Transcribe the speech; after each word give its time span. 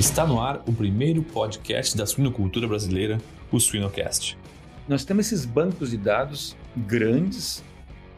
Está 0.00 0.26
no 0.26 0.40
ar 0.40 0.62
o 0.66 0.72
primeiro 0.72 1.22
podcast 1.22 1.94
da 1.94 2.06
suinocultura 2.06 2.66
brasileira, 2.66 3.18
o 3.52 3.60
Suinocast. 3.60 4.34
Nós 4.88 5.04
temos 5.04 5.26
esses 5.26 5.44
bancos 5.44 5.90
de 5.90 5.98
dados 5.98 6.56
grandes 6.74 7.62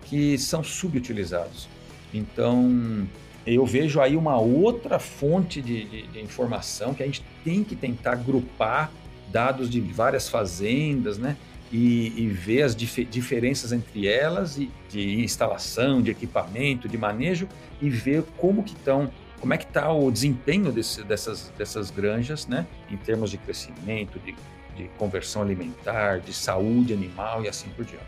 que 0.05 0.39
são 0.39 0.63
subutilizados. 0.63 1.67
Então, 2.15 3.05
eu 3.45 3.67
vejo 3.67 4.01
aí 4.01 4.17
uma 4.17 4.39
outra 4.39 5.01
fonte 5.01 5.61
de, 5.61 5.83
de, 5.83 6.07
de, 6.07 6.21
informação 6.21 6.95
que 6.95 7.03
a 7.03 7.07
gente 7.07 7.25
tem 7.43 7.65
que 7.65 7.75
tentar 7.75 8.13
agrupar 8.13 8.93
dados 9.33 9.69
de 9.69 9.81
várias 9.81 10.29
fazendas, 10.29 11.19
né? 11.19 11.37
E, 11.73 12.13
e 12.17 12.29
ver 12.29 12.63
as 12.63 12.77
dif 12.77 13.05
diferenças 13.07 13.73
entre 13.73 14.07
elas 14.07 14.57
de 14.89 15.21
instalação, 15.21 16.01
de 16.01 16.13
equipamento, 16.13 16.89
de 16.89 16.97
manejo 16.97 17.49
e 17.81 17.91
ver 17.91 18.23
como 18.37 18.63
que 18.63 18.75
estão 18.75 19.11
como 19.43 19.55
é 19.55 19.59
que 19.59 19.65
está 19.65 19.93
o 19.93 20.09
desempenho 20.09 20.71
desse, 20.71 21.03
dessas, 21.03 21.53
dessas 21.59 21.91
granjas, 21.91 22.47
né? 22.47 22.65
Em 22.89 22.97
termos 22.97 23.29
de 23.29 23.37
crescimento, 23.37 24.21
de, 24.21 24.37
de 24.77 24.89
conversão 24.97 25.43
alimentar, 25.43 26.21
de 26.21 26.33
saúde 26.33 26.93
animal 26.93 27.45
e 27.45 27.49
assim 27.49 27.69
por 27.71 27.85
diante. 27.85 28.07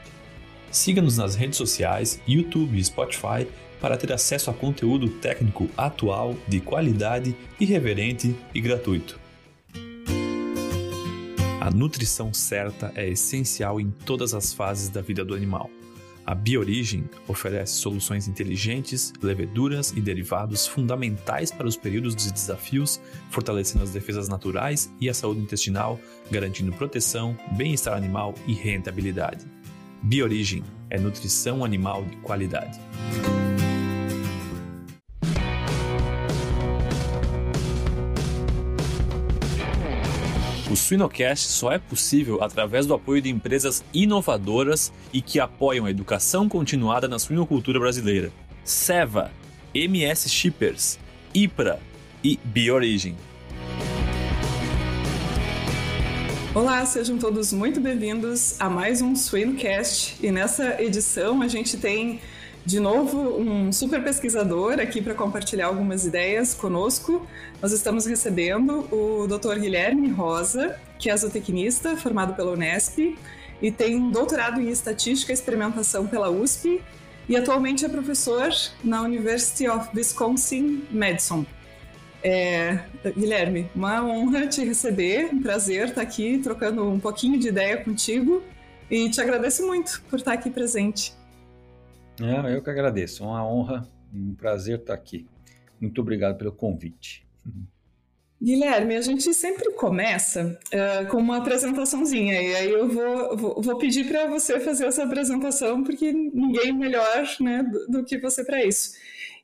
Siga-nos 0.70 1.18
nas 1.18 1.34
redes 1.34 1.58
sociais, 1.58 2.20
YouTube 2.24 2.78
e 2.78 2.84
Spotify 2.84 3.48
para 3.80 3.96
ter 3.96 4.12
acesso 4.12 4.48
a 4.48 4.54
conteúdo 4.54 5.08
técnico 5.08 5.68
atual, 5.76 6.36
de 6.46 6.60
qualidade, 6.60 7.36
irreverente 7.58 8.36
e 8.54 8.60
gratuito. 8.60 9.18
A 11.60 11.68
nutrição 11.68 12.32
certa 12.32 12.92
é 12.94 13.08
essencial 13.08 13.80
em 13.80 13.90
todas 13.90 14.34
as 14.34 14.52
fases 14.52 14.88
da 14.88 15.00
vida 15.00 15.24
do 15.24 15.34
animal. 15.34 15.68
A 16.26 16.34
Biorigem 16.34 17.04
oferece 17.28 17.74
soluções 17.74 18.26
inteligentes, 18.28 19.12
leveduras 19.22 19.92
e 19.94 20.00
derivados 20.00 20.66
fundamentais 20.66 21.50
para 21.50 21.66
os 21.66 21.76
períodos 21.76 22.16
de 22.16 22.32
desafios, 22.32 23.00
fortalecendo 23.30 23.84
as 23.84 23.90
defesas 23.90 24.28
naturais 24.28 24.90
e 25.00 25.08
a 25.08 25.14
saúde 25.14 25.40
intestinal, 25.40 26.00
garantindo 26.30 26.72
proteção, 26.72 27.36
bem-estar 27.56 27.94
animal 27.94 28.34
e 28.46 28.54
rentabilidade. 28.54 29.44
Biorigem 30.02 30.62
é 30.88 30.98
nutrição 30.98 31.64
animal 31.64 32.04
de 32.04 32.16
qualidade. 32.16 32.78
O 40.74 40.76
Suinocast 40.76 41.52
só 41.52 41.70
é 41.70 41.78
possível 41.78 42.42
através 42.42 42.84
do 42.84 42.94
apoio 42.94 43.22
de 43.22 43.30
empresas 43.30 43.84
inovadoras 43.94 44.92
e 45.12 45.22
que 45.22 45.38
apoiam 45.38 45.86
a 45.86 45.90
educação 45.90 46.48
continuada 46.48 47.06
na 47.06 47.16
suinocultura 47.16 47.78
brasileira. 47.78 48.32
Seva, 48.64 49.30
MS 49.72 50.28
Shippers, 50.28 50.98
IPRA 51.32 51.78
e 52.24 52.40
Biorigem. 52.42 53.14
Olá, 56.52 56.84
sejam 56.84 57.18
todos 57.18 57.52
muito 57.52 57.80
bem-vindos 57.80 58.60
a 58.60 58.68
mais 58.68 59.00
um 59.00 59.14
Suinocast 59.14 60.16
e 60.20 60.32
nessa 60.32 60.82
edição 60.82 61.40
a 61.40 61.46
gente 61.46 61.76
tem 61.76 62.18
de 62.64 62.80
novo 62.80 63.38
um 63.38 63.70
super 63.70 64.02
pesquisador 64.02 64.80
aqui 64.80 65.02
para 65.02 65.14
compartilhar 65.14 65.66
algumas 65.66 66.06
ideias 66.06 66.54
conosco. 66.54 67.26
Nós 67.60 67.72
estamos 67.72 68.06
recebendo 68.06 68.88
o 68.90 69.26
Dr. 69.26 69.58
Guilherme 69.60 70.10
Rosa, 70.10 70.78
que 70.98 71.10
é 71.10 71.16
zootecnista, 71.16 71.96
formado 71.96 72.34
pela 72.34 72.52
Unesp 72.52 73.16
e 73.60 73.70
tem 73.70 74.10
doutorado 74.10 74.60
em 74.60 74.70
estatística 74.70 75.32
e 75.32 75.34
experimentação 75.34 76.06
pela 76.06 76.30
USP 76.30 76.80
e 77.28 77.36
atualmente 77.36 77.84
é 77.84 77.88
professor 77.88 78.50
na 78.82 79.02
University 79.02 79.68
of 79.68 79.88
Wisconsin 79.94 80.84
Madison. 80.90 81.44
É, 82.22 82.78
Guilherme, 83.14 83.70
uma 83.74 84.02
honra 84.02 84.46
te 84.46 84.64
receber, 84.64 85.28
um 85.30 85.42
prazer 85.42 85.88
estar 85.88 86.00
aqui 86.00 86.38
trocando 86.38 86.88
um 86.88 86.98
pouquinho 86.98 87.38
de 87.38 87.48
ideia 87.48 87.76
contigo 87.76 88.42
e 88.90 89.10
te 89.10 89.20
agradeço 89.20 89.66
muito 89.66 90.02
por 90.08 90.18
estar 90.18 90.32
aqui 90.32 90.48
presente. 90.48 91.12
É, 92.20 92.54
eu 92.54 92.62
que 92.62 92.70
agradeço. 92.70 93.24
Uma 93.24 93.46
honra, 93.46 93.88
um 94.12 94.34
prazer 94.34 94.78
estar 94.78 94.94
aqui. 94.94 95.26
Muito 95.80 96.00
obrigado 96.00 96.38
pelo 96.38 96.52
convite. 96.52 97.26
Guilherme, 98.42 98.96
a 98.96 99.00
gente 99.00 99.32
sempre 99.32 99.72
começa 99.72 100.58
uh, 100.66 101.08
com 101.08 101.16
uma 101.16 101.38
apresentaçãozinha, 101.38 102.42
e 102.42 102.54
aí 102.54 102.70
eu 102.70 102.88
vou, 102.88 103.36
vou, 103.36 103.62
vou 103.62 103.78
pedir 103.78 104.06
para 104.06 104.26
você 104.26 104.60
fazer 104.60 104.86
essa 104.86 105.04
apresentação, 105.04 105.82
porque 105.82 106.12
ninguém 106.12 106.72
melhor 106.72 107.24
né, 107.40 107.62
do, 107.62 107.86
do 107.86 108.04
que 108.04 108.18
você 108.18 108.44
para 108.44 108.62
isso. 108.62 108.96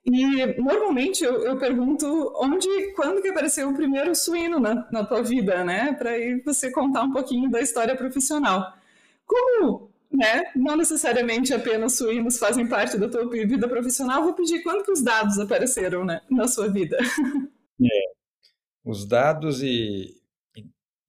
E 0.05 0.61
normalmente 0.61 1.23
eu, 1.25 1.45
eu, 1.45 1.59
pergunto 1.59 2.33
onde, 2.37 2.93
quando 2.95 3.21
que 3.21 3.29
apareceu 3.29 3.69
o 3.69 3.75
primeiro 3.75 4.15
suíno 4.15 4.59
na, 4.59 4.87
na 4.91 5.05
tua 5.05 5.23
vida, 5.23 5.63
né? 5.63 5.93
Para 5.93 6.13
você 6.45 6.71
contar 6.71 7.03
um 7.03 7.13
pouquinho 7.13 7.51
da 7.51 7.61
história 7.61 7.95
profissional. 7.95 8.73
Como 9.27 9.90
né? 10.11 10.43
Não 10.57 10.77
necessariamente 10.77 11.55
apenas 11.55 11.97
suínos 11.97 12.39
fazem 12.39 12.67
parte 12.67 12.99
da 12.99 13.09
tua 13.09 13.29
vida 13.29 13.69
profissional. 13.69 14.23
Vou 14.25 14.35
pedir 14.35 14.63
quando 14.63 14.85
que 14.85 14.91
os 14.91 15.03
dados 15.03 15.39
apareceram 15.39 16.05
né, 16.05 16.21
na 16.31 16.49
sua 16.49 16.69
vida. 16.69 16.97
É, 17.83 18.13
os 18.85 19.07
dados 19.07 19.63
e, 19.63 20.21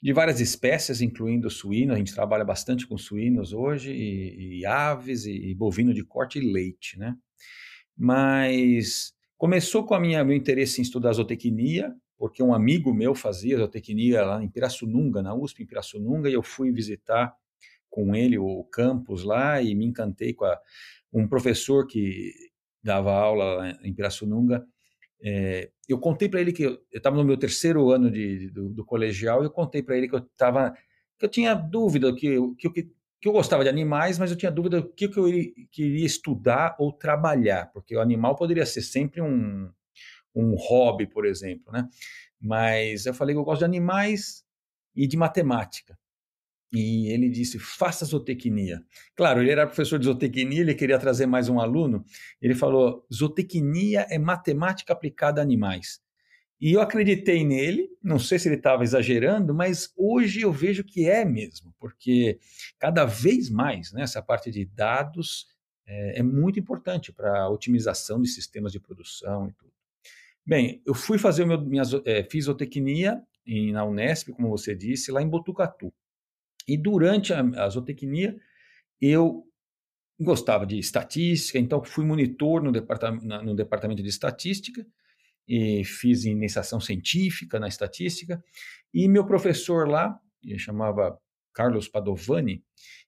de 0.02 0.14
várias 0.14 0.40
espécies, 0.40 1.02
incluindo 1.02 1.50
suíno, 1.50 1.94
a 1.94 1.98
gente 1.98 2.16
trabalha 2.16 2.44
bastante 2.44 2.88
com 2.88 2.98
suínos 2.98 3.52
hoje, 3.54 3.92
e, 3.92 4.60
e 4.60 4.66
aves, 4.66 5.26
e, 5.26 5.50
e, 5.50 5.54
bovino 5.54 5.94
de 5.94 6.04
corte 6.04 6.40
e 6.40 6.52
leite, 6.52 6.98
né? 6.98 7.16
Mas 7.96 9.14
começou 9.38 9.86
com 9.86 9.94
a 9.94 10.00
minha, 10.00 10.24
meu 10.24 10.36
interesse 10.36 10.80
em 10.80 10.84
estudar 10.84 11.12
zootecnia, 11.12 11.94
porque 12.18 12.42
um 12.42 12.54
amigo 12.54 12.94
meu 12.94 13.14
fazia 13.14 13.58
zootecnia 13.58 14.24
lá 14.24 14.44
em 14.44 14.50
Pirassununga, 14.50 15.22
na 15.22 15.36
USP 15.36 15.62
em 15.62 15.68
Pirassununga, 15.68 16.30
e 16.30 16.34
eu 16.34 16.42
fui 16.42 16.72
visitar 16.72 17.36
com 17.92 18.16
ele 18.16 18.40
o 18.40 18.64
campus 18.64 19.24
lá 19.24 19.62
e 19.62 19.76
me 19.76 19.86
encantei 19.86 20.34
com 20.34 20.46
a, 20.46 20.58
um 21.14 21.28
professor 21.28 21.86
que 21.86 22.32
dava 22.82 23.14
aula 23.14 23.78
em 23.84 23.94
Pirassununga. 23.94 24.66
É, 25.24 25.70
eu 25.88 26.00
contei 26.00 26.28
para 26.28 26.42
ele 26.42 26.54
que 26.54 26.64
eu 26.64 26.80
estava 26.92 27.18
no 27.18 27.24
meu 27.24 27.38
terceiro 27.38 27.92
ano 27.92 28.10
de, 28.10 28.50
do, 28.50 28.70
do 28.70 28.86
colegial 28.86 29.44
e 29.44 29.46
eu 29.46 29.52
contei 29.52 29.84
para 29.84 29.96
ele 29.96 30.08
que 30.08 30.16
eu 30.16 30.20
estava 30.20 30.74
que 31.20 31.26
eu 31.26 31.30
tinha 31.30 31.54
dúvida 31.54 32.16
que, 32.16 32.36
que, 32.58 32.70
que, 32.72 32.84
que 33.22 33.28
eu 33.28 33.32
gostava 33.32 33.62
de 33.62 33.70
animais, 33.70 34.18
mas 34.18 34.32
eu 34.32 34.38
tinha 34.38 34.52
dúvida 34.52 34.80
o 34.80 34.90
que, 34.92 35.08
que 35.08 35.20
eu 35.20 35.26
queria 35.72 36.06
estudar 36.06 36.76
ou 36.80 36.92
trabalhar, 36.92 37.68
porque 37.72 37.96
o 37.96 38.02
animal 38.02 38.36
poderia 38.36 38.66
ser 38.66 38.82
sempre 38.82 39.22
um, 39.22 39.70
um 40.34 40.56
hobby, 40.56 41.06
por 41.06 41.28
exemplo, 41.28 41.72
né? 41.72 41.88
Mas 42.40 43.06
eu 43.06 43.14
falei 43.14 43.36
que 43.36 43.40
eu 43.40 43.44
gosto 43.44 43.60
de 43.60 43.66
animais 43.66 44.44
e 44.96 45.06
de 45.06 45.16
matemática 45.16 45.96
e 46.72 47.12
ele 47.12 47.30
disse: 47.30 47.60
faça 47.60 48.06
zootecnia. 48.06 48.84
Claro, 49.16 49.42
ele 49.42 49.52
era 49.52 49.68
professor 49.68 50.00
de 50.00 50.06
zootecnia, 50.06 50.62
ele 50.62 50.74
queria 50.74 50.98
trazer 50.98 51.26
mais 51.26 51.50
um 51.50 51.60
aluno. 51.60 52.04
Ele 52.42 52.56
falou: 52.56 53.06
zootecnia 53.14 54.08
é 54.10 54.18
matemática 54.18 54.94
aplicada 54.94 55.42
a 55.42 55.44
animais. 55.44 56.02
E 56.62 56.74
eu 56.74 56.82
acreditei 56.82 57.44
nele, 57.44 57.90
não 58.04 58.20
sei 58.20 58.38
se 58.38 58.48
ele 58.48 58.56
estava 58.56 58.84
exagerando, 58.84 59.52
mas 59.52 59.92
hoje 59.98 60.42
eu 60.42 60.52
vejo 60.52 60.84
que 60.84 61.10
é 61.10 61.26
mesmo, 61.26 61.74
porque 61.80 62.40
cada 62.78 63.04
vez 63.04 63.50
mais 63.50 63.92
né, 63.92 64.04
essa 64.04 64.22
parte 64.22 64.52
de 64.52 64.64
dados 64.64 65.48
é, 65.88 66.20
é 66.20 66.24
muito 66.24 66.60
importante 66.60 67.12
para 67.12 67.42
a 67.42 67.50
otimização 67.50 68.22
de 68.22 68.30
sistemas 68.30 68.72
de 68.72 68.80
produção 68.80 69.50
e 69.50 69.54
tudo. 69.54 69.72
Bem, 70.46 70.82
eu 70.86 70.94
fui 70.94 71.18
fazer 71.18 71.44
o 71.44 71.48
meu, 71.48 71.60
minha, 71.60 71.84
é, 72.06 72.22
em, 73.46 73.72
na 73.72 73.84
Unesp, 73.84 74.30
como 74.30 74.50
você 74.50 74.76
disse, 74.76 75.12
lá 75.12 75.22
em 75.22 75.28
Botucatu. 75.28 75.92
E 76.68 76.78
durante 76.78 77.34
a, 77.34 77.42
a 77.42 77.70
zootecnia, 77.70 78.36
eu 79.00 79.44
gostava 80.20 80.66
de 80.66 80.78
estatística, 80.78 81.58
então 81.58 81.84
fui 81.84 82.06
monitor 82.06 82.62
no 82.62 82.72
departamento, 82.72 83.26
no 83.26 83.56
departamento 83.56 84.04
de 84.04 84.10
estatística, 84.10 84.86
e 85.48 85.84
fiz 85.84 86.24
iniciação 86.24 86.80
científica 86.80 87.60
na 87.60 87.68
estatística, 87.68 88.44
e 88.94 89.08
meu 89.08 89.26
professor 89.26 89.88
lá, 89.88 90.18
ele 90.44 90.60
chamava 90.60 91.18
Carlos 91.54 91.88
Padovani, 91.88 92.64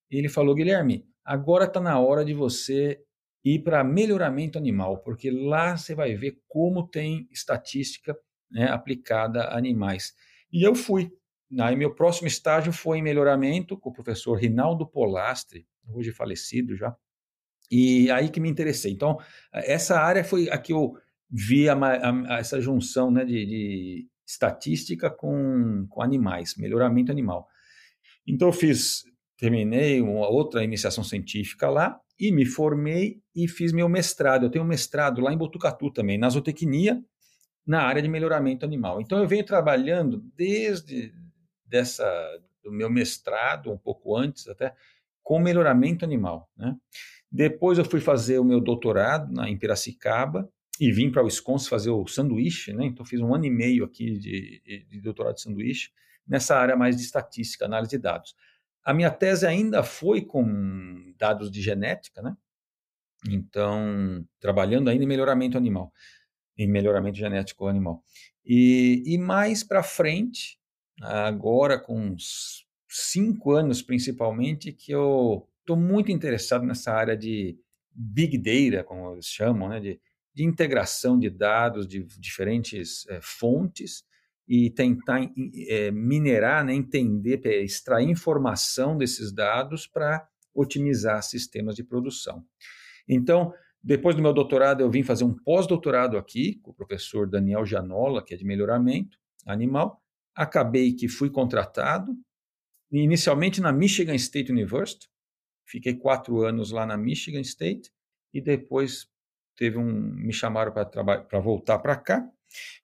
ele 0.10 0.30
falou, 0.30 0.56
Guilherme, 0.56 1.06
agora 1.24 1.66
está 1.66 1.80
na 1.80 2.00
hora 2.00 2.26
de 2.26 2.34
você 2.34 3.00
ir 3.44 3.60
para 3.64 3.84
melhoramento 3.84 4.58
animal, 4.58 5.00
porque 5.00 5.30
lá 5.30 5.76
você 5.76 5.94
vai 5.94 6.16
ver 6.16 6.40
como 6.48 6.88
tem 6.88 7.28
estatística 7.32 8.18
né, 8.50 8.70
aplicada 8.70 9.44
a 9.44 9.58
animais. 9.58 10.14
E 10.52 10.64
eu 10.64 10.76
fui. 10.76 11.12
Aí 11.60 11.76
meu 11.76 11.94
próximo 11.94 12.28
estágio 12.28 12.74
foi 12.74 12.98
em 12.98 13.04
melhoramento 13.04 13.78
com 13.78 13.90
o 13.90 13.94
professor 13.94 14.36
Rinaldo 14.36 14.88
Polastre, 14.88 15.68
hoje 15.88 16.12
falecido 16.12 16.76
já, 16.76 16.96
e 17.70 18.10
aí 18.12 18.30
que 18.30 18.40
me 18.40 18.50
interessei. 18.50 18.92
Então, 18.92 19.18
essa 19.52 20.00
área 20.00 20.24
foi 20.24 20.50
a 20.50 20.58
que 20.58 20.74
eu 20.74 20.94
vi 21.30 21.68
a, 21.68 21.74
a, 21.74 22.36
a 22.36 22.40
essa 22.40 22.62
junção 22.62 23.10
né, 23.10 23.26
de, 23.26 23.46
de 23.46 24.08
estatística 24.28 25.10
com, 25.10 25.86
com 25.90 26.02
animais, 26.02 26.56
melhoramento 26.56 27.12
animal. 27.12 27.48
Então, 28.28 28.48
eu 28.48 28.54
fiz, 28.54 29.04
terminei 29.38 30.02
uma 30.02 30.30
outra 30.30 30.64
iniciação 30.64 31.04
científica 31.04 31.70
lá 31.70 32.00
e 32.20 32.32
me 32.32 32.46
formei 32.46 33.22
e 33.36 33.48
fiz 33.48 33.72
meu 33.72 33.90
mestrado. 33.90 34.46
Eu 34.46 34.50
tenho 34.50 34.64
um 34.64 34.68
mestrado 34.68 35.22
lá 35.22 35.34
em 35.34 35.38
Botucatu 35.38 35.92
também, 35.92 36.18
na 36.18 36.30
zootecnia, 36.30 37.04
na 37.66 37.82
área 37.82 38.02
de 38.02 38.08
melhoramento 38.08 38.66
animal. 38.66 39.02
Então 39.02 39.18
eu 39.20 39.28
venho 39.28 39.46
trabalhando 39.46 40.24
desde 40.36 41.14
dessa 41.74 42.06
do 42.64 42.72
meu 42.72 42.88
mestrado, 42.88 43.72
um 43.72 43.78
pouco 43.78 44.16
antes 44.16 44.48
até, 44.48 44.76
com 45.24 45.40
melhoramento 45.40 46.06
animal. 46.06 46.48
Né? 46.56 46.78
Depois 47.32 47.80
eu 47.80 47.84
fui 47.84 48.00
fazer 48.00 48.38
o 48.38 48.44
meu 48.44 48.62
doutorado 48.62 49.34
na, 49.34 49.50
em 49.50 49.58
Piracicaba 49.58 50.48
e 50.80 50.92
vim 50.92 51.12
para 51.12 51.24
o 51.24 51.26
Wisconsin 51.26 51.68
fazer 51.68 51.90
o 51.90 52.06
sanduíche, 52.06 52.72
né? 52.74 52.86
então 52.86 53.04
fiz 53.04 53.20
um 53.20 53.34
ano 53.34 53.46
e 53.46 53.50
meio 53.50 53.84
aqui 53.84 54.20
de, 54.20 54.86
de, 54.88 55.02
doutorado 55.02 55.36
de 55.36 55.42
sanduíche 55.42 55.90
nessa 56.28 56.56
área 56.56 56.76
mais 56.76 56.96
de 56.96 57.02
estatística, 57.02 57.66
análise 57.66 57.90
de 57.90 57.98
dados. 57.98 58.36
A 58.86 58.94
minha 58.94 59.10
tese 59.10 59.48
ainda 59.48 59.82
foi 59.82 60.22
com 60.22 61.12
dados 61.18 61.50
de 61.50 61.62
genética, 61.62 62.22
né? 62.22 62.36
Então, 63.30 64.26
trabalhando 64.40 64.90
ainda 64.90 65.04
em 65.04 65.08
melhoramento 65.08 65.58
animal, 65.58 65.92
em 66.58 66.68
melhoramento 66.68 67.18
genético 67.18 67.68
animal. 67.68 68.04
E, 68.46 69.02
e 69.06 69.18
mais 69.18 69.64
para 69.64 69.82
frente, 69.82 70.60
agora 71.02 71.80
com 71.80 72.00
uns 72.00 72.66
cinco 72.90 73.52
anos 73.52 73.82
principalmente, 73.82 74.72
que 74.72 74.92
eu 74.92 75.48
estou 75.60 75.76
muito 75.76 76.12
interessado 76.12 76.66
nessa 76.66 76.92
área 76.92 77.18
de 77.18 77.58
big 77.92 78.38
data, 78.38 78.84
como 78.84 79.14
eles 79.14 79.26
chamam, 79.26 79.70
né, 79.70 79.80
de, 79.80 80.00
de 80.34 80.44
integração 80.44 81.18
de 81.18 81.30
dados 81.30 81.88
de 81.88 82.04
diferentes 82.20 83.08
é, 83.10 83.20
fontes 83.22 84.04
e 84.48 84.70
tentar 84.70 85.22
é, 85.70 85.90
minerar, 85.92 86.66
né, 86.66 86.74
entender, 86.74 87.46
extrair 87.64 88.10
informação 88.10 88.98
desses 88.98 89.32
dados 89.32 89.88
para 89.88 90.28
otimizar 90.54 91.24
sistemas 91.24 91.76
de 91.76 91.84
produção. 91.84 92.46
Então, 93.08 93.54
depois 93.82 94.16
do 94.16 94.22
meu 94.22 94.34
doutorado, 94.34 94.82
eu 94.82 94.90
vim 94.90 95.04
fazer 95.04 95.24
um 95.24 95.34
pós-doutorado 95.34 96.18
aqui 96.18 96.60
com 96.62 96.72
o 96.72 96.74
professor 96.74 97.28
Daniel 97.28 97.66
Janola, 97.66 98.24
que 98.24 98.34
é 98.34 98.38
de 98.38 98.46
melhoramento 98.46 99.18
animal, 99.46 100.03
Acabei 100.36 100.94
que 100.94 101.08
fui 101.08 101.30
contratado, 101.30 102.18
inicialmente 102.92 103.62
na 103.62 103.72
Michigan 103.72 104.16
State 104.16 104.52
University, 104.52 105.08
fiquei 105.66 105.94
quatro 105.96 106.42
anos 106.42 106.72
lá 106.72 106.86
na 106.86 106.98
Michigan 106.98 107.42
State, 107.42 107.92
e 108.34 108.42
depois 108.42 109.08
teve 109.56 109.78
um, 109.78 109.92
me 109.92 110.34
chamaram 110.34 110.72
para 110.72 111.40
voltar 111.40 111.80
para 111.80 111.96
cá. 111.96 112.28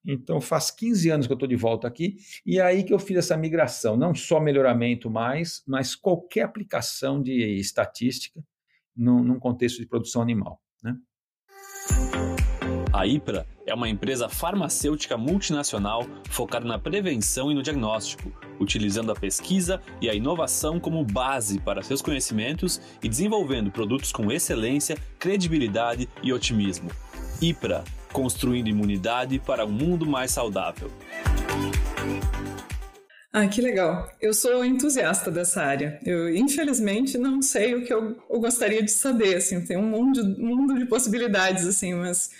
Então 0.03 0.41
faz 0.41 0.71
15 0.71 1.09
anos 1.09 1.27
que 1.27 1.33
eu 1.33 1.35
estou 1.35 1.47
de 1.47 1.55
volta 1.55 1.87
aqui, 1.87 2.17
e 2.45 2.57
é 2.57 2.61
aí 2.61 2.83
que 2.83 2.93
eu 2.93 2.99
fiz 2.99 3.17
essa 3.17 3.37
migração, 3.37 3.95
não 3.95 4.15
só 4.15 4.39
melhoramento 4.39 5.09
mais, 5.09 5.63
mas 5.67 5.95
qualquer 5.95 6.41
aplicação 6.41 7.21
de 7.21 7.59
estatística 7.59 8.43
num, 8.95 9.23
num 9.23 9.39
contexto 9.39 9.79
de 9.79 9.85
produção 9.87 10.21
animal. 10.21 10.59
Né? 10.83 10.97
A 12.99 13.07
IPRA 13.07 13.47
é 13.65 13.73
uma 13.73 13.87
empresa 13.87 14.27
farmacêutica 14.27 15.15
multinacional 15.15 16.05
focada 16.29 16.65
na 16.65 16.77
prevenção 16.77 17.49
e 17.49 17.55
no 17.55 17.63
diagnóstico, 17.63 18.29
utilizando 18.59 19.09
a 19.09 19.15
pesquisa 19.15 19.81
e 20.01 20.09
a 20.09 20.13
inovação 20.13 20.81
como 20.81 21.01
base 21.05 21.61
para 21.61 21.81
seus 21.81 22.01
conhecimentos 22.01 22.81
e 23.01 23.07
desenvolvendo 23.07 23.71
produtos 23.71 24.11
com 24.11 24.29
excelência, 24.29 24.97
credibilidade 25.17 26.09
e 26.21 26.33
otimismo. 26.33 26.91
IPRA 27.41 27.85
construindo 28.11 28.67
imunidade 28.67 29.39
para 29.39 29.65
um 29.65 29.71
mundo 29.71 30.05
mais 30.05 30.31
saudável. 30.31 30.91
Ah, 33.31 33.47
que 33.47 33.61
legal. 33.61 34.11
Eu 34.19 34.33
sou 34.33 34.65
entusiasta 34.65 35.31
dessa 35.31 35.63
área. 35.63 36.01
Eu, 36.03 36.35
infelizmente, 36.35 37.17
não 37.17 37.41
sei 37.41 37.75
o 37.75 37.85
que 37.85 37.93
eu, 37.93 38.17
eu 38.29 38.39
gostaria 38.41 38.83
de 38.83 38.91
saber. 38.91 39.35
Assim, 39.35 39.63
tem 39.63 39.77
um 39.77 39.87
mundo, 39.87 40.19
um 40.37 40.47
mundo 40.47 40.77
de 40.77 40.85
possibilidades, 40.85 41.65
assim, 41.65 41.93
mas 41.93 42.31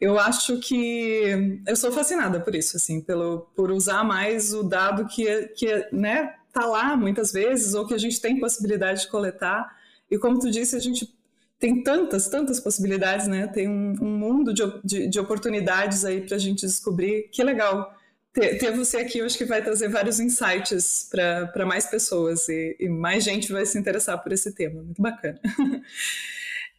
eu 0.00 0.18
acho 0.18 0.58
que 0.58 1.60
eu 1.66 1.76
sou 1.76 1.92
fascinada 1.92 2.40
por 2.40 2.54
isso, 2.54 2.76
assim, 2.76 3.00
pelo, 3.00 3.48
por 3.54 3.70
usar 3.70 4.04
mais 4.04 4.52
o 4.52 4.62
dado 4.62 5.06
que, 5.06 5.48
que 5.56 5.88
né, 5.92 6.34
tá 6.52 6.66
lá 6.66 6.96
muitas 6.96 7.32
vezes, 7.32 7.74
ou 7.74 7.86
que 7.86 7.94
a 7.94 7.98
gente 7.98 8.20
tem 8.20 8.38
possibilidade 8.38 9.02
de 9.02 9.08
coletar. 9.08 9.76
E 10.10 10.18
como 10.18 10.38
tu 10.38 10.50
disse, 10.50 10.76
a 10.76 10.80
gente 10.80 11.12
tem 11.58 11.82
tantas, 11.82 12.28
tantas 12.28 12.60
possibilidades, 12.60 13.26
né? 13.26 13.46
Tem 13.46 13.68
um, 13.68 13.94
um 14.00 14.18
mundo 14.18 14.52
de, 14.52 14.62
de, 14.84 15.08
de, 15.08 15.18
oportunidades 15.18 16.04
aí 16.04 16.20
para 16.20 16.36
a 16.36 16.38
gente 16.38 16.66
descobrir. 16.66 17.28
Que 17.32 17.42
legal 17.42 17.90
ter, 18.32 18.58
ter, 18.58 18.72
você 18.72 18.98
aqui, 18.98 19.18
eu 19.18 19.24
acho 19.24 19.38
que 19.38 19.44
vai 19.44 19.62
trazer 19.62 19.88
vários 19.88 20.20
insights 20.20 21.08
para 21.10 21.64
mais 21.64 21.86
pessoas 21.86 22.48
e, 22.48 22.76
e, 22.78 22.88
mais 22.88 23.24
gente 23.24 23.52
vai 23.52 23.64
se 23.64 23.78
interessar 23.78 24.22
por 24.22 24.32
esse 24.32 24.52
tema. 24.52 24.82
Muito 24.82 25.00
bacana. 25.00 25.40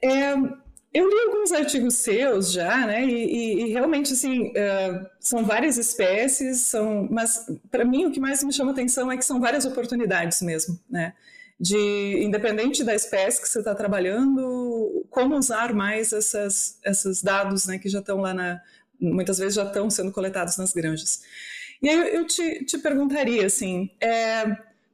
É, 0.01 0.35
eu 0.95 1.09
li 1.09 1.19
alguns 1.27 1.51
artigos 1.51 1.95
seus 1.95 2.53
já, 2.53 2.87
né? 2.87 3.05
E, 3.05 3.11
e, 3.11 3.63
e 3.63 3.73
realmente, 3.73 4.13
assim, 4.13 4.47
uh, 4.47 5.05
são 5.19 5.43
várias 5.43 5.77
espécies, 5.77 6.61
são, 6.61 7.05
mas 7.11 7.47
para 7.69 7.83
mim 7.83 8.05
o 8.05 8.11
que 8.11 8.19
mais 8.19 8.41
me 8.41 8.53
chama 8.53 8.71
atenção 8.71 9.11
é 9.11 9.17
que 9.17 9.25
são 9.25 9.41
várias 9.41 9.65
oportunidades 9.65 10.41
mesmo, 10.41 10.79
né? 10.89 11.13
De, 11.59 12.23
independente 12.23 12.81
da 12.81 12.95
espécie 12.95 13.41
que 13.41 13.49
você 13.49 13.59
está 13.59 13.75
trabalhando, 13.75 15.05
como 15.09 15.35
usar 15.37 15.73
mais 15.73 16.13
essas, 16.13 16.79
esses 16.85 17.21
dados, 17.21 17.67
né? 17.67 17.77
Que 17.77 17.89
já 17.89 17.99
estão 17.99 18.21
lá 18.21 18.33
na, 18.33 18.61
muitas 18.97 19.37
vezes 19.37 19.55
já 19.55 19.65
estão 19.65 19.89
sendo 19.89 20.13
coletados 20.13 20.55
nas 20.55 20.71
granjas. 20.71 21.23
E 21.81 21.89
aí 21.89 22.15
eu, 22.15 22.25
te, 22.25 22.63
te 22.63 22.77
perguntaria, 22.77 23.45
assim, 23.45 23.91
é, 23.99 24.45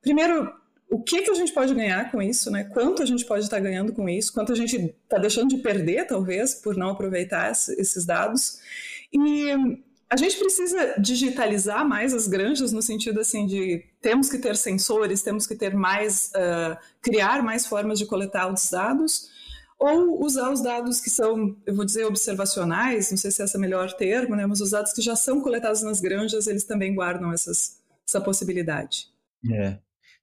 primeiro, 0.01 0.51
o 0.91 1.01
que, 1.01 1.21
que 1.21 1.31
a 1.31 1.33
gente 1.33 1.53
pode 1.53 1.73
ganhar 1.73 2.11
com 2.11 2.21
isso, 2.21 2.51
né? 2.51 2.65
Quanto 2.65 3.01
a 3.01 3.05
gente 3.05 3.25
pode 3.25 3.45
estar 3.45 3.59
ganhando 3.61 3.93
com 3.93 4.09
isso, 4.09 4.33
quanto 4.33 4.51
a 4.51 4.55
gente 4.55 4.75
está 4.75 5.17
deixando 5.17 5.47
de 5.47 5.57
perder, 5.57 6.05
talvez, 6.05 6.53
por 6.53 6.75
não 6.75 6.89
aproveitar 6.89 7.49
esses 7.49 8.05
dados. 8.05 8.59
E 9.13 9.81
a 10.09 10.17
gente 10.17 10.37
precisa 10.37 10.95
digitalizar 10.99 11.87
mais 11.87 12.13
as 12.13 12.27
granjas 12.27 12.73
no 12.73 12.81
sentido 12.81 13.21
assim 13.21 13.45
de 13.45 13.85
temos 14.01 14.29
que 14.29 14.37
ter 14.37 14.57
sensores, 14.57 15.23
temos 15.23 15.47
que 15.47 15.55
ter 15.55 15.73
mais, 15.73 16.29
uh, 16.35 16.77
criar 17.01 17.41
mais 17.41 17.65
formas 17.65 17.97
de 17.97 18.05
coletar 18.05 18.51
os 18.51 18.69
dados, 18.69 19.29
ou 19.79 20.21
usar 20.21 20.51
os 20.51 20.61
dados 20.61 20.99
que 20.99 21.09
são, 21.09 21.55
eu 21.65 21.73
vou 21.73 21.85
dizer, 21.85 22.03
observacionais, 22.03 23.09
não 23.09 23.17
sei 23.17 23.31
se 23.31 23.41
é 23.41 23.45
esse 23.45 23.55
é 23.55 23.57
o 23.57 23.61
melhor 23.61 23.93
termo, 23.93 24.35
né? 24.35 24.45
Mas 24.45 24.59
os 24.59 24.71
dados 24.71 24.91
que 24.91 25.01
já 25.01 25.15
são 25.15 25.39
coletados 25.39 25.81
nas 25.83 26.01
granjas, 26.01 26.47
eles 26.47 26.65
também 26.65 26.93
guardam 26.93 27.31
essas, 27.31 27.79
essa 28.05 28.19
possibilidade. 28.19 29.07
É, 29.49 29.79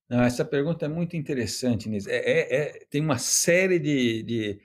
não, 0.09 0.23
essa 0.23 0.45
pergunta 0.45 0.87
é 0.87 0.89
muito 0.89 1.17
interessante, 1.17 1.87
Inês. 1.87 2.07
É, 2.07 2.17
é, 2.17 2.57
é, 2.57 2.87
tem 2.89 3.03
uma 3.03 3.19
série 3.19 3.79
de, 3.79 4.23
de, 4.23 4.61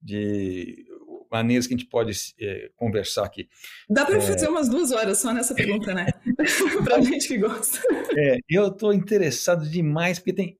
de, 0.00 0.86
maneiras 1.30 1.66
que 1.66 1.74
a 1.74 1.76
gente 1.76 1.88
pode 1.88 2.12
é, 2.40 2.70
conversar 2.76 3.24
aqui. 3.24 3.48
Dá 3.90 4.04
para 4.04 4.18
é. 4.18 4.20
fazer 4.20 4.48
umas 4.48 4.68
duas 4.68 4.92
horas 4.92 5.18
só 5.18 5.32
nessa 5.34 5.52
pergunta, 5.52 5.92
né? 5.92 6.06
para 6.84 7.00
gente 7.00 7.26
que 7.26 7.38
gosta. 7.38 7.80
É, 8.16 8.38
eu 8.48 8.68
estou 8.68 8.92
interessado 8.92 9.68
demais, 9.68 10.20
porque 10.20 10.32
tem 10.32 10.58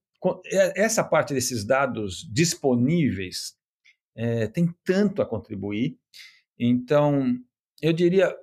essa 0.74 1.04
parte 1.04 1.34
desses 1.34 1.64
dados 1.64 2.26
disponíveis 2.32 3.54
tem 4.54 4.74
tanto 4.82 5.20
a 5.20 5.26
contribuir. 5.26 5.98
Então, 6.58 7.38
eu 7.82 7.92
diria, 7.92 8.34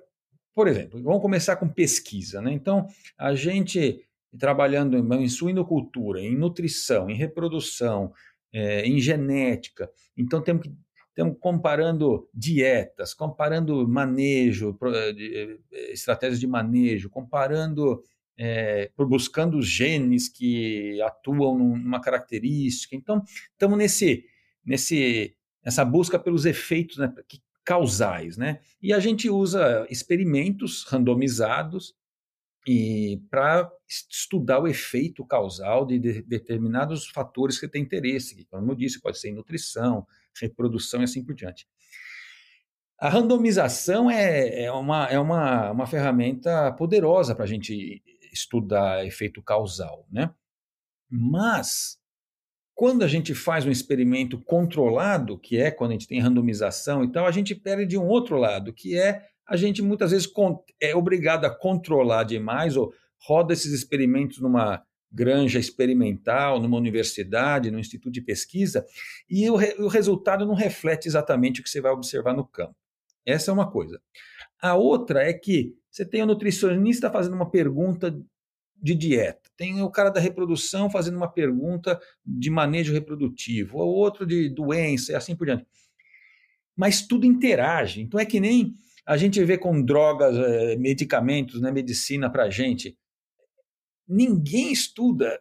por 0.54 0.68
exemplo, 0.68 1.02
vamos 1.02 1.20
começar 1.20 1.56
com 1.56 1.68
pesquisa. 1.68 2.40
Né? 2.40 2.52
Então, 2.52 2.86
a 3.18 3.34
gente 3.34 4.06
trabalhando 4.38 4.96
em 5.14 5.28
suinocultura, 5.28 6.20
em 6.20 6.36
nutrição, 6.36 7.10
em 7.10 7.14
reprodução, 7.14 8.12
é, 8.52 8.86
em 8.86 8.98
genética. 8.98 9.90
Então 10.16 10.42
temos 10.42 10.62
que 10.62 10.72
estamos 11.12 11.36
comparando 11.38 12.28
dietas, 12.32 13.12
comparando 13.12 13.86
manejo, 13.86 14.76
eh, 14.82 15.56
estratégias 15.92 16.40
de 16.40 16.46
manejo, 16.46 17.10
comparando, 17.10 18.02
é, 18.38 18.90
buscando 18.96 19.58
os 19.58 19.66
genes 19.66 20.28
que 20.28 21.00
atuam 21.02 21.58
numa 21.58 22.00
característica. 22.00 22.96
Então, 22.96 23.22
estamos 23.52 23.76
nesse, 23.76 24.24
nesse, 24.64 25.36
nessa 25.62 25.84
busca 25.84 26.18
pelos 26.18 26.46
efeitos 26.46 26.96
né, 26.96 27.12
causais. 27.62 28.38
Né? 28.38 28.60
E 28.80 28.92
a 28.92 28.98
gente 28.98 29.28
usa 29.28 29.86
experimentos 29.90 30.84
randomizados 30.84 31.94
e 32.66 33.20
para 33.30 33.70
estudar 33.88 34.60
o 34.60 34.68
efeito 34.68 35.24
causal 35.24 35.84
de, 35.84 35.98
de, 35.98 36.22
determinados 36.22 37.08
fatores 37.08 37.58
que 37.58 37.68
tem 37.68 37.82
interesse, 37.82 38.36
que, 38.36 38.44
como 38.44 38.70
eu 38.70 38.76
disse, 38.76 39.00
pode 39.00 39.18
ser 39.18 39.32
nutrição, 39.32 40.06
reprodução 40.40 41.00
e 41.00 41.04
assim 41.04 41.24
por 41.24 41.34
diante. 41.34 41.66
A 42.98 43.08
randomização 43.08 44.08
é, 44.08 44.64
é, 44.64 44.72
uma, 44.72 45.06
é 45.06 45.18
uma, 45.18 45.72
uma 45.72 45.86
ferramenta 45.86 46.70
poderosa 46.72 47.34
para 47.34 47.44
a 47.44 47.48
gente 47.48 48.00
estudar 48.32 49.04
efeito 49.04 49.42
causal, 49.42 50.06
né? 50.10 50.32
Mas, 51.10 51.98
quando 52.74 53.02
a 53.02 53.08
gente 53.08 53.34
faz 53.34 53.66
um 53.66 53.70
experimento 53.70 54.40
controlado, 54.40 55.36
que 55.36 55.58
é 55.58 55.70
quando 55.70 55.90
a 55.90 55.94
gente 55.94 56.06
tem 56.06 56.20
randomização 56.20 57.02
e 57.02 57.10
tal, 57.10 57.26
a 57.26 57.32
gente 57.32 57.56
perde 57.56 57.86
de 57.86 57.98
um 57.98 58.06
outro 58.06 58.36
lado, 58.36 58.72
que 58.72 58.96
é 58.96 59.26
a 59.48 59.56
gente 59.56 59.82
muitas 59.82 60.10
vezes 60.10 60.30
é 60.80 60.94
obrigado 60.94 61.44
a 61.44 61.50
controlar 61.50 62.24
demais 62.24 62.76
ou 62.76 62.92
roda 63.18 63.52
esses 63.52 63.72
experimentos 63.72 64.40
numa 64.40 64.82
granja 65.12 65.58
experimental, 65.58 66.60
numa 66.60 66.76
universidade, 66.76 67.70
num 67.70 67.78
instituto 67.78 68.12
de 68.12 68.22
pesquisa, 68.22 68.84
e 69.28 69.48
o, 69.50 69.56
re, 69.56 69.74
o 69.78 69.88
resultado 69.88 70.46
não 70.46 70.54
reflete 70.54 71.06
exatamente 71.06 71.60
o 71.60 71.62
que 71.62 71.68
você 71.68 71.80
vai 71.80 71.92
observar 71.92 72.34
no 72.34 72.46
campo. 72.46 72.74
Essa 73.24 73.50
é 73.50 73.54
uma 73.54 73.70
coisa. 73.70 74.00
A 74.60 74.74
outra 74.74 75.22
é 75.22 75.32
que 75.32 75.74
você 75.90 76.04
tem 76.04 76.22
o 76.22 76.26
nutricionista 76.26 77.10
fazendo 77.10 77.34
uma 77.34 77.50
pergunta 77.50 78.18
de 78.82 78.94
dieta, 78.96 79.48
tem 79.56 79.80
o 79.80 79.90
cara 79.90 80.10
da 80.10 80.18
reprodução 80.18 80.90
fazendo 80.90 81.16
uma 81.16 81.30
pergunta 81.30 82.00
de 82.24 82.50
manejo 82.50 82.92
reprodutivo, 82.92 83.78
o 83.78 83.86
outro 83.86 84.26
de 84.26 84.48
doença 84.48 85.12
e 85.12 85.14
assim 85.14 85.36
por 85.36 85.46
diante. 85.46 85.66
Mas 86.74 87.06
tudo 87.06 87.26
interage. 87.26 88.00
Então 88.00 88.18
é 88.18 88.24
que 88.24 88.40
nem 88.40 88.74
a 89.06 89.16
gente 89.16 89.42
vê 89.44 89.58
com 89.58 89.82
drogas, 89.82 90.36
eh, 90.36 90.76
medicamentos, 90.76 91.60
né, 91.60 91.70
medicina 91.70 92.30
para 92.30 92.44
a 92.44 92.50
gente. 92.50 92.96
Ninguém 94.06 94.72
estuda, 94.72 95.40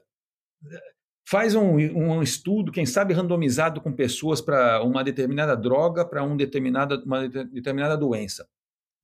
faz 1.26 1.56
um, 1.56 1.76
um, 1.76 2.22
estudo, 2.22 2.72
quem 2.72 2.86
sabe 2.86 3.14
randomizado 3.14 3.82
com 3.82 3.92
pessoas 3.94 4.42
para 4.42 4.84
uma 4.84 5.04
determinada 5.04 5.56
droga, 5.56 6.06
para 6.06 6.24
um 6.24 6.36
determinada, 6.36 7.02
uma 7.06 7.28
determinada 7.28 7.96
doença. 7.98 8.48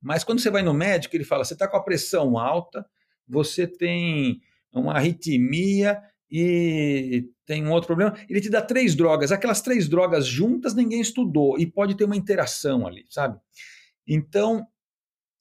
Mas 0.02 0.24
quando 0.24 0.40
você 0.40 0.50
vai 0.50 0.62
no 0.62 0.74
médico, 0.74 1.16
ele 1.16 1.24
fala: 1.24 1.44
você 1.44 1.54
está 1.54 1.68
com 1.68 1.78
a 1.78 1.84
pressão 1.84 2.38
alta, 2.38 2.86
você 3.28 3.68
tem 3.68 4.42
uma 4.72 4.94
arritmia 4.94 6.02
e 6.30 7.30
tem 7.46 7.66
um 7.66 7.72
outro 7.72 7.88
problema. 7.88 8.18
Ele 8.30 8.42
te 8.42 8.50
dá 8.50 8.62
três 8.62 8.96
drogas. 8.96 9.32
Aquelas 9.32 9.62
três 9.62 9.88
drogas 9.88 10.28
juntas 10.28 10.76
ninguém 10.76 11.02
estudou 11.02 11.58
e 11.58 11.66
pode 11.66 11.96
ter 11.96 12.04
uma 12.04 12.16
interação 12.16 12.86
ali, 12.86 13.06
sabe? 13.10 13.40
Então, 14.08 14.66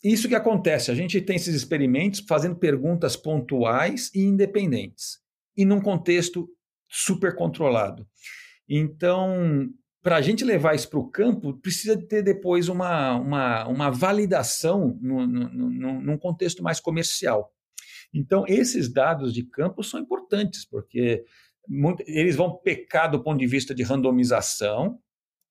isso 0.03 0.29
que 0.29 0.35
acontece. 0.35 0.91
A 0.91 0.95
gente 0.95 1.21
tem 1.21 1.37
esses 1.37 1.55
experimentos 1.55 2.21
fazendo 2.21 2.57
perguntas 2.57 3.17
pontuais 3.17 4.11
e 4.15 4.21
independentes, 4.21 5.19
e 5.57 5.65
num 5.65 5.81
contexto 5.81 6.49
super 6.89 7.35
controlado. 7.35 8.07
Então, 8.69 9.69
para 10.03 10.17
a 10.17 10.23
gente 10.23 10.45
levar 10.45 10.75
isso 10.75 10.89
para 10.89 11.01
o 11.01 11.11
campo, 11.11 11.55
precisa 11.55 11.97
ter 11.97 12.23
depois 12.23 12.69
uma, 12.69 13.17
uma, 13.17 13.67
uma 13.67 13.91
validação 13.91 14.97
no, 15.01 15.27
no, 15.27 15.49
no, 15.49 16.01
num 16.01 16.19
contexto 16.19 16.63
mais 16.63 16.79
comercial. 16.79 17.53
Então, 18.15 18.45
esses 18.47 18.93
dados 18.93 19.35
de 19.35 19.43
campo 19.43 19.83
são 19.83 20.01
importantes, 20.01 20.65
porque 20.65 21.25
muito, 21.69 22.03
eles 22.07 22.37
vão 22.37 22.57
pecar 22.57 23.11
do 23.11 23.23
ponto 23.23 23.39
de 23.39 23.47
vista 23.47 23.75
de 23.75 23.83
randomização, 23.83 25.01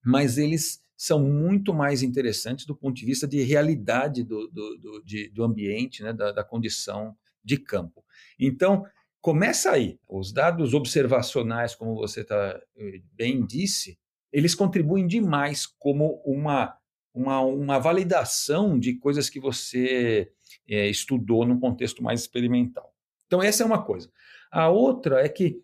mas 0.06 0.38
eles 0.38 0.80
são 0.98 1.20
muito 1.20 1.74
mais 1.74 2.02
interessantes 2.02 2.66
do 2.66 2.76
ponto 2.76 2.96
de 2.96 3.06
vista 3.06 3.28
de 3.28 3.42
realidade 3.42 4.24
do, 4.24 4.48
do, 4.48 4.78
do, 4.78 5.04
de, 5.04 5.30
do 5.30 5.44
ambiente, 5.44 6.02
né, 6.04 6.14
da, 6.14 6.32
da 6.32 6.44
condição 6.44 7.16
de 7.44 7.58
campo. 7.58 8.04
Então, 8.40 8.86
começa 9.22 9.72
aí. 9.72 10.00
Os 10.08 10.32
dados 10.32 10.74
observacionais, 10.74 11.76
como 11.76 11.96
você 11.96 12.24
tá, 12.24 12.60
eh, 12.78 13.02
bem 13.14 13.46
disse, 13.46 13.98
eles 14.32 14.56
contribuem 14.56 15.08
demais 15.08 15.66
como 15.66 16.22
uma, 16.26 16.78
uma, 17.14 17.42
uma 17.42 17.80
validação 17.80 18.78
de 18.78 18.96
coisas 18.96 19.30
que 19.30 19.40
você 19.40 20.32
é, 20.68 20.88
estudou 20.90 21.46
num 21.46 21.60
contexto 21.60 22.04
mais 22.04 22.22
experimental. 22.22 22.94
Então, 23.26 23.42
essa 23.42 23.64
é 23.64 23.66
uma 23.66 23.84
coisa. 23.84 24.12
A 24.52 24.70
outra 24.70 25.24
é 25.24 25.30
que 25.30 25.62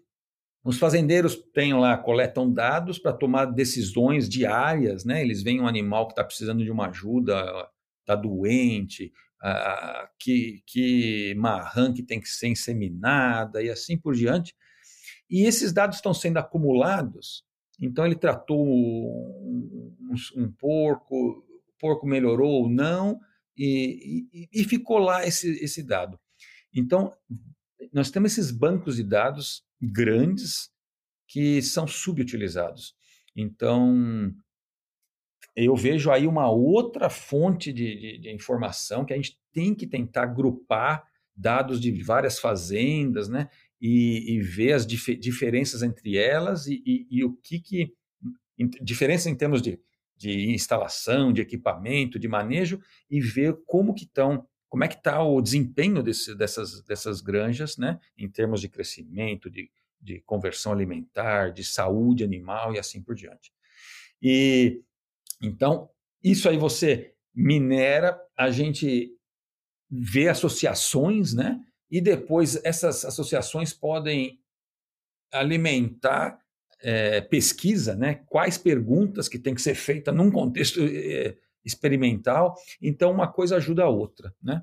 os 0.64 0.78
fazendeiros 0.78 1.36
têm 1.54 1.74
lá, 1.74 1.98
coletam 1.98 2.52
dados 2.52 3.00
para 3.00 3.14
tomar 3.14 3.46
decisões 3.46 4.30
diárias, 4.30 5.04
né? 5.04 5.22
Eles 5.22 5.42
veem 5.42 5.60
um 5.60 5.68
animal 5.68 6.06
que 6.06 6.14
está 6.14 6.24
precisando 6.24 6.64
de 6.64 6.70
uma 6.70 6.88
ajuda, 6.88 7.44
está 8.02 8.16
doente, 8.16 9.12
uh, 9.44 10.08
que, 10.20 10.62
que 10.68 11.34
marrã 11.36 11.92
que 11.92 12.04
tem 12.04 12.20
que 12.20 12.30
ser 12.30 12.48
inseminada 12.48 13.64
e 13.64 13.70
assim 13.70 13.98
por 13.98 14.14
diante. 14.14 14.56
E 15.30 15.46
esses 15.46 15.74
dados 15.74 15.98
estão 15.98 16.14
sendo 16.14 16.38
acumulados. 16.38 17.44
Então 17.82 18.06
ele 18.06 18.16
tratou 18.16 18.64
um, 18.64 19.96
um, 20.12 20.44
um 20.44 20.52
porco, 20.52 21.16
o 21.16 21.80
porco 21.80 22.06
melhorou 22.06 22.64
ou 22.64 22.70
não, 22.70 23.20
e, 23.58 24.28
e, 24.32 24.62
e 24.62 24.64
ficou 24.64 25.00
lá 25.00 25.26
esse, 25.26 25.52
esse 25.64 25.82
dado. 25.82 26.20
Então, 26.74 27.14
nós 27.92 28.12
temos 28.12 28.32
esses 28.32 28.52
bancos 28.52 28.96
de 28.96 29.04
dados 29.04 29.64
grandes 29.82 30.70
que 31.28 31.62
são 31.62 31.88
subutilizados. 31.88 32.94
Então, 33.36 34.34
eu 35.56 35.76
vejo 35.76 36.12
aí 36.12 36.28
uma 36.28 36.50
outra 36.50 37.10
fonte 37.10 37.72
de, 37.72 37.96
de, 37.96 38.18
de, 38.20 38.32
informação 38.32 39.06
que 39.06 39.14
a 39.14 39.16
gente 39.16 39.38
tem 39.54 39.74
que 39.74 39.88
tentar 39.88 40.24
agrupar 40.24 41.04
dados 41.36 41.80
de 41.80 41.92
várias 42.04 42.40
fazendas, 42.40 43.28
né? 43.28 43.50
E, 43.80 44.36
e 44.36 44.42
ver 44.42 44.74
as 44.74 44.86
dif 44.86 45.16
diferenças 45.16 45.82
entre 45.82 46.16
elas 46.16 46.68
e, 46.68 46.84
e, 46.86 47.08
e, 47.10 47.24
o 47.24 47.36
que 47.36 47.60
que 47.60 47.94
diferença 48.80 49.28
em 49.28 49.36
termos 49.36 49.60
de, 49.60 49.80
de 50.16 50.52
instalação, 50.52 51.34
de 51.34 51.42
equipamento, 51.42 52.20
de 52.20 52.28
manejo 52.28 52.80
e 53.10 53.20
ver 53.20 53.58
como 53.66 53.96
que 53.96 54.04
estão 54.04 54.48
como 54.72 54.86
é 54.86 54.88
que 54.88 54.96
está 54.96 55.22
o 55.22 55.42
desempenho 55.42 56.02
desse, 56.02 56.34
dessas, 56.34 56.82
dessas 56.84 57.20
granjas, 57.20 57.76
né, 57.76 58.00
em 58.18 58.30
termos 58.30 58.62
de 58.62 58.70
crescimento, 58.70 59.50
de, 59.50 59.70
de 60.00 60.22
conversão 60.22 60.72
alimentar, 60.72 61.52
de 61.52 61.62
saúde 61.62 62.24
animal 62.24 62.74
e 62.74 62.80
assim 62.80 63.02
por 63.02 63.14
diante. 63.14 63.52
E 64.22 64.82
então 65.42 65.90
isso 66.24 66.48
aí 66.48 66.56
você 66.56 67.14
minera, 67.36 68.18
a 68.38 68.50
gente 68.50 69.12
vê 69.90 70.30
associações, 70.30 71.34
né? 71.34 71.60
E 71.90 72.00
depois 72.00 72.64
essas 72.64 73.04
associações 73.04 73.74
podem 73.74 74.40
alimentar 75.34 76.40
é, 76.80 77.20
pesquisa, 77.20 77.94
né? 77.94 78.24
Quais 78.28 78.58
perguntas 78.58 79.28
que 79.28 79.38
tem 79.38 79.54
que 79.54 79.62
ser 79.62 79.76
feita 79.76 80.14
num 80.14 80.32
contexto 80.32 80.80
é, 80.82 81.36
experimental. 81.64 82.56
Então, 82.82 83.12
uma 83.12 83.28
coisa 83.28 83.58
ajuda 83.58 83.84
a 83.84 83.90
outra. 83.90 84.34
Né? 84.42 84.62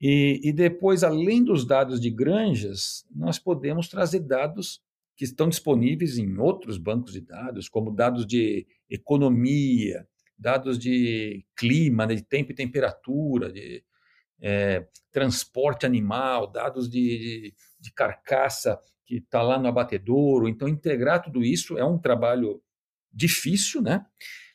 E, 0.00 0.40
e 0.42 0.52
depois, 0.52 1.02
além 1.02 1.42
dos 1.44 1.66
dados 1.66 2.00
de 2.00 2.10
granjas, 2.10 3.06
nós 3.14 3.38
podemos 3.38 3.88
trazer 3.88 4.20
dados 4.20 4.82
que 5.16 5.24
estão 5.24 5.48
disponíveis 5.48 6.18
em 6.18 6.38
outros 6.38 6.76
bancos 6.76 7.12
de 7.12 7.20
dados, 7.20 7.68
como 7.68 7.94
dados 7.94 8.26
de 8.26 8.66
economia, 8.90 10.06
dados 10.36 10.78
de 10.78 11.44
clima, 11.56 12.06
de 12.06 12.22
tempo 12.22 12.50
e 12.52 12.54
temperatura, 12.54 13.52
de 13.52 13.84
é, 14.40 14.86
transporte 15.12 15.86
animal, 15.86 16.50
dados 16.50 16.88
de, 16.88 17.54
de 17.78 17.92
carcaça 17.92 18.78
que 19.06 19.16
está 19.16 19.42
lá 19.42 19.58
no 19.58 19.68
abatedouro. 19.68 20.48
Então, 20.48 20.68
integrar 20.68 21.22
tudo 21.22 21.42
isso 21.42 21.78
é 21.78 21.84
um 21.84 21.98
trabalho 21.98 22.60
difícil, 23.12 23.80
né? 23.80 24.04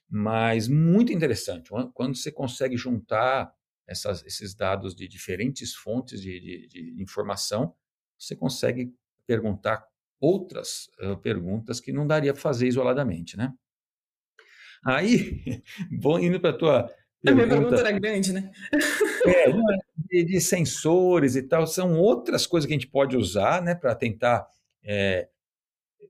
Mas 0.09 0.67
muito 0.67 1.13
interessante. 1.13 1.69
Quando 1.93 2.17
você 2.17 2.31
consegue 2.31 2.75
juntar 2.75 3.53
essas, 3.87 4.25
esses 4.25 4.55
dados 4.55 4.95
de 4.95 5.07
diferentes 5.07 5.73
fontes 5.75 6.21
de, 6.21 6.39
de, 6.39 6.67
de, 6.67 7.01
informação, 7.01 7.75
você 8.17 8.35
consegue 8.35 8.93
perguntar 9.25 9.85
outras 10.19 10.89
uh, 11.01 11.17
perguntas 11.17 11.79
que 11.79 11.91
não 11.91 12.05
daria 12.05 12.33
para 12.33 12.41
fazer 12.41 12.67
isoladamente, 12.67 13.37
né? 13.37 13.53
Aí, 14.85 15.61
vou 16.01 16.19
indo 16.19 16.39
para 16.39 16.51
a 16.51 16.57
tua 16.57 16.83
pergunta... 16.83 17.31
A 17.31 17.33
minha 17.33 17.47
pergunta 17.47 17.75
era 17.75 17.91
grande, 17.91 18.33
né? 18.33 18.51
é, 19.25 19.45
de, 20.09 20.25
de, 20.25 20.41
sensores 20.41 21.35
e 21.35 21.43
tal, 21.43 21.67
são 21.67 21.97
outras 21.97 22.47
coisas 22.47 22.67
que 22.67 22.73
a 22.73 22.77
gente 22.77 22.87
pode 22.87 23.15
usar, 23.15 23.61
né, 23.61 23.75
para 23.75 23.95
tentar 23.95 24.47
é, 24.83 25.29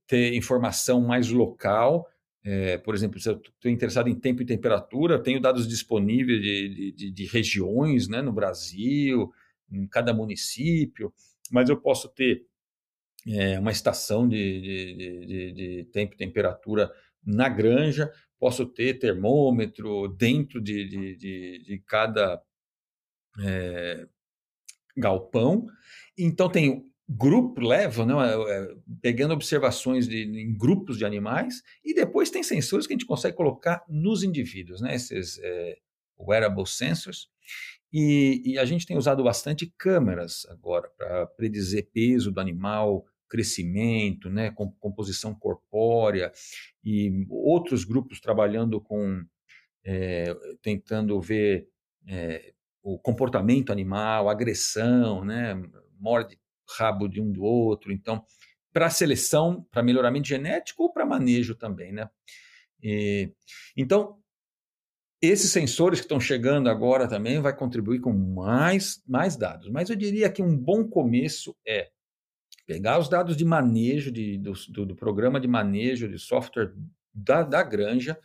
ter 0.08 0.34
informação 0.36 1.02
mais 1.02 1.30
local, 1.30 2.08
é, 2.44 2.78
por 2.78 2.96
exemplo, 2.96 3.20
se 3.20 3.30
eu 3.30 3.36
estou 3.36 3.70
interessado 3.70 4.08
em 4.08 4.16
tempo 4.16 4.42
e 4.42 4.46
temperatura, 4.46 5.22
tenho 5.22 5.42
dados 5.42 5.68
disponíveis 5.68 6.42
de, 6.42 6.94
de, 6.94 7.12
de, 7.12 7.26
regiões 7.26 8.08
né, 8.08 8.22
no 8.22 8.32
Brasil, 8.32 9.32
em 9.70 9.86
cada 9.86 10.14
município, 10.14 11.14
mas 11.52 11.70
eu 11.70 11.78
posso 11.78 12.08
ter 12.10 12.46
é, 13.28 13.60
uma 13.60 13.72
estação 13.72 14.28
de, 14.28 15.54
de, 15.54 15.88
tempo 15.92 16.14
e 16.14 16.18
temperatura 16.18 16.90
na 17.26 17.50
granja, 17.50 18.12
posso 18.40 18.66
ter 18.66 19.00
termômetro 19.00 20.08
dentro 20.08 20.62
de, 20.62 21.18
de 21.18 21.84
cada 21.86 22.42
é, 23.42 24.08
galpão. 24.96 25.68
Então, 26.18 26.50
tenho 26.50 26.89
grupo 27.10 27.60
leva, 27.62 28.06
né, 28.06 28.14
é, 28.14 28.76
pegando 29.02 29.34
observações 29.34 30.08
de, 30.08 30.24
em 30.24 30.56
grupos 30.56 30.98
de 30.98 31.06
animais, 31.06 31.64
e 31.84 31.94
depois 31.94 32.30
tem 32.30 32.44
sensores 32.44 32.86
que 32.86 32.94
a 32.94 32.96
gente 32.96 33.08
consegue 33.08 33.36
colocar 33.36 33.84
nos 33.90 34.22
indivíduos, 34.22 34.80
né, 34.80 34.94
esses 34.94 35.40
é, 35.40 35.78
wearable 36.20 36.68
sensors, 36.68 37.28
e, 37.92 38.44
e, 38.46 38.60
a 38.60 38.66
gente 38.66 38.86
tem 38.86 38.96
usado 38.96 39.24
bastante 39.24 39.74
câmeras 39.76 40.46
agora 40.52 40.88
para 40.96 41.26
predizer 41.26 41.90
peso 41.92 42.32
do 42.32 42.40
animal, 42.40 43.04
crescimento, 43.28 44.30
né, 44.30 44.52
composição 44.80 45.34
corpórea, 45.34 46.32
e 46.84 47.26
outros 47.28 47.84
grupos 47.84 48.20
trabalhando 48.20 48.80
com, 48.80 49.26
é, 49.84 50.36
tentando 50.62 51.20
ver 51.20 51.68
é, 52.08 52.54
o 52.84 53.00
comportamento 53.00 53.72
animal, 53.72 54.30
agressão, 54.30 55.26
né, 55.26 55.60
morde 56.00 56.38
rabo 56.78 57.08
de 57.08 57.22
um 57.22 57.32
do 57.32 57.44
outro. 57.44 57.92
Então, 57.92 58.24
para 58.72 58.90
seleção, 58.90 59.66
para 59.72 59.84
melhoramento 59.84 60.28
genético 60.28 60.84
ou 60.84 60.94
para 60.94 61.06
manejo 61.06 61.56
também, 61.56 61.92
né? 61.92 62.10
E, 62.82 63.34
então, 63.76 64.18
esses 65.22 65.52
sensores 65.52 66.00
que 66.00 66.06
estão 66.06 66.20
chegando 66.20 66.70
agora 66.70 67.08
também 67.08 67.42
vai 67.42 67.56
contribuir 67.56 68.00
com 68.00 68.14
mais, 68.14 69.04
mais 69.06 69.36
dados. 69.36 69.70
Mas 69.70 69.90
eu 69.90 69.96
diria 69.96 70.32
que 70.32 70.42
um 70.42 70.58
bom 70.58 70.88
começo 70.88 71.56
é 71.68 71.90
pegar 72.66 73.00
os 73.00 73.10
dados 73.10 73.36
de 73.36 73.44
manejo, 73.44 74.12
de, 74.12 74.38
do, 74.38 74.54
do, 74.70 74.86
do 74.86 74.96
programa 74.96 75.40
de 75.40 75.48
manejo 75.48 76.08
de 76.08 76.18
software 76.18 76.72
da, 77.14 77.44
da 77.44 77.64
granja. 77.64 78.18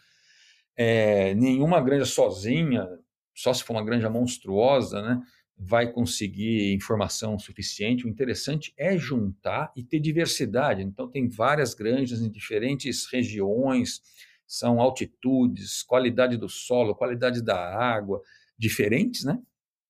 É, 0.77 1.35
nenhuma 1.35 1.81
granja 1.81 2.05
sozinha, 2.05 2.87
só 3.35 3.53
se 3.53 3.65
for 3.65 3.73
uma 3.73 3.85
granja 3.85 4.11
monstruosa, 4.11 5.03
né, 5.03 5.21
vai 5.57 5.91
conseguir 5.91 6.73
informação 6.73 7.39
suficiente. 7.39 8.07
O 8.07 8.09
interessante 8.09 8.75
é 8.77 8.97
juntar 8.97 9.73
e 9.77 9.83
ter 9.83 10.01
diversidade. 10.01 10.83
Então, 10.83 11.09
tem 11.09 11.29
várias 11.29 11.75
granjas 11.75 12.21
em 12.21 12.31
diferentes 12.31 13.07
regiões, 13.07 14.01
são 14.47 14.81
altitudes, 14.81 15.83
qualidade 15.83 16.37
do 16.37 16.49
solo, 16.49 16.95
qualidade 16.95 17.43
da 17.43 17.57
água, 17.57 18.21
diferentes, 18.59 19.25
né? 19.25 19.41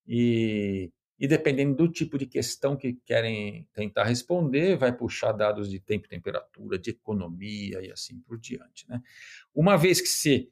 E, 0.07 0.91
e 1.19 1.27
dependendo 1.27 1.75
do 1.75 1.91
tipo 1.91 2.19
de 2.19 2.27
questão 2.27 2.77
que 2.77 2.95
querem 3.05 3.67
tentar 3.73 4.05
responder, 4.05 4.77
vai 4.77 4.95
puxar 4.95 5.33
dados 5.33 5.71
de 5.71 5.81
tempo 5.81 6.09
temperatura, 6.09 6.79
de 6.79 6.91
economia 6.91 7.81
e 7.83 7.91
assim 7.91 8.21
por 8.21 8.39
diante, 8.39 8.89
né? 8.89 9.01
Uma 9.55 9.77
vez 9.77 10.01
que 10.01 10.09
se 10.09 10.51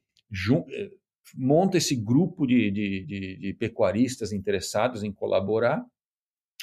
eh, 0.70 0.90
monta 1.34 1.78
esse 1.78 1.96
grupo 1.96 2.46
de, 2.46 2.70
de, 2.70 3.04
de, 3.04 3.36
de 3.38 3.54
pecuaristas 3.54 4.32
interessados 4.32 5.02
em 5.02 5.12
colaborar, 5.12 5.84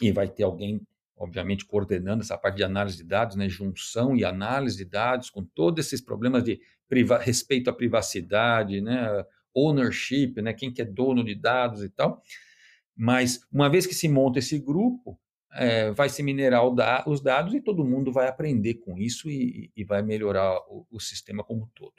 e 0.01 0.11
vai 0.11 0.29
ter 0.29 0.43
alguém 0.43 0.81
obviamente 1.19 1.65
coordenando 1.65 2.23
essa 2.23 2.37
parte 2.37 2.55
de 2.55 2.63
análise 2.63 2.95
de 2.97 3.03
dados, 3.03 3.35
né, 3.35 3.49
junção 3.49 4.15
e 4.15 4.23
análise 4.23 4.77
de 4.77 4.85
dados, 4.85 5.29
com 5.29 5.43
todos 5.43 5.85
esses 5.85 5.99
problemas 5.99 6.43
de 6.43 6.59
respeito 7.19 7.69
à 7.69 7.73
privacidade, 7.73 8.79
né, 8.79 9.25
ownership, 9.53 10.41
né, 10.41 10.53
quem 10.53 10.71
que 10.71 10.81
é 10.81 10.85
dono 10.85 11.23
de 11.23 11.35
dados 11.35 11.83
e 11.83 11.89
tal. 11.89 12.23
Mas 12.95 13.41
uma 13.51 13.69
vez 13.69 13.85
que 13.85 13.93
se 13.93 14.07
monta 14.07 14.39
esse 14.39 14.57
grupo, 14.59 15.19
é, 15.51 15.91
vai 15.91 16.09
se 16.09 16.23
minerar 16.23 16.63
os 17.07 17.21
dados 17.21 17.53
e 17.53 17.61
todo 17.61 17.83
mundo 17.83 18.11
vai 18.11 18.27
aprender 18.27 18.75
com 18.75 18.97
isso 18.97 19.29
e, 19.29 19.71
e 19.75 19.83
vai 19.83 20.01
melhorar 20.01 20.57
o, 20.69 20.85
o, 20.91 20.99
sistema 20.99 21.43
como 21.43 21.63
um 21.63 21.69
todo. 21.73 21.93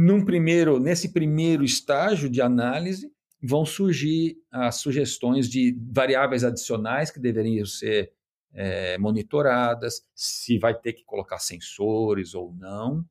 Num 0.00 0.24
primeiro, 0.24 0.78
nesse 0.78 1.12
primeiro 1.12 1.64
estágio 1.64 2.30
de 2.30 2.40
análise, 2.40 3.12
vão 3.42 3.66
surgir 3.66 4.40
as 4.48 4.76
sugestões 4.76 5.50
de 5.50 5.76
variáveis 5.90 6.44
adicionais 6.44 7.10
que 7.10 7.18
deveriam 7.18 7.66
ser 7.66 8.12
é, 8.52 8.96
monitoradas, 8.96 10.06
se 10.14 10.56
vai 10.56 10.72
ter 10.72 10.92
que 10.92 11.04
colocar 11.04 11.40
sensores 11.40 12.32
ou 12.32 12.54
não, 12.54 13.04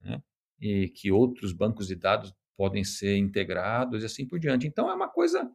né? 0.00 0.20
e 0.60 0.88
que 0.88 1.12
outros 1.12 1.52
bancos 1.52 1.86
de 1.86 1.94
dados 1.94 2.34
podem 2.56 2.82
ser 2.82 3.16
integrados 3.18 4.02
e 4.02 4.06
assim 4.06 4.26
por 4.26 4.40
diante. 4.40 4.66
Então 4.66 4.90
é 4.90 4.94
uma 4.94 5.08
coisa 5.08 5.48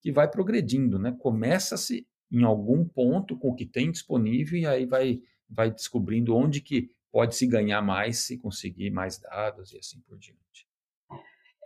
que 0.00 0.10
vai 0.10 0.28
progredindo, 0.28 0.98
né? 0.98 1.14
Começa-se 1.20 2.04
em 2.32 2.42
algum 2.42 2.84
ponto 2.84 3.38
com 3.38 3.50
o 3.50 3.54
que 3.54 3.64
tem 3.64 3.92
disponível 3.92 4.58
e 4.58 4.66
aí 4.66 4.86
vai 4.86 5.20
vai 5.48 5.70
descobrindo 5.70 6.34
onde 6.34 6.60
que 6.60 6.90
pode 7.12 7.36
se 7.36 7.46
ganhar 7.46 7.82
mais 7.82 8.20
se 8.20 8.38
conseguir 8.38 8.90
mais 8.90 9.18
dados 9.18 9.72
e 9.72 9.78
assim 9.78 10.00
por 10.08 10.18
diante. 10.18 10.40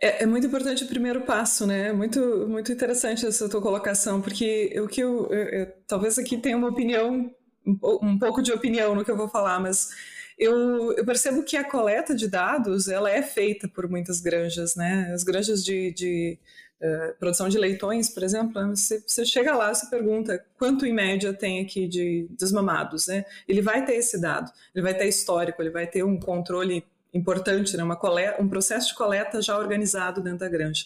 É, 0.01 0.23
é, 0.23 0.25
muito 0.27 0.45
importante 0.45 0.83
o 0.83 0.87
primeiro 0.87 1.21
passo, 1.21 1.65
né? 1.65 1.91
Muito, 1.91 2.19
muito 2.47 2.71
interessante 2.71 3.25
essa 3.25 3.49
tua 3.49 3.61
colocação, 3.61 4.21
porque 4.21 4.79
o 4.79 4.87
que 4.87 5.01
eu, 5.01 5.27
eu, 5.31 5.49
eu, 5.49 5.73
talvez 5.87 6.19
aqui 6.19 6.37
tenha 6.37 6.55
uma 6.55 6.67
opinião, 6.67 7.33
um, 7.65 7.79
um, 8.03 8.19
pouco 8.19 8.43
de 8.43 8.51
opinião 8.51 8.93
no 8.93 9.03
que 9.03 9.09
eu 9.09 9.17
vou 9.17 9.27
falar, 9.27 9.59
mas 9.59 9.89
eu, 10.37 10.93
eu, 10.93 11.03
percebo 11.03 11.41
que 11.41 11.57
a 11.57 11.63
coleta 11.63 12.13
de 12.13 12.27
dados 12.27 12.87
ela 12.87 13.09
é 13.09 13.23
feita 13.23 13.67
por 13.67 13.89
muitas 13.89 14.21
granjas, 14.21 14.75
né? 14.75 15.11
As 15.13 15.23
granjas 15.23 15.63
de, 15.63 15.91
de 15.91 16.39
uh, 16.81 17.17
produção 17.19 17.49
de 17.49 17.57
leitões, 17.57 18.09
por 18.09 18.23
exemplo, 18.23 18.61
né? 18.61 18.75
você, 18.75 19.03
você 19.05 19.25
chega 19.25 19.55
lá, 19.55 19.73
você 19.73 19.89
pergunta 19.89 20.43
quanto 20.57 20.85
em 20.85 20.93
média 20.93 21.33
tem 21.33 21.61
aqui 21.61 21.87
de 21.87 22.27
desmamados, 22.31 23.07
né? 23.07 23.25
Ele 23.47 23.61
vai 23.61 23.85
ter 23.85 23.95
esse 23.95 24.19
dado, 24.19 24.51
ele 24.73 24.83
vai 24.83 24.93
ter 24.93 25.07
histórico, 25.07 25.61
ele 25.61 25.71
vai 25.71 25.87
ter 25.87 26.03
um 26.03 26.19
controle 26.19 26.83
importante, 27.13 27.75
né? 27.77 27.83
Uma 27.83 27.95
coleta, 27.95 28.41
um 28.41 28.49
processo 28.49 28.89
de 28.89 28.95
coleta 28.95 29.41
já 29.41 29.57
organizado 29.57 30.21
dentro 30.21 30.39
da 30.39 30.49
granja. 30.49 30.85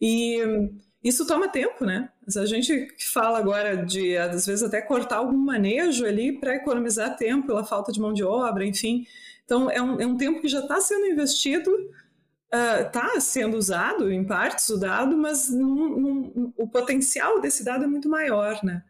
E 0.00 0.38
isso 1.02 1.26
toma 1.26 1.48
tempo, 1.48 1.84
né? 1.84 2.08
A 2.36 2.46
gente 2.46 2.88
fala 3.12 3.38
agora 3.38 3.84
de, 3.84 4.16
às 4.16 4.46
vezes, 4.46 4.62
até 4.62 4.80
cortar 4.80 5.16
algum 5.16 5.36
manejo 5.36 6.06
ali 6.06 6.32
para 6.38 6.54
economizar 6.54 7.16
tempo 7.16 7.46
pela 7.46 7.64
falta 7.64 7.90
de 7.90 8.00
mão 8.00 8.12
de 8.12 8.22
obra, 8.22 8.64
enfim. 8.64 9.04
Então, 9.44 9.68
é 9.68 9.82
um, 9.82 10.00
é 10.00 10.06
um 10.06 10.16
tempo 10.16 10.40
que 10.40 10.46
já 10.46 10.60
está 10.60 10.80
sendo 10.80 11.06
investido, 11.06 11.70
está 12.52 13.14
uh, 13.16 13.20
sendo 13.20 13.56
usado 13.56 14.12
em 14.12 14.24
partes 14.24 14.68
o 14.68 14.76
dado, 14.76 15.16
mas 15.16 15.48
num, 15.48 15.98
num, 15.98 16.52
o 16.56 16.68
potencial 16.68 17.40
desse 17.40 17.64
dado 17.64 17.84
é 17.84 17.86
muito 17.86 18.08
maior, 18.08 18.62
né? 18.62 18.82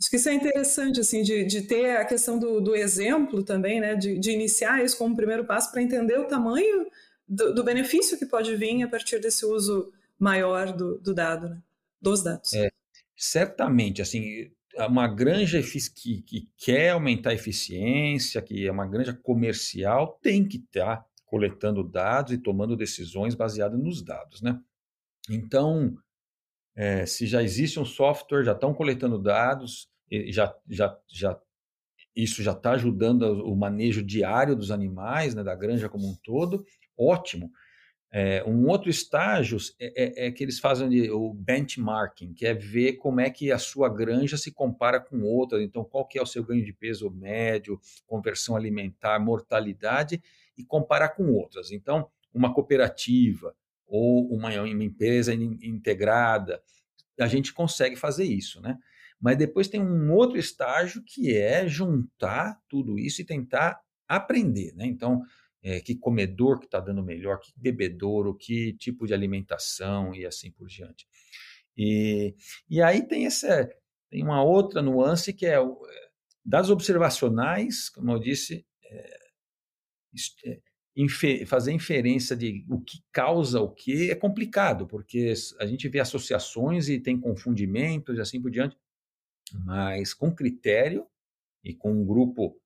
Acho 0.00 0.10
que 0.10 0.16
isso 0.16 0.28
é 0.28 0.34
interessante, 0.34 1.00
assim, 1.00 1.22
de, 1.22 1.44
de 1.44 1.62
ter 1.62 1.96
a 1.96 2.04
questão 2.04 2.38
do, 2.38 2.60
do 2.60 2.74
exemplo 2.74 3.42
também, 3.42 3.80
né? 3.80 3.94
De, 3.94 4.18
de, 4.18 4.30
iniciar 4.30 4.82
isso 4.82 4.96
como 4.96 5.14
primeiro 5.14 5.44
passo 5.44 5.70
para 5.70 5.82
entender 5.82 6.18
o 6.18 6.26
tamanho 6.26 6.86
do, 7.28 7.54
do, 7.54 7.62
benefício 7.62 8.18
que 8.18 8.26
pode 8.26 8.56
vir 8.56 8.82
a 8.82 8.88
partir 8.88 9.20
desse 9.20 9.44
uso 9.46 9.92
maior 10.18 10.72
do, 10.72 10.98
do 10.98 11.14
dado, 11.14 11.48
né? 11.48 11.58
dos 12.00 12.22
dados. 12.22 12.52
É, 12.54 12.70
certamente, 13.16 14.02
assim, 14.02 14.50
uma 14.78 15.06
granja 15.06 15.62
que, 15.62 16.22
que 16.22 16.48
quer 16.56 16.90
aumentar 16.90 17.30
a 17.30 17.34
eficiência, 17.34 18.42
que 18.42 18.66
é 18.66 18.72
uma 18.72 18.86
granja 18.86 19.12
comercial, 19.12 20.18
tem 20.22 20.46
que 20.46 20.56
estar 20.56 20.96
tá 20.96 21.06
coletando 21.34 21.82
dados 21.82 22.32
e 22.32 22.38
tomando 22.38 22.76
decisões 22.76 23.34
baseadas 23.34 23.76
nos 23.76 24.04
dados, 24.04 24.40
né? 24.40 24.56
Então, 25.28 25.92
é, 26.76 27.04
se 27.06 27.26
já 27.26 27.42
existe 27.42 27.80
um 27.80 27.84
software, 27.84 28.44
já 28.44 28.52
estão 28.52 28.72
coletando 28.72 29.18
dados, 29.18 29.88
já, 30.28 30.54
já, 30.70 30.96
já 31.08 31.40
isso 32.14 32.40
já 32.40 32.52
está 32.52 32.70
ajudando 32.70 33.22
o 33.44 33.56
manejo 33.56 34.00
diário 34.00 34.54
dos 34.54 34.70
animais, 34.70 35.34
né, 35.34 35.42
da 35.42 35.56
granja 35.56 35.88
como 35.88 36.08
um 36.08 36.14
todo, 36.22 36.64
ótimo. 36.96 37.50
É, 38.12 38.44
um 38.44 38.68
outro 38.68 38.88
estágio 38.88 39.58
é, 39.80 40.04
é, 40.04 40.26
é, 40.26 40.30
que 40.30 40.44
eles 40.44 40.60
fazem 40.60 41.10
o 41.10 41.34
benchmarking, 41.34 42.32
que 42.32 42.46
é 42.46 42.54
ver 42.54 42.92
como 42.92 43.20
é 43.20 43.28
que 43.28 43.50
a 43.50 43.58
sua 43.58 43.88
granja 43.88 44.36
se 44.36 44.52
compara 44.52 45.00
com 45.00 45.20
outras. 45.22 45.60
Então, 45.62 45.82
qual 45.82 46.06
que 46.06 46.16
é 46.16 46.22
o 46.22 46.26
seu 46.26 46.44
ganho 46.44 46.64
de 46.64 46.72
peso 46.72 47.10
médio, 47.10 47.80
conversão 48.06 48.54
alimentar, 48.54 49.18
mortalidade, 49.18 50.22
e 50.56 50.64
comparar 50.64 51.10
com 51.10 51.32
outras. 51.32 51.70
Então, 51.70 52.08
uma 52.32 52.52
cooperativa 52.52 53.54
ou 53.86 54.32
uma, 54.34 54.50
uma 54.50 54.84
empresa 54.84 55.32
integrada, 55.34 56.62
a 57.18 57.26
gente 57.26 57.52
consegue 57.52 57.96
fazer 57.96 58.24
isso, 58.24 58.60
né? 58.60 58.78
Mas 59.20 59.36
depois 59.38 59.68
tem 59.68 59.80
um 59.80 60.12
outro 60.12 60.38
estágio 60.38 61.02
que 61.02 61.36
é 61.36 61.66
juntar 61.66 62.60
tudo 62.68 62.98
isso 62.98 63.22
e 63.22 63.24
tentar 63.24 63.80
aprender, 64.08 64.74
né? 64.74 64.86
Então, 64.86 65.22
é, 65.62 65.80
que 65.80 65.94
comedor 65.94 66.58
que 66.58 66.66
está 66.66 66.78
dando 66.78 67.02
melhor, 67.02 67.40
que 67.40 67.52
bebedouro, 67.56 68.34
que 68.34 68.74
tipo 68.74 69.06
de 69.06 69.14
alimentação 69.14 70.14
e 70.14 70.26
assim 70.26 70.50
por 70.50 70.66
diante. 70.68 71.06
E, 71.76 72.34
e 72.68 72.82
aí 72.82 73.06
tem 73.06 73.26
essa 73.26 73.68
tem 74.10 74.22
uma 74.22 74.44
outra 74.44 74.80
nuance 74.80 75.32
que 75.32 75.46
é 75.46 75.56
das 76.44 76.70
observacionais, 76.70 77.88
como 77.88 78.12
eu 78.12 78.18
disse, 78.18 78.64
é, 78.84 78.96
é, 78.96 79.23
infer, 80.96 81.46
fazer 81.46 81.72
inferência 81.72 82.36
de 82.36 82.64
o 82.68 82.80
que 82.80 83.02
causa 83.12 83.60
o 83.60 83.70
que 83.70 84.10
é 84.10 84.14
complicado, 84.14 84.86
porque 84.86 85.32
a 85.58 85.66
gente 85.66 85.88
vê 85.88 86.00
associações 86.00 86.88
e 86.88 87.00
tem 87.00 87.18
confundimentos 87.18 88.16
e 88.16 88.20
assim 88.20 88.40
por 88.40 88.50
diante 88.50 88.76
mas 89.52 90.14
com 90.14 90.34
critério 90.34 91.06
e 91.62 91.74
com 91.74 91.92
um 91.92 92.04
grupo 92.04 92.58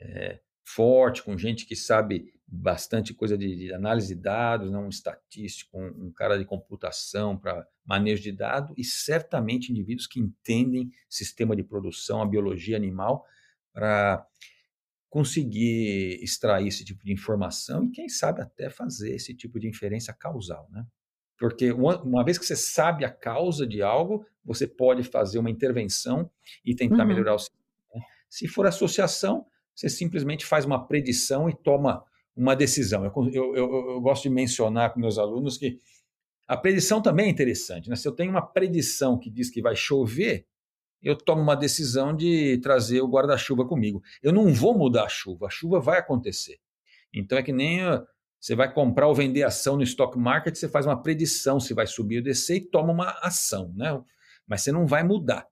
é, 0.00 0.40
forte, 0.64 1.22
com 1.22 1.36
gente 1.36 1.66
que 1.66 1.76
sabe 1.76 2.32
bastante 2.46 3.14
coisa 3.14 3.36
de, 3.36 3.56
de 3.56 3.72
análise 3.72 4.14
de 4.14 4.20
dados, 4.20 4.70
não 4.70 4.86
um 4.86 4.88
estatístico, 4.88 5.78
um, 5.78 6.06
um 6.06 6.12
cara 6.12 6.38
de 6.38 6.44
computação 6.44 7.36
para 7.36 7.66
manejo 7.84 8.22
de 8.22 8.32
dados 8.32 8.74
e 8.76 8.84
certamente 8.84 9.72
indivíduos 9.72 10.06
que 10.06 10.20
entendem 10.20 10.90
sistema 11.08 11.56
de 11.56 11.62
produção, 11.62 12.20
a 12.20 12.26
biologia 12.26 12.76
animal, 12.76 13.26
para 13.72 14.26
conseguir 15.12 16.18
extrair 16.22 16.68
esse 16.68 16.86
tipo 16.86 17.04
de 17.04 17.12
informação 17.12 17.84
e 17.84 17.90
quem 17.90 18.08
sabe 18.08 18.40
até 18.40 18.70
fazer 18.70 19.14
esse 19.14 19.34
tipo 19.34 19.60
de 19.60 19.68
inferência 19.68 20.10
causal, 20.14 20.66
né? 20.72 20.86
Porque 21.38 21.70
uma, 21.70 22.02
uma, 22.02 22.24
vez 22.24 22.38
que 22.38 22.46
você 22.46 22.56
sabe 22.56 23.04
a 23.04 23.10
causa 23.10 23.66
de 23.66 23.82
algo, 23.82 24.24
você 24.42 24.66
pode 24.66 25.02
fazer 25.02 25.38
uma 25.38 25.50
intervenção 25.50 26.30
e 26.64 26.74
tentar 26.74 27.02
uhum. 27.02 27.08
melhorar 27.08 27.34
o 27.34 27.38
sistema. 27.38 27.62
Né? 27.94 28.00
Se 28.30 28.48
for 28.48 28.66
associação, 28.66 29.44
você 29.74 29.90
simplesmente 29.90 30.46
faz 30.46 30.64
uma 30.64 30.86
predição 30.86 31.46
e 31.46 31.54
toma 31.54 32.02
uma 32.34 32.56
decisão. 32.56 33.04
Eu, 33.04 33.12
eu, 33.34 33.54
eu, 33.54 33.90
eu 33.90 34.00
gosto 34.00 34.22
de 34.22 34.30
mencionar 34.30 34.94
com 34.94 35.00
meus 35.00 35.18
alunos 35.18 35.58
que 35.58 35.78
a 36.48 36.56
predição 36.56 37.02
também 37.02 37.26
é 37.26 37.30
interessante. 37.30 37.90
Né? 37.90 37.96
Se 37.96 38.08
eu 38.08 38.12
tenho 38.12 38.30
uma 38.30 38.46
predição 38.46 39.18
que 39.18 39.28
diz 39.28 39.50
que 39.50 39.60
vai 39.60 39.76
chover, 39.76 40.46
eu 41.02 41.16
tomo 41.16 41.42
uma 41.42 41.56
decisão 41.56 42.14
de 42.14 42.58
trazer 42.58 43.00
o 43.00 43.08
guarda-chuva 43.08 43.66
comigo. 43.66 44.02
Eu 44.22 44.32
não 44.32 44.52
vou 44.52 44.76
mudar 44.76 45.04
a 45.04 45.08
chuva, 45.08 45.46
a 45.46 45.50
chuva 45.50 45.80
vai 45.80 45.98
acontecer. 45.98 46.58
Então 47.12 47.36
é 47.36 47.42
que 47.42 47.52
nem 47.52 47.80
Você 48.40 48.54
vai 48.54 48.72
comprar 48.72 49.06
ou 49.06 49.14
vender 49.14 49.42
ação 49.44 49.76
no 49.76 49.82
stock 49.82 50.18
market, 50.18 50.54
você 50.54 50.68
faz 50.68 50.86
uma 50.86 51.00
predição 51.00 51.60
se 51.60 51.74
vai 51.74 51.86
subir 51.86 52.18
ou 52.18 52.22
descer 52.24 52.56
e 52.56 52.60
toma 52.60 52.92
uma 52.92 53.10
ação, 53.22 53.72
né? 53.76 54.00
Mas 54.46 54.62
você 54.62 54.72
não 54.72 54.86
vai 54.86 55.02
mudar. 55.04 55.46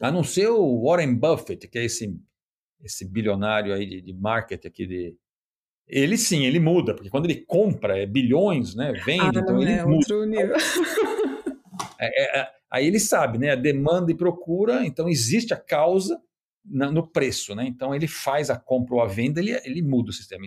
A 0.00 0.10
não 0.10 0.24
ser 0.24 0.48
o 0.48 0.82
Warren 0.84 1.14
Buffett, 1.14 1.68
que 1.68 1.78
é 1.78 1.84
esse, 1.84 2.14
esse 2.82 3.04
bilionário 3.04 3.74
aí 3.74 3.86
de, 3.86 4.00
de 4.00 4.12
market 4.14 4.64
aqui 4.66 4.86
de, 4.86 5.16
ele 5.86 6.18
sim, 6.18 6.44
ele 6.44 6.58
muda, 6.58 6.94
porque 6.94 7.08
quando 7.08 7.26
ele 7.26 7.42
compra 7.46 7.96
é 7.96 8.06
bilhões, 8.06 8.74
né? 8.74 8.92
Vende, 9.04 9.38
ah, 9.38 9.40
então 9.42 9.62
ele 9.62 9.72
é 9.72 9.84
muda. 9.84 9.96
Outro 9.96 10.24
nível. 10.24 10.56
É, 11.98 12.06
é, 12.06 12.40
é, 12.40 12.52
aí 12.70 12.86
ele 12.86 13.00
sabe, 13.00 13.38
né? 13.38 13.50
A 13.50 13.56
demanda 13.56 14.10
e 14.10 14.16
procura, 14.16 14.84
então 14.84 15.08
existe 15.08 15.54
a 15.54 15.56
causa 15.56 16.20
na, 16.64 16.90
no 16.90 17.06
preço, 17.06 17.54
né? 17.54 17.66
Então 17.66 17.94
ele 17.94 18.06
faz 18.06 18.50
a 18.50 18.58
compra 18.58 18.94
ou 18.96 19.02
a 19.02 19.06
venda, 19.06 19.40
ele, 19.40 19.52
ele 19.64 19.82
muda 19.82 20.10
o 20.10 20.12
sistema. 20.12 20.46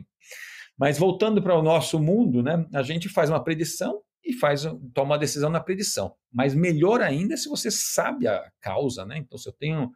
Mas 0.77 0.97
voltando 0.97 1.41
para 1.41 1.57
o 1.57 1.63
nosso 1.63 1.99
mundo, 1.99 2.41
né? 2.41 2.65
A 2.73 2.83
gente 2.83 3.09
faz 3.09 3.29
uma 3.29 3.43
predição 3.43 4.01
e 4.23 4.33
faz 4.33 4.63
toma 4.93 5.11
uma 5.11 5.17
decisão 5.17 5.49
na 5.49 5.59
predição. 5.59 6.15
Mas 6.31 6.53
melhor 6.53 7.01
ainda 7.01 7.33
é 7.33 7.37
se 7.37 7.49
você 7.49 7.71
sabe 7.71 8.27
a 8.27 8.51
causa, 8.61 9.05
né? 9.05 9.17
Então 9.17 9.37
se 9.37 9.49
eu 9.49 9.53
tenho 9.53 9.91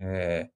é, 0.00 0.48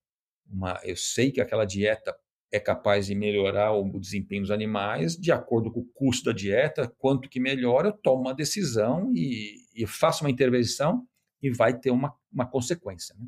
uma, 0.46 0.78
eu 0.84 0.96
sei 0.96 1.30
que 1.30 1.40
aquela 1.40 1.64
dieta 1.64 2.14
é 2.52 2.60
capaz 2.60 3.06
de 3.06 3.14
melhorar 3.14 3.72
o 3.72 3.98
desempenho 3.98 4.42
dos 4.42 4.50
animais 4.50 5.16
de 5.16 5.32
acordo 5.32 5.72
com 5.72 5.80
o 5.80 5.88
custo 5.94 6.26
da 6.26 6.32
dieta, 6.32 6.92
quanto 6.98 7.28
que 7.28 7.40
melhora, 7.40 7.88
eu 7.88 7.92
tomo 7.92 8.22
uma 8.22 8.34
decisão 8.34 9.10
e, 9.14 9.56
e 9.74 9.86
faço 9.86 10.24
uma 10.24 10.30
intervenção 10.30 11.06
e 11.42 11.50
vai 11.50 11.76
ter 11.76 11.90
uma, 11.90 12.14
uma 12.32 12.46
consequência. 12.46 13.14
Né? 13.18 13.26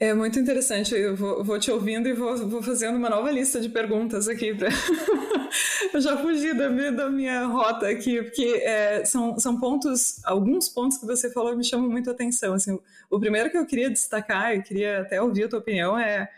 É 0.00 0.12
muito 0.12 0.38
interessante. 0.38 0.94
Eu 0.94 1.14
vou, 1.14 1.44
vou, 1.44 1.58
te 1.58 1.70
ouvindo 1.70 2.08
e 2.08 2.12
vou, 2.12 2.36
vou, 2.48 2.62
fazendo 2.62 2.96
uma 2.96 3.08
nova 3.08 3.30
lista 3.30 3.60
de 3.60 3.68
perguntas 3.68 4.26
aqui. 4.28 4.52
Pra... 4.52 4.68
eu 5.94 6.00
já 6.00 6.16
fugi 6.16 6.52
da 6.52 6.68
minha, 6.68 6.90
da 6.90 7.08
minha 7.08 7.46
rota 7.46 7.88
aqui, 7.88 8.20
porque 8.22 8.60
é, 8.64 9.04
são, 9.04 9.38
são 9.38 9.58
pontos, 9.58 10.20
alguns 10.24 10.68
pontos 10.68 10.98
que 10.98 11.06
você 11.06 11.30
falou 11.30 11.56
me 11.56 11.64
chamam 11.64 11.88
muito 11.88 12.10
a 12.10 12.12
atenção. 12.12 12.54
Assim, 12.54 12.78
o 13.08 13.20
primeiro 13.20 13.50
que 13.50 13.56
eu 13.56 13.64
queria 13.64 13.88
destacar, 13.88 14.54
e 14.54 14.62
queria 14.62 15.02
até 15.02 15.22
ouvir 15.22 15.44
a 15.44 15.48
tua 15.48 15.60
opinião, 15.60 15.96
é 15.96 16.28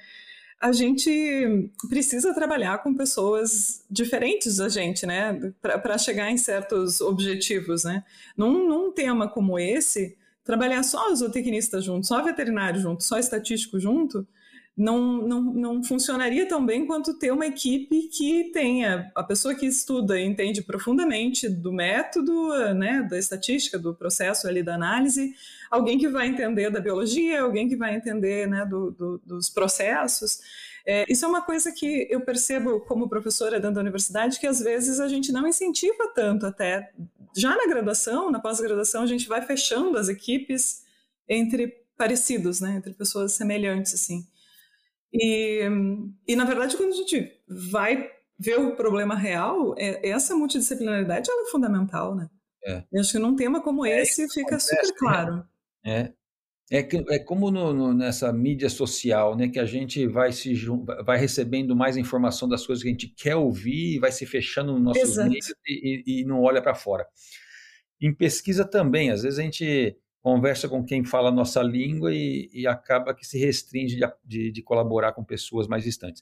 a 0.60 0.72
gente 0.72 1.70
precisa 1.88 2.34
trabalhar 2.34 2.82
com 2.82 2.94
pessoas 2.94 3.84
diferentes 3.90 4.56
da 4.56 4.68
gente, 4.68 5.04
né, 5.04 5.52
para 5.60 5.98
chegar 5.98 6.30
em 6.30 6.36
certos 6.36 7.00
objetivos, 7.00 7.84
né. 7.84 8.04
Num, 8.36 8.66
num 8.66 8.90
tema 8.90 9.28
como 9.28 9.58
esse, 9.58 10.16
trabalhar 10.44 10.82
só 10.82 11.14
zootecnista 11.14 11.80
junto, 11.80 12.06
só 12.06 12.22
veterinário 12.22 12.80
junto, 12.80 13.04
só 13.04 13.18
estatístico 13.18 13.78
junto, 13.78 14.26
não, 14.76 15.26
não, 15.26 15.42
não 15.42 15.82
funcionaria 15.82 16.46
tão 16.46 16.64
bem 16.64 16.86
quanto 16.86 17.14
ter 17.14 17.32
uma 17.32 17.46
equipe 17.46 18.08
que 18.08 18.50
tenha 18.52 19.10
a 19.14 19.22
pessoa 19.22 19.54
que 19.54 19.64
estuda 19.64 20.20
e 20.20 20.24
entende 20.24 20.62
profundamente 20.62 21.48
do 21.48 21.72
método, 21.72 22.52
né, 22.74 23.06
da 23.08 23.18
estatística, 23.18 23.78
do 23.78 23.94
processo 23.94 24.46
ali 24.46 24.62
da 24.62 24.74
análise, 24.74 25.34
alguém 25.70 25.96
que 25.98 26.08
vai 26.08 26.28
entender 26.28 26.70
da 26.70 26.78
biologia, 26.78 27.40
alguém 27.40 27.68
que 27.68 27.76
vai 27.76 27.94
entender 27.94 28.46
né, 28.46 28.66
do, 28.66 28.90
do, 28.90 29.18
dos 29.24 29.48
processos. 29.48 30.40
É, 30.84 31.06
isso 31.08 31.24
é 31.24 31.28
uma 31.28 31.40
coisa 31.40 31.72
que 31.72 32.06
eu 32.10 32.20
percebo 32.20 32.80
como 32.80 33.08
professora 33.08 33.58
dentro 33.58 33.76
da 33.76 33.80
universidade, 33.80 34.38
que 34.38 34.46
às 34.46 34.60
vezes 34.60 35.00
a 35.00 35.08
gente 35.08 35.32
não 35.32 35.48
incentiva 35.48 36.12
tanto 36.14 36.44
até. 36.44 36.92
Já 37.34 37.56
na 37.56 37.66
graduação, 37.66 38.30
na 38.30 38.40
pós-graduação, 38.40 39.02
a 39.02 39.06
gente 39.06 39.26
vai 39.26 39.40
fechando 39.40 39.96
as 39.96 40.10
equipes 40.10 40.82
entre 41.26 41.68
parecidos, 41.96 42.60
né, 42.60 42.76
entre 42.76 42.92
pessoas 42.92 43.32
semelhantes, 43.32 43.94
assim. 43.94 44.26
E, 45.12 45.60
e, 46.26 46.36
na 46.36 46.44
verdade, 46.44 46.76
quando 46.76 46.92
a 46.92 46.96
gente 46.96 47.32
vai 47.48 48.10
ver 48.38 48.58
o 48.58 48.76
problema 48.76 49.14
real, 49.14 49.74
é, 49.78 50.08
essa 50.08 50.34
multidisciplinaridade 50.36 51.30
é 51.30 51.50
fundamental, 51.50 52.14
né? 52.14 52.28
É. 52.64 52.84
Eu 52.92 53.00
acho 53.00 53.12
que 53.12 53.18
num 53.18 53.36
tema 53.36 53.62
como 53.62 53.86
é, 53.86 54.02
esse 54.02 54.28
fica 54.28 54.56
acontece, 54.56 54.74
super 54.74 54.88
né? 54.88 54.94
claro. 54.98 55.44
É. 55.84 56.12
É, 56.68 56.82
que, 56.82 56.96
é 57.10 57.18
como 57.20 57.48
no, 57.48 57.72
no, 57.72 57.94
nessa 57.94 58.32
mídia 58.32 58.68
social, 58.68 59.36
né, 59.36 59.48
que 59.48 59.60
a 59.60 59.64
gente 59.64 60.04
vai 60.08 60.32
se 60.32 60.52
vai 61.04 61.16
recebendo 61.16 61.76
mais 61.76 61.96
informação 61.96 62.48
das 62.48 62.66
coisas 62.66 62.82
que 62.82 62.88
a 62.88 62.92
gente 62.92 63.06
quer 63.06 63.36
ouvir, 63.36 64.00
vai 64.00 64.10
se 64.10 64.26
fechando 64.26 64.72
no 64.72 64.80
nosso 64.80 65.24
meios 65.28 65.54
e, 65.64 66.02
e, 66.04 66.24
não 66.24 66.42
olha 66.42 66.60
para 66.60 66.74
fora. 66.74 67.06
Em 68.00 68.12
pesquisa 68.12 68.64
também, 68.64 69.12
às 69.12 69.22
vezes 69.22 69.38
a 69.38 69.42
gente 69.42 69.96
conversa 70.26 70.68
com 70.68 70.84
quem 70.84 71.04
fala 71.04 71.28
a 71.28 71.32
nossa 71.32 71.62
língua 71.62 72.12
e, 72.12 72.50
e 72.52 72.66
acaba 72.66 73.14
que 73.14 73.24
se 73.24 73.38
restringe 73.38 73.94
de, 73.94 74.12
de, 74.24 74.50
de, 74.50 74.60
colaborar 74.60 75.12
com 75.12 75.22
pessoas 75.22 75.68
mais 75.68 75.84
distantes. 75.84 76.20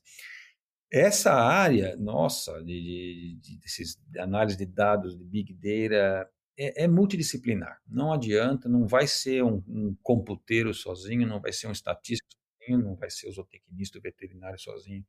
Essa 0.92 1.32
área, 1.32 1.96
nossa, 1.96 2.62
de, 2.62 3.38
de, 3.40 3.58
de 3.58 4.18
análise 4.18 4.58
de 4.58 4.66
dados, 4.66 5.16
de 5.16 5.24
Big 5.24 5.54
Data, 5.54 6.30
é, 6.54 6.84
é, 6.84 6.86
multidisciplinar. 6.86 7.80
Não 7.88 8.12
adianta, 8.12 8.68
não 8.68 8.86
vai 8.86 9.06
ser 9.06 9.42
um, 9.42 9.64
um 9.66 9.96
computeiro 10.02 10.74
sozinho, 10.74 11.26
não 11.26 11.40
vai 11.40 11.54
ser 11.54 11.68
um 11.68 11.72
estatístico 11.72 12.28
sozinho, 12.60 12.84
não 12.84 12.96
vai 12.96 13.08
ser 13.08 13.30
o 13.30 13.32
zootecnista, 13.32 13.98
o 13.98 14.02
veterinário 14.02 14.58
sozinho. 14.58 15.02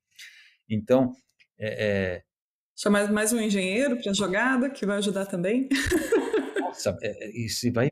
Então, 0.70 1.12
é, 1.60 1.86
é 1.86 2.24
Chamar 2.78 3.12
mais 3.12 3.34
um 3.34 3.42
engenheiro 3.42 3.98
para 4.02 4.12
a 4.12 4.14
jogada, 4.14 4.70
que 4.70 4.86
vai 4.86 5.00
ajudar 5.00 5.26
também. 5.26 5.68
Nossa, 6.62 6.98
é, 7.02 7.30
e 7.32 7.50
se 7.50 7.72
vai 7.72 7.90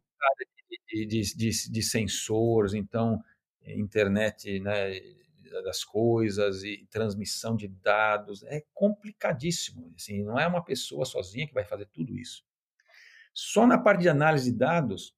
de, 0.94 1.36
de, 1.36 1.72
de, 1.72 1.84
sensores, 1.84 2.74
então, 2.74 3.24
internet 3.66 4.60
né, 4.60 5.00
das 5.64 5.84
coisas 5.84 6.64
e 6.64 6.88
transmissão 6.90 7.56
de 7.56 7.68
dados, 7.68 8.44
é 8.44 8.64
complicadíssimo. 8.74 9.94
Assim, 9.96 10.24
não 10.24 10.40
é 10.40 10.48
uma 10.48 10.64
pessoa 10.64 11.06
sozinha 11.06 11.48
que 11.48 11.54
vai 11.54 11.64
fazer 11.64 11.88
tudo 11.88 12.18
isso. 12.18 12.44
Só 13.34 13.66
na 13.66 13.78
parte 13.78 14.02
de 14.02 14.10
análise 14.10 14.52
de 14.52 14.58
dados, 14.58 15.16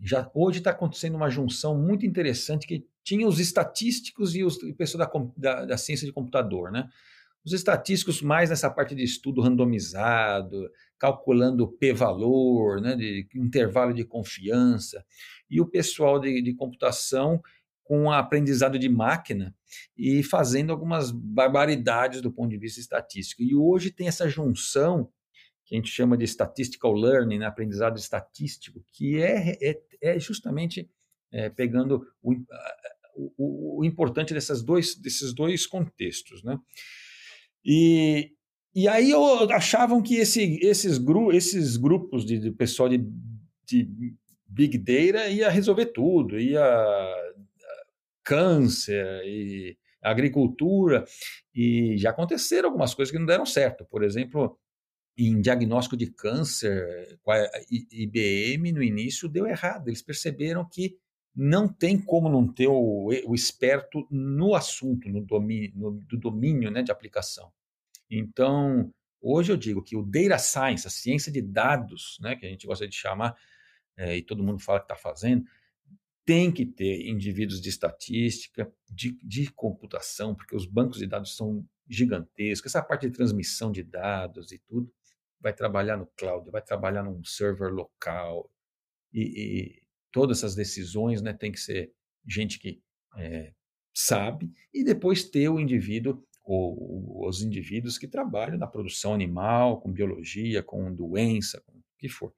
já 0.00 0.30
hoje 0.34 0.58
está 0.58 0.70
acontecendo 0.70 1.14
uma 1.14 1.28
junção 1.28 1.76
muito 1.76 2.06
interessante 2.06 2.66
que 2.66 2.86
tinha 3.04 3.26
os 3.26 3.38
estatísticos 3.38 4.34
e 4.34 4.42
os 4.42 4.56
pessoas 4.74 5.06
da, 5.06 5.10
da, 5.36 5.64
da 5.66 5.76
ciência 5.76 6.06
de 6.06 6.12
computador, 6.12 6.70
né? 6.70 6.88
Os 7.44 7.52
estatísticos 7.52 8.20
mais 8.20 8.50
nessa 8.50 8.70
parte 8.70 8.94
de 8.94 9.02
estudo 9.02 9.40
randomizado, 9.40 10.70
calculando 10.98 11.66
p-valor, 11.66 12.80
né, 12.80 12.94
de 12.94 13.26
intervalo 13.34 13.94
de 13.94 14.04
confiança, 14.04 15.04
e 15.48 15.60
o 15.60 15.66
pessoal 15.66 16.20
de, 16.20 16.42
de 16.42 16.54
computação 16.54 17.40
com 17.82 18.12
aprendizado 18.12 18.78
de 18.78 18.88
máquina 18.88 19.52
e 19.96 20.22
fazendo 20.22 20.70
algumas 20.70 21.10
barbaridades 21.10 22.20
do 22.20 22.30
ponto 22.30 22.50
de 22.50 22.58
vista 22.58 22.78
estatístico. 22.78 23.42
E 23.42 23.54
hoje 23.54 23.90
tem 23.90 24.06
essa 24.06 24.28
junção 24.28 25.10
que 25.64 25.74
a 25.74 25.78
gente 25.78 25.90
chama 25.90 26.16
de 26.16 26.24
statistical 26.24 26.92
learning, 26.92 27.38
né, 27.38 27.46
aprendizado 27.46 27.98
estatístico, 27.98 28.84
que 28.92 29.20
é, 29.20 29.56
é, 29.62 29.82
é 30.02 30.18
justamente 30.18 30.90
é, 31.32 31.48
pegando 31.48 32.06
o, 32.22 32.32
o, 33.16 33.80
o, 33.80 33.84
importante 33.84 34.34
dessas 34.34 34.62
dois, 34.62 34.94
desses 34.94 35.32
dois 35.32 35.66
contextos. 35.66 36.42
Né? 36.42 36.58
E, 37.64 38.32
e 38.74 38.88
aí 38.88 39.10
eu, 39.10 39.50
achavam 39.52 40.02
que 40.02 40.16
esse, 40.16 40.58
esses, 40.62 40.98
gru, 40.98 41.32
esses 41.32 41.76
grupos 41.76 42.24
de, 42.24 42.38
de 42.38 42.50
pessoal 42.50 42.88
de, 42.88 42.98
de 43.66 44.14
Big 44.46 44.78
Data 44.78 45.28
ia 45.28 45.48
resolver 45.48 45.86
tudo, 45.86 46.38
ia 46.38 46.62
câncer 48.24 49.22
e 49.24 49.76
agricultura, 50.02 51.04
e 51.54 51.96
já 51.98 52.10
aconteceram 52.10 52.68
algumas 52.68 52.94
coisas 52.94 53.12
que 53.12 53.18
não 53.18 53.26
deram 53.26 53.44
certo. 53.44 53.84
Por 53.84 54.02
exemplo, 54.02 54.58
em 55.16 55.40
diagnóstico 55.40 55.96
de 55.96 56.10
câncer, 56.10 57.18
a 57.28 57.60
IBM 57.70 58.72
no 58.72 58.82
início 58.82 59.28
deu 59.28 59.46
errado. 59.46 59.88
Eles 59.88 60.02
perceberam 60.02 60.66
que 60.66 60.96
não 61.34 61.68
tem 61.68 62.00
como 62.00 62.28
não 62.28 62.46
ter 62.46 62.66
o, 62.66 63.06
o 63.26 63.34
esperto 63.34 64.06
no 64.10 64.54
assunto, 64.54 65.08
no 65.08 65.20
domínio, 65.20 65.72
no, 65.74 65.92
do 65.92 66.18
domínio 66.18 66.70
né, 66.70 66.82
de 66.82 66.90
aplicação. 66.90 67.52
Então, 68.10 68.92
hoje 69.20 69.52
eu 69.52 69.56
digo 69.56 69.82
que 69.82 69.96
o 69.96 70.02
data 70.02 70.38
science, 70.38 70.86
a 70.86 70.90
ciência 70.90 71.30
de 71.30 71.40
dados, 71.40 72.18
né, 72.20 72.34
que 72.34 72.44
a 72.44 72.48
gente 72.48 72.66
gosta 72.66 72.86
de 72.86 72.94
chamar, 72.94 73.36
é, 73.96 74.16
e 74.16 74.22
todo 74.22 74.42
mundo 74.42 74.58
fala 74.58 74.80
que 74.80 74.84
está 74.84 74.96
fazendo, 74.96 75.44
tem 76.24 76.52
que 76.52 76.66
ter 76.66 77.08
indivíduos 77.08 77.60
de 77.60 77.68
estatística, 77.68 78.72
de, 78.90 79.18
de 79.24 79.50
computação, 79.52 80.34
porque 80.34 80.54
os 80.54 80.66
bancos 80.66 80.98
de 80.98 81.06
dados 81.06 81.36
são 81.36 81.64
gigantescos, 81.88 82.70
essa 82.70 82.82
parte 82.82 83.08
de 83.08 83.12
transmissão 83.12 83.72
de 83.72 83.82
dados 83.82 84.52
e 84.52 84.58
tudo, 84.58 84.92
vai 85.40 85.52
trabalhar 85.52 85.96
no 85.96 86.06
cloud, 86.16 86.50
vai 86.50 86.62
trabalhar 86.62 87.02
num 87.02 87.24
server 87.24 87.72
local, 87.72 88.50
e, 89.12 89.22
e 89.22 89.82
todas 90.12 90.38
essas 90.38 90.54
decisões 90.54 91.22
né, 91.22 91.32
tem 91.32 91.52
que 91.52 91.60
ser 91.60 91.92
gente 92.26 92.58
que 92.58 92.82
é, 93.16 93.52
sabe, 93.94 94.52
e 94.72 94.84
depois 94.84 95.24
ter 95.24 95.48
o 95.48 95.58
indivíduo, 95.58 96.22
ou, 96.44 97.26
os 97.28 97.42
indivíduos 97.42 97.98
que 97.98 98.08
trabalham 98.08 98.58
na 98.58 98.66
produção 98.66 99.14
animal, 99.14 99.80
com 99.80 99.92
biologia, 99.92 100.62
com 100.62 100.94
doença, 100.94 101.60
com 101.66 101.72
o 101.72 101.82
que 101.98 102.08
for. 102.08 102.32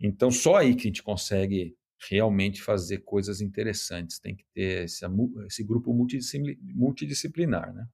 Então, 0.00 0.30
só 0.30 0.56
aí 0.56 0.74
que 0.74 0.82
a 0.82 0.90
gente 0.90 1.02
consegue 1.02 1.76
realmente 2.10 2.62
fazer 2.62 2.98
coisas 2.98 3.40
interessantes. 3.40 4.18
Tem 4.18 4.34
que 4.34 4.44
ter 4.52 4.84
esse, 4.84 5.04
esse 5.46 5.64
grupo 5.64 5.92
multidisciplinar, 5.94 7.72
né? 7.72 7.86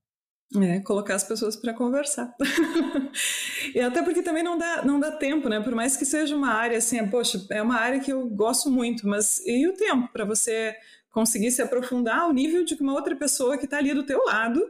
É, 0.56 0.80
colocar 0.80 1.14
as 1.14 1.22
pessoas 1.22 1.54
para 1.54 1.72
conversar. 1.72 2.34
e 3.72 3.80
até 3.80 4.02
porque 4.02 4.20
também 4.20 4.42
não 4.42 4.58
dá, 4.58 4.84
não 4.84 4.98
dá 4.98 5.12
tempo, 5.12 5.48
né? 5.48 5.60
Por 5.60 5.74
mais 5.76 5.96
que 5.96 6.04
seja 6.04 6.34
uma 6.34 6.52
área 6.52 6.78
assim, 6.78 7.06
poxa, 7.08 7.40
é 7.50 7.62
uma 7.62 7.76
área 7.76 8.00
que 8.00 8.12
eu 8.12 8.26
gosto 8.28 8.68
muito, 8.68 9.06
mas 9.06 9.40
e 9.46 9.68
o 9.68 9.74
tempo 9.74 10.08
para 10.12 10.24
você 10.24 10.74
conseguir 11.12 11.52
se 11.52 11.62
aprofundar 11.62 12.20
ao 12.20 12.32
nível 12.32 12.64
de 12.64 12.74
uma 12.74 12.94
outra 12.94 13.14
pessoa 13.14 13.56
que 13.56 13.64
está 13.64 13.78
ali 13.78 13.94
do 13.94 14.04
teu 14.04 14.24
lado 14.24 14.60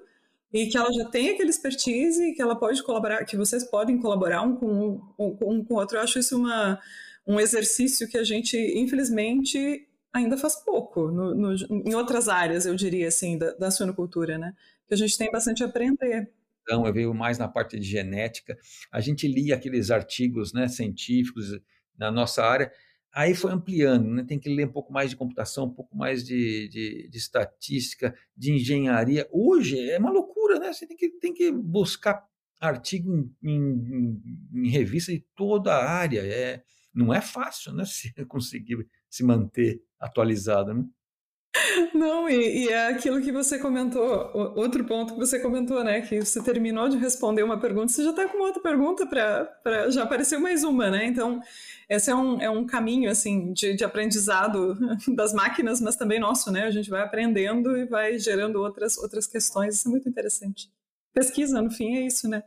e 0.53 0.66
que 0.66 0.77
ela 0.77 0.93
já 0.93 1.07
tem 1.07 1.31
aquele 1.31 1.49
expertise 1.49 2.23
e 2.23 2.35
que 2.35 2.43
ela 2.43 2.57
pode 2.57 2.83
colaborar, 2.83 3.25
que 3.25 3.37
vocês 3.37 3.64
podem 3.64 3.99
colaborar 3.99 4.43
um 4.43 4.57
com 4.57 5.03
um, 5.19 5.38
um 5.43 5.64
com 5.64 5.75
o 5.75 5.77
outro. 5.79 5.97
Eu 5.97 6.03
acho 6.03 6.19
isso 6.19 6.37
uma, 6.37 6.79
um 7.27 7.40
exercício 7.40 8.07
que 8.09 8.19
a 8.19 8.25
gente, 8.25 8.57
infelizmente, 8.77 9.87
ainda 10.12 10.37
faz 10.37 10.57
pouco 10.57 11.09
no, 11.09 11.35
no, 11.35 11.55
em 11.71 11.95
outras 11.95 12.29
áreas, 12.29 12.66
eu 12.66 12.75
diria 12.75 13.09
assim, 13.09 13.38
da, 13.38 13.53
da 13.53 13.71
suinocultura, 13.71 14.37
né? 14.37 14.55
Que 14.90 14.94
a 14.94 14.96
gente 14.96 15.16
tem 15.16 15.31
bastante 15.31 15.62
a 15.62 15.66
aprender. 15.66 16.29
Então, 16.62 16.85
eu 16.85 16.92
veio 16.92 17.14
mais 17.14 17.38
na 17.38 17.46
parte 17.46 17.79
de 17.79 17.87
genética. 17.87 18.59
A 18.90 19.00
gente 19.00 19.29
lia 19.29 19.55
aqueles 19.55 19.90
artigos 19.90 20.53
né, 20.53 20.66
científicos 20.66 21.61
na 21.96 22.11
nossa 22.11 22.44
área, 22.44 22.72
aí 23.12 23.35
foi 23.35 23.53
ampliando, 23.53 24.09
né? 24.09 24.24
tem 24.24 24.38
que 24.38 24.48
ler 24.48 24.66
um 24.66 24.72
pouco 24.72 24.92
mais 24.92 25.11
de 25.11 25.16
computação, 25.16 25.66
um 25.66 25.74
pouco 25.74 25.96
mais 25.96 26.24
de, 26.24 26.68
de, 26.68 27.09
de 27.09 27.18
estatística, 27.18 28.14
de 28.37 28.53
engenharia. 28.53 29.29
Hoje 29.31 29.79
é 29.90 29.98
uma 29.98 30.11
loucura, 30.11 30.59
né? 30.59 30.72
Você 30.72 30.87
tem 30.87 30.96
que, 30.96 31.09
tem 31.20 31.33
que 31.33 31.53
buscar 31.53 32.24
artigo 32.61 33.12
em, 33.12 33.33
em, 33.44 34.22
em 34.55 34.68
revista 34.70 35.12
de 35.12 35.24
toda 35.37 35.72
a 35.72 35.88
área. 35.88 36.20
É, 36.20 36.62
não 36.92 37.14
é 37.14 37.20
fácil 37.20 37.72
né, 37.72 37.85
se 37.87 38.12
conseguir 38.26 38.88
se 39.09 39.22
manter 39.22 39.83
atualizado. 40.00 40.74
Né? 40.74 40.85
Não, 41.93 42.29
e, 42.29 42.67
e, 42.67 42.69
é 42.69 42.89
aquilo 42.89 43.21
que 43.21 43.33
você 43.33 43.59
comentou, 43.59 44.31
outro 44.57 44.85
ponto 44.85 45.15
que 45.15 45.19
você 45.19 45.41
comentou, 45.41 45.83
né? 45.83 46.01
Que 46.01 46.21
você 46.21 46.41
terminou 46.43 46.89
de 46.89 46.97
responder 46.97 47.43
uma 47.43 47.59
pergunta, 47.59 47.89
você 47.89 48.05
já 48.05 48.11
está 48.11 48.29
com 48.29 48.39
outra 48.39 48.63
pergunta 48.63 49.05
para. 49.05 49.91
Já 49.91 50.05
apareceu 50.05 50.41
mais 50.41 50.63
uma, 50.63 50.89
né? 50.91 51.07
Então, 51.07 51.41
esse 51.89 52.09
é 52.09 52.15
um, 52.15 52.41
é 52.41 52.49
um 52.49 52.65
caminho, 52.65 53.11
assim, 53.11 53.53
de, 53.53 53.75
de 53.75 53.85
aprendizado 53.85 54.79
das 55.17 55.33
máquinas, 55.33 55.81
mas 55.81 55.97
também 55.97 56.21
nosso, 56.21 56.53
né? 56.53 56.65
A 56.65 56.71
gente 56.71 56.89
vai 56.89 57.03
aprendendo 57.03 57.77
e 57.77 57.85
vai 57.85 58.17
gerando 58.17 58.61
outras, 58.61 58.97
outras 58.97 59.27
questões, 59.27 59.75
isso 59.75 59.89
é 59.89 59.91
muito 59.91 60.09
interessante. 60.09 60.71
Pesquisa, 61.13 61.61
no 61.61 61.71
fim, 61.71 61.97
é 61.97 62.07
isso, 62.07 62.29
né? 62.29 62.45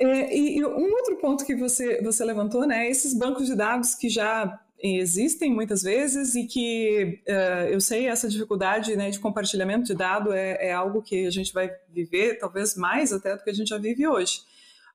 É, 0.00 0.34
e, 0.34 0.58
e, 0.58 0.64
um 0.64 0.92
outro 0.94 1.16
ponto 1.18 1.44
que 1.44 1.54
você, 1.54 2.00
você 2.02 2.24
levantou, 2.24 2.66
né? 2.66 2.88
Esses 2.88 3.12
bancos 3.12 3.46
de 3.46 3.54
dados 3.54 3.94
que 3.94 4.08
já 4.08 4.58
existem 4.82 5.52
muitas 5.52 5.82
vezes 5.82 6.34
e 6.34 6.44
que 6.44 7.22
uh, 7.28 7.68
eu 7.70 7.80
sei 7.80 8.06
essa 8.06 8.28
dificuldade 8.28 8.96
né, 8.96 9.10
de 9.10 9.20
compartilhamento 9.20 9.84
de 9.84 9.94
dado 9.94 10.32
é, 10.32 10.68
é, 10.68 10.72
algo 10.72 11.00
que 11.00 11.24
a 11.24 11.30
gente 11.30 11.52
vai 11.52 11.70
viver 11.88 12.38
talvez 12.38 12.74
mais 12.74 13.12
até 13.12 13.36
do 13.36 13.44
que 13.44 13.50
a 13.50 13.54
gente 13.54 13.68
já 13.68 13.78
vive 13.78 14.06
hoje. 14.06 14.40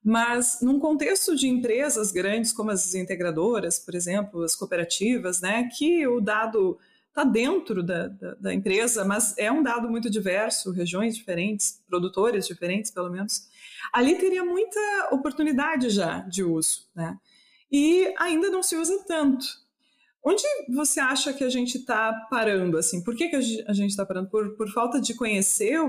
Mas 0.04 0.60
num 0.62 0.78
contexto 0.78 1.36
de 1.36 1.48
empresas 1.48 2.12
grandes 2.12 2.52
como 2.52 2.72
as 2.72 2.94
integradoras, 2.96 3.80
por 3.80 3.96
exemplo, 3.96 4.44
as 4.44 4.56
cooperativas, 4.56 5.40
né, 5.40 5.70
que 5.78 6.06
o 6.06 6.20
dado 6.20 6.78
está 7.08 7.24
dentro 7.24 7.82
da, 7.82 8.10
da, 8.10 8.34
da, 8.36 8.54
empresa, 8.54 9.04
mas 9.04 9.36
é 9.38 9.52
um 9.52 9.64
dado 9.64 9.90
muito 9.90 10.10
diverso, 10.10 10.72
regiões 10.72 11.16
diferentes, 11.16 11.82
produtores 11.88 12.46
diferentes, 12.46 12.92
pelo 12.92 13.10
menos, 13.10 13.48
ali 13.92 14.16
teria 14.16 14.44
muita 14.44 15.10
oportunidade 15.12 15.90
já 15.90 16.20
de 16.20 16.44
uso, 16.44 16.88
né? 16.96 17.18
E 17.72 18.14
ainda 18.20 18.50
não 18.50 18.62
se 18.62 18.76
usa 18.76 19.04
tanto. 19.08 19.67
Onde 20.30 20.44
você 20.68 21.00
acha 21.00 21.32
que 21.32 21.42
a 21.42 21.50
gente 21.50 21.78
está 21.78 22.12
parando? 22.30 22.78
Assim, 22.78 23.02
por 23.02 23.16
que, 23.16 23.30
que 23.30 23.36
a 23.66 23.74
gente 23.74 23.92
está 23.92 24.06
parando? 24.06 24.30
Por, 24.30 24.58
por 24.58 24.70
falta 24.74 25.00
de 25.00 25.14
conhecer 25.14 25.80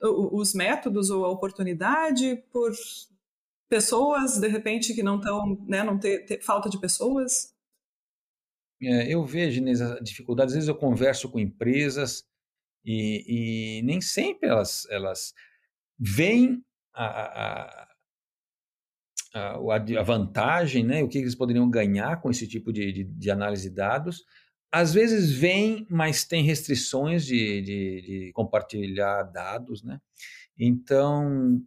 os 0.00 0.54
métodos 0.54 1.10
ou 1.10 1.24
a 1.24 1.28
oportunidade? 1.28 2.36
Por 2.52 2.70
pessoas, 3.68 4.38
de 4.38 4.46
repente, 4.46 4.94
que 4.94 5.02
não 5.02 5.16
estão, 5.16 5.56
né, 5.66 5.82
não 5.82 5.98
ter, 5.98 6.24
ter, 6.24 6.40
falta 6.40 6.70
de 6.70 6.80
pessoas? 6.80 7.52
É, 8.80 9.12
eu 9.12 9.24
vejo, 9.24 9.58
Inês, 9.58 9.82
a 9.82 9.98
dificuldade. 9.98 10.50
Às 10.50 10.54
vezes 10.54 10.68
eu 10.68 10.76
converso 10.76 11.28
com 11.28 11.40
empresas 11.40 12.24
e, 12.84 13.80
e 13.80 13.82
nem 13.82 14.00
sempre 14.00 14.50
elas, 14.50 14.86
elas 14.88 15.34
veem 15.98 16.64
a, 16.94 17.06
a, 17.06 17.93
a, 19.34 19.56
a 19.98 20.02
vantagem, 20.02 20.84
né, 20.84 21.02
o 21.02 21.08
que 21.08 21.18
eles 21.18 21.34
poderiam 21.34 21.68
ganhar 21.68 22.20
com 22.20 22.30
esse 22.30 22.46
tipo 22.46 22.72
de, 22.72 22.92
de, 22.92 23.04
de 23.04 23.30
análise 23.30 23.68
de 23.68 23.74
dados. 23.74 24.24
Às 24.70 24.94
vezes 24.94 25.30
vem, 25.32 25.86
mas 25.90 26.24
tem 26.24 26.42
restrições 26.44 27.26
de, 27.26 27.60
de, 27.60 28.00
de 28.02 28.32
compartilhar 28.32 29.24
dados, 29.24 29.82
né? 29.82 30.00
Então, 30.58 31.60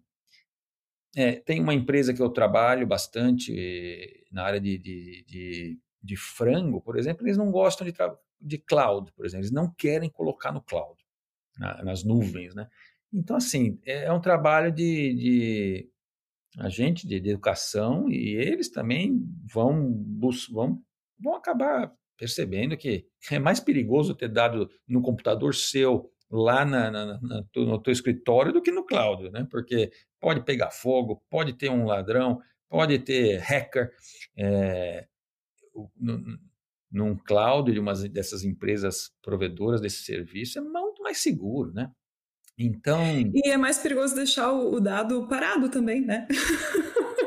é, 1.15 1.33
tem 1.33 1.61
uma 1.61 1.73
empresa 1.73 2.13
que 2.13 2.21
eu 2.21 2.29
trabalho 2.29 2.87
bastante 2.87 4.25
na 4.31 4.43
área 4.43 4.59
de, 4.59 4.77
de, 4.77 5.25
de, 5.27 5.79
de 6.01 6.15
frango, 6.15 6.81
por 6.81 6.97
exemplo, 6.97 7.25
eles 7.25 7.37
não 7.37 7.51
gostam 7.51 7.87
de, 7.87 7.93
de 8.41 8.57
cloud, 8.57 9.11
por 9.13 9.25
exemplo, 9.25 9.43
eles 9.43 9.51
não 9.51 9.73
querem 9.73 10.09
colocar 10.09 10.51
no 10.51 10.61
cloud, 10.61 11.01
na, 11.57 11.83
nas 11.83 12.03
nuvens, 12.03 12.55
né? 12.55 12.67
Então, 13.11 13.37
assim, 13.37 13.79
é, 13.85 14.05
é 14.05 14.11
um 14.11 14.21
trabalho 14.21 14.71
de 15.13 15.89
agente 16.57 17.07
de, 17.07 17.15
educação 17.15 18.09
e 18.09 18.35
eles 18.35 18.69
também 18.69 19.21
vão, 19.51 20.03
vão, 20.51 20.81
vão 21.19 21.35
acabar 21.35 21.93
percebendo 22.17 22.75
que 22.75 23.05
é 23.31 23.39
mais 23.39 23.59
perigoso 23.59 24.15
ter 24.15 24.27
dado 24.27 24.69
no 24.87 25.01
computador 25.01 25.53
seu 25.53 26.11
lá 26.29 26.65
na, 26.65 26.91
na, 26.91 27.05
na, 27.21 27.43
no 27.55 27.81
teu 27.81 27.93
escritório 27.93 28.51
do 28.51 28.61
que 28.61 28.71
no 28.71 28.85
cloud, 28.85 29.29
né? 29.29 29.47
Porque 29.49 29.91
pode 30.19 30.43
pegar 30.43 30.71
fogo, 30.71 31.23
pode 31.29 31.53
ter 31.53 31.69
um 31.69 31.85
ladrão, 31.85 32.41
pode 32.69 32.99
ter 32.99 33.37
hacker. 33.37 33.91
É, 34.35 35.07
no, 35.95 36.21
num 36.91 37.15
cloud 37.15 37.71
de 37.71 37.79
uma 37.79 37.93
dessas 37.93 38.43
empresas 38.43 39.11
provedoras 39.21 39.81
desse 39.81 40.03
serviço 40.03 40.57
é 40.57 40.61
muito 40.61 41.01
mais 41.03 41.19
seguro, 41.19 41.71
né? 41.71 41.91
Então. 42.57 43.03
E 43.33 43.49
é 43.49 43.57
mais 43.57 43.77
perigoso 43.77 44.15
deixar 44.15 44.51
o 44.51 44.79
dado 44.79 45.27
parado 45.27 45.69
também, 45.69 46.01
né? 46.01 46.27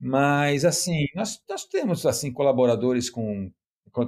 Mas, 0.00 0.64
assim, 0.64 1.06
nós, 1.14 1.40
nós 1.48 1.64
temos 1.64 2.04
assim 2.04 2.32
colaboradores 2.32 3.08
com. 3.08 3.50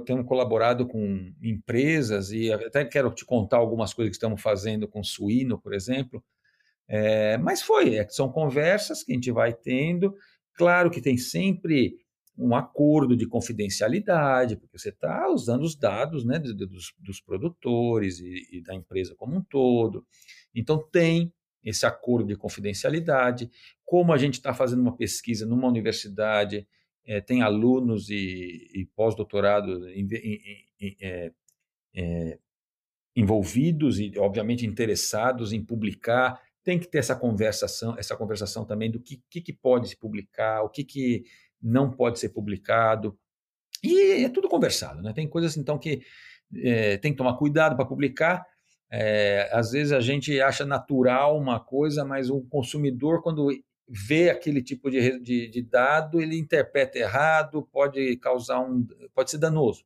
Temos 0.05 0.27
colaborado 0.27 0.87
com 0.87 1.33
empresas 1.41 2.31
e 2.31 2.51
até 2.53 2.85
quero 2.85 3.09
te 3.11 3.25
contar 3.25 3.57
algumas 3.57 3.91
coisas 3.91 4.11
que 4.11 4.17
estamos 4.17 4.39
fazendo 4.39 4.87
com 4.87 5.03
suíno, 5.03 5.59
por 5.59 5.73
exemplo. 5.73 6.23
É, 6.87 7.37
mas 7.37 7.63
foi, 7.63 7.95
é, 7.95 8.07
são 8.07 8.31
conversas 8.31 9.03
que 9.03 9.11
a 9.11 9.15
gente 9.15 9.31
vai 9.31 9.51
tendo. 9.51 10.15
Claro 10.53 10.91
que 10.91 11.01
tem 11.01 11.17
sempre 11.17 11.97
um 12.39 12.55
acordo 12.55 13.17
de 13.17 13.27
confidencialidade, 13.27 14.55
porque 14.55 14.77
você 14.77 14.89
está 14.89 15.29
usando 15.29 15.63
os 15.63 15.75
dados 15.75 16.23
né, 16.23 16.39
dos, 16.39 16.93
dos 16.97 17.19
produtores 17.19 18.19
e, 18.19 18.47
e, 18.51 18.61
da 18.61 18.73
empresa 18.73 19.13
como 19.15 19.35
um 19.35 19.41
todo. 19.41 20.05
Então, 20.55 20.81
tem 20.91 21.33
esse 21.61 21.85
acordo 21.85 22.27
de 22.27 22.37
confidencialidade. 22.37 23.51
Como 23.85 24.13
a 24.13 24.17
gente 24.17 24.35
está 24.35 24.53
fazendo 24.53 24.81
uma 24.81 24.95
pesquisa 24.95 25.45
numa 25.45 25.67
universidade, 25.67 26.65
é, 27.05 27.19
tem 27.19 27.41
alunos 27.41 28.09
e, 28.09 28.69
e 28.73 28.85
pós-doutorados 28.95 29.85
é, 30.81 31.31
é, 31.93 32.39
envolvidos 33.13 33.99
e, 33.99 34.13
obviamente, 34.17 34.65
interessados 34.65 35.51
em 35.51 35.61
publicar. 35.61 36.41
Tem 36.63 36.79
que 36.79 36.87
ter 36.87 36.99
essa 36.99 37.15
conversação, 37.15 37.97
essa 37.97 38.15
conversação 38.15 38.63
também 38.63 38.89
do 38.89 38.99
que, 38.99 39.21
que, 39.29 39.41
que 39.41 39.51
pode 39.51 39.89
se 39.89 39.97
publicar, 39.97 40.63
o 40.63 40.69
que, 40.69 40.85
que 40.85 41.25
não 41.61 41.91
pode 41.91 42.19
ser 42.19 42.29
publicado. 42.29 43.17
E 43.83 44.23
é 44.23 44.29
tudo 44.29 44.49
conversado, 44.49 45.01
né? 45.01 45.13
Tem 45.13 45.27
coisas 45.27 45.55
então 45.57 45.77
que 45.77 46.01
é, 46.55 46.97
tem 46.97 47.11
que 47.11 47.17
tomar 47.17 47.37
cuidado 47.37 47.75
para 47.75 47.85
publicar. 47.85 48.45
É, 48.91 49.49
às 49.53 49.71
vezes 49.71 49.93
a 49.93 49.99
gente 49.99 50.41
acha 50.41 50.65
natural 50.65 51.37
uma 51.37 51.59
coisa, 51.59 52.03
mas 52.03 52.29
o 52.29 52.41
consumidor, 52.41 53.21
quando 53.21 53.49
vê 53.87 54.29
aquele 54.29 54.61
tipo 54.61 54.89
de, 54.89 55.19
de, 55.19 55.47
de 55.47 55.61
dado, 55.61 56.21
ele 56.21 56.37
interpreta 56.37 56.97
errado, 56.97 57.67
pode 57.71 58.17
causar 58.17 58.59
um. 58.59 58.85
pode 59.13 59.31
ser 59.31 59.37
danoso. 59.37 59.83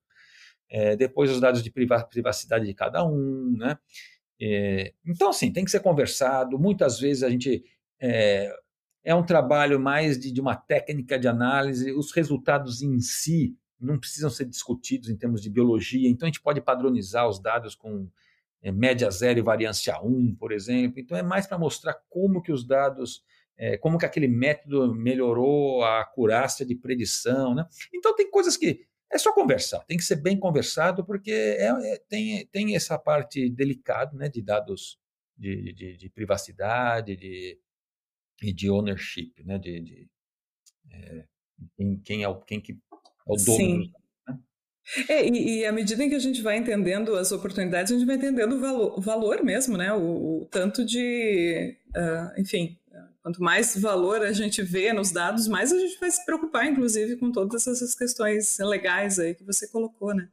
É, 0.69 0.95
depois 0.95 1.29
os 1.29 1.39
dados 1.39 1.61
de 1.61 1.71
privacidade 1.71 2.65
de 2.65 2.73
cada 2.73 3.05
um, 3.05 3.55
né? 3.57 3.77
É, 4.41 4.93
então, 5.05 5.29
assim, 5.29 5.53
tem 5.53 5.63
que 5.63 5.71
ser 5.71 5.81
conversado. 5.81 6.57
Muitas 6.57 6.99
vezes 6.99 7.23
a 7.23 7.29
gente 7.29 7.63
é, 7.99 8.51
é 9.03 9.13
um 9.13 9.25
trabalho 9.25 9.79
mais 9.79 10.17
de, 10.17 10.31
de 10.31 10.39
uma 10.39 10.55
técnica 10.55 11.19
de 11.19 11.27
análise, 11.27 11.91
os 11.91 12.11
resultados 12.11 12.81
em 12.81 12.99
si 12.99 13.57
não 13.79 13.99
precisam 13.99 14.29
ser 14.29 14.45
discutidos 14.45 15.09
em 15.09 15.17
termos 15.17 15.41
de 15.41 15.49
biologia, 15.49 16.09
então 16.09 16.25
a 16.25 16.29
gente 16.29 16.41
pode 16.41 16.61
padronizar 16.61 17.27
os 17.27 17.39
dados 17.39 17.75
com 17.75 18.09
é, 18.61 18.71
média 18.71 19.11
zero 19.11 19.39
e 19.39 19.41
variância 19.41 19.99
1, 20.01 20.35
por 20.35 20.53
exemplo. 20.53 20.99
Então 20.99 21.17
é 21.17 21.21
mais 21.21 21.45
para 21.45 21.59
mostrar 21.59 21.95
como 22.09 22.41
que 22.41 22.51
os 22.51 22.65
dados, 22.65 23.21
é, 23.57 23.77
como 23.77 23.97
que 23.97 24.05
aquele 24.05 24.27
método 24.27 24.95
melhorou 24.95 25.83
a 25.83 25.99
acurácia 25.99 26.65
de 26.65 26.73
predição. 26.73 27.53
Né? 27.53 27.67
Então 27.93 28.15
tem 28.15 28.31
coisas 28.31 28.55
que 28.55 28.85
é 29.11 29.17
só 29.17 29.31
conversar, 29.33 29.83
tem 29.85 29.97
que 29.97 30.03
ser 30.03 30.15
bem 30.15 30.39
conversado, 30.39 31.05
porque 31.05 31.31
é, 31.31 31.67
é, 31.67 31.97
tem, 32.09 32.47
tem 32.47 32.75
essa 32.75 32.97
parte 32.97 33.47
delicada 33.49 34.17
né, 34.17 34.27
de 34.27 34.41
dados 34.41 34.97
de, 35.37 35.73
de, 35.73 35.97
de 35.97 36.09
privacidade 36.09 37.15
de, 37.15 37.59
e 38.43 38.53
de 38.53 38.69
ownership, 38.69 39.33
né? 39.45 39.57
de, 39.57 39.79
de 39.81 40.07
é, 40.91 41.25
quem, 41.77 41.99
quem, 42.03 42.23
é 42.23 42.27
o, 42.27 42.41
quem 42.41 42.59
que 42.59 42.73
é 42.73 42.75
o 43.25 43.35
dono 43.35 43.57
Sim. 43.57 43.91
É, 45.07 45.25
e, 45.25 45.59
e, 45.59 45.65
à 45.65 45.71
medida 45.71 46.03
em 46.03 46.09
que 46.09 46.15
a 46.15 46.19
gente 46.19 46.41
vai 46.41 46.57
entendendo 46.57 47.15
as 47.15 47.31
oportunidades, 47.31 47.91
a 47.91 47.95
gente 47.95 48.05
vai 48.05 48.17
entendendo 48.17 48.57
o 48.57 48.59
valor, 48.59 48.99
o 48.99 49.01
valor 49.01 49.41
mesmo, 49.41 49.77
né? 49.77 49.93
O, 49.93 50.41
o 50.41 50.47
tanto 50.51 50.83
de, 50.83 51.77
uh, 51.95 52.41
enfim, 52.41 52.77
quanto 53.23 53.41
mais 53.41 53.77
valor 53.77 54.21
a 54.21 54.33
gente 54.33 54.61
vê 54.61 54.91
nos 54.91 55.09
dados, 55.09 55.47
mais 55.47 55.71
a 55.71 55.79
gente 55.79 55.97
vai 55.97 56.11
se 56.11 56.23
preocupar, 56.25 56.67
inclusive, 56.67 57.15
com 57.15 57.31
todas 57.31 57.65
essas 57.65 57.95
questões 57.95 58.59
legais 58.59 59.17
aí 59.17 59.33
que 59.33 59.45
você 59.45 59.65
colocou, 59.69 60.13
né? 60.13 60.27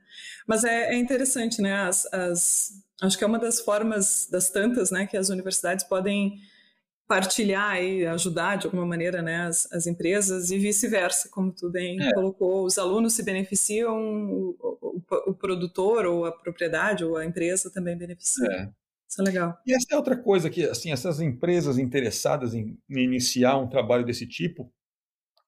Mas 0.47 0.65
é, 0.65 0.95
é 0.95 0.99
interessante, 0.99 1.63
né? 1.63 1.73
As, 1.73 2.05
as, 2.13 2.73
acho 3.01 3.17
que 3.17 3.23
é 3.23 3.27
uma 3.27 3.39
das 3.39 3.61
formas, 3.61 4.27
das 4.29 4.51
tantas, 4.51 4.91
né, 4.91 5.07
que 5.07 5.17
as 5.17 5.29
universidades 5.29 5.85
podem 5.85 6.41
partilhar 7.11 7.83
e 7.83 8.07
ajudar 8.07 8.55
de 8.55 8.67
alguma 8.67 8.87
maneira 8.87 9.21
né, 9.21 9.43
as, 9.43 9.71
as 9.73 9.89
empresas 9.89 10.53
e 10.53 10.59
vice-versa, 10.59 11.29
como 11.29 11.51
tu 11.51 11.69
bem 11.69 12.01
é. 12.01 12.13
colocou, 12.13 12.65
os 12.65 12.79
alunos 12.79 13.15
se 13.15 13.25
beneficiam, 13.25 13.99
o, 14.01 14.57
o, 14.61 15.03
o, 15.27 15.35
produtor 15.35 16.07
ou 16.07 16.25
a 16.25 16.31
propriedade 16.31 17.05
ou 17.05 17.17
a 17.17 17.27
empresa 17.27 17.69
também 17.69 17.99
beneficia. 17.99 18.47
É. 18.47 18.71
Isso 19.09 19.21
é 19.21 19.25
legal. 19.25 19.59
E 19.67 19.75
essa 19.75 19.89
é 19.91 19.97
outra 19.97 20.17
coisa 20.17 20.49
que, 20.49 20.63
assim, 20.63 20.93
essas 20.93 21.21
empresas 21.21 21.79
interessadas 21.79 22.55
em 22.55 22.79
iniciar 22.89 23.59
um 23.59 23.69
trabalho 23.69 24.07
desse 24.07 24.25
tipo 24.25 24.73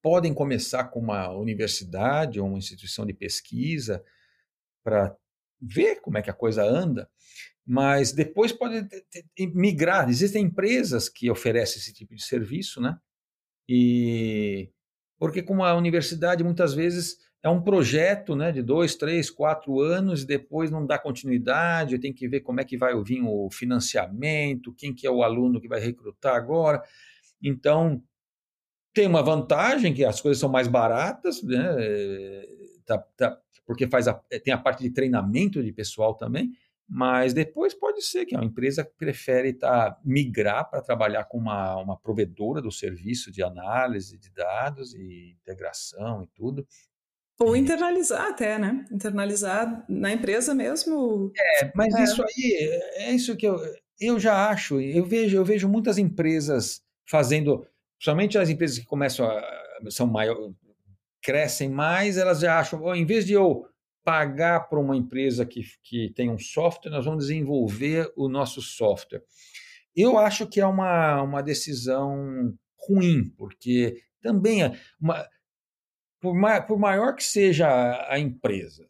podem 0.02 0.34
começar 0.34 0.86
com 0.88 0.98
uma 0.98 1.30
universidade 1.30 2.40
ou 2.40 2.48
uma 2.48 2.58
instituição 2.58 3.06
de 3.06 3.12
pesquisa 3.12 4.02
para 4.82 5.16
ver 5.60 6.00
como 6.00 6.18
é 6.18 6.22
que 6.22 6.30
a 6.30 6.34
coisa 6.34 6.64
anda 6.64 7.08
mas 7.66 8.12
depois 8.12 8.52
pode 8.52 8.86
migrar. 9.54 10.08
Existem 10.08 10.44
empresas 10.44 11.08
que 11.08 11.30
oferecem 11.30 11.80
esse 11.80 11.94
tipo 11.94 12.14
de 12.14 12.22
serviço, 12.22 12.80
né? 12.80 12.98
E 13.68 14.70
porque 15.18 15.40
como 15.42 15.64
a 15.64 15.74
universidade 15.76 16.42
muitas 16.42 16.74
vezes 16.74 17.16
é 17.44 17.48
um 17.48 17.62
projeto, 17.62 18.36
né, 18.36 18.52
de 18.52 18.62
dois, 18.62 18.94
três, 18.94 19.30
quatro 19.30 19.80
anos 19.80 20.22
e 20.22 20.26
depois 20.26 20.70
não 20.70 20.86
dá 20.86 20.98
continuidade, 20.98 21.98
tem 21.98 22.12
que 22.12 22.28
ver 22.28 22.40
como 22.40 22.60
é 22.60 22.64
que 22.64 22.76
vai 22.76 22.92
vir 23.02 23.22
o 23.24 23.48
financiamento, 23.50 24.74
quem 24.74 24.94
que 24.94 25.06
é 25.06 25.10
o 25.10 25.22
aluno 25.22 25.60
que 25.60 25.68
vai 25.68 25.80
recrutar 25.80 26.34
agora. 26.34 26.82
Então 27.42 28.02
tem 28.92 29.06
uma 29.06 29.22
vantagem 29.22 29.94
que 29.94 30.04
as 30.04 30.20
coisas 30.20 30.40
são 30.40 30.48
mais 30.48 30.68
baratas, 30.68 31.42
né? 31.42 31.76
Tá, 32.84 32.98
tá, 33.16 33.38
porque 33.64 33.86
faz 33.86 34.08
a, 34.08 34.14
tem 34.44 34.52
a 34.52 34.58
parte 34.58 34.82
de 34.82 34.90
treinamento 34.90 35.62
de 35.62 35.72
pessoal 35.72 36.14
também 36.14 36.52
mas 36.88 37.32
depois 37.32 37.72
pode 37.74 38.02
ser 38.02 38.26
que 38.26 38.36
a 38.36 38.42
empresa 38.42 38.84
prefere 38.98 39.52
tá, 39.52 39.98
migrar 40.04 40.68
para 40.68 40.82
trabalhar 40.82 41.24
com 41.24 41.38
uma, 41.38 41.76
uma 41.76 41.98
provedora 41.98 42.60
do 42.60 42.70
serviço 42.70 43.30
de 43.30 43.42
análise 43.42 44.18
de 44.18 44.30
dados 44.30 44.94
e 44.94 45.36
integração 45.40 46.22
e 46.22 46.26
tudo. 46.34 46.66
Ou 47.40 47.56
internalizar 47.56 48.28
até, 48.28 48.58
né? 48.58 48.84
Internalizar 48.92 49.84
na 49.88 50.12
empresa 50.12 50.54
mesmo. 50.54 51.32
É, 51.36 51.72
mas 51.74 51.94
é. 51.94 52.04
isso 52.04 52.22
aí 52.22 52.80
é 52.96 53.12
isso 53.12 53.36
que 53.36 53.46
eu, 53.46 53.58
eu 54.00 54.20
já 54.20 54.48
acho. 54.48 54.80
Eu 54.80 55.04
vejo, 55.04 55.36
eu 55.36 55.44
vejo 55.44 55.68
muitas 55.68 55.98
empresas 55.98 56.82
fazendo, 57.08 57.66
principalmente 57.96 58.38
as 58.38 58.48
empresas 58.48 58.78
que 58.78 58.84
começam 58.84 59.26
a 59.26 59.62
são 59.90 60.06
maior, 60.06 60.36
crescem 61.22 61.68
mais, 61.68 62.16
elas 62.16 62.40
já 62.40 62.58
acham, 62.58 62.94
em 62.94 63.04
vez 63.04 63.24
de 63.24 63.32
eu 63.32 63.66
pagar 64.04 64.68
para 64.68 64.80
uma 64.80 64.96
empresa 64.96 65.46
que, 65.46 65.62
que 65.82 66.10
tem 66.10 66.30
um 66.30 66.38
software, 66.38 66.90
nós 66.90 67.04
vamos 67.04 67.26
desenvolver 67.26 68.12
o 68.16 68.28
nosso 68.28 68.60
software. 68.60 69.22
Eu 69.94 70.18
acho 70.18 70.46
que 70.46 70.60
é 70.60 70.66
uma, 70.66 71.22
uma 71.22 71.42
decisão 71.42 72.54
ruim, 72.78 73.28
porque 73.36 74.02
também 74.20 74.64
é 74.64 74.78
uma, 75.00 75.26
por, 76.20 76.34
por 76.66 76.78
maior 76.78 77.14
que 77.14 77.24
seja 77.24 77.68
a, 77.68 78.14
a 78.14 78.18
empresa, 78.18 78.88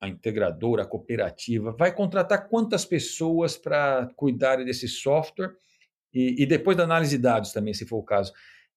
a 0.00 0.08
integradora, 0.08 0.82
a 0.82 0.86
cooperativa, 0.86 1.72
vai 1.72 1.92
contratar 1.92 2.48
quantas 2.48 2.84
pessoas 2.84 3.56
para 3.56 4.10
cuidarem 4.16 4.64
desse 4.64 4.86
software 4.86 5.56
e, 6.12 6.42
e, 6.42 6.46
depois 6.46 6.76
da 6.76 6.84
análise 6.84 7.16
de 7.16 7.22
dados 7.22 7.52
também, 7.52 7.74
se 7.74 7.86
for 7.86 7.96
o 7.96 8.04
caso. 8.04 8.32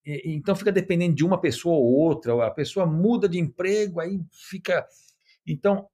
E, 0.06 0.34
então 0.34 0.56
fica 0.56 0.72
dependendo 0.72 1.16
de 1.16 1.26
uma 1.26 1.40
pessoa 1.40 1.76
ou 1.76 1.94
outra, 1.94 2.48
a 2.48 2.52
pessoa 2.52 2.86
muda 2.86 3.30
de 3.30 3.38
emprego, 3.38 4.00
aí 4.00 4.20
fica 4.32 4.88
então, 5.48 5.88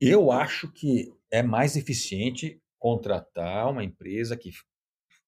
eu 0.00 0.30
acho 0.32 0.70
que 0.72 1.12
é 1.30 1.42
mais 1.42 1.76
eficiente 1.76 2.60
contratar 2.78 3.70
uma 3.70 3.84
empresa 3.84 4.36
que 4.36 4.50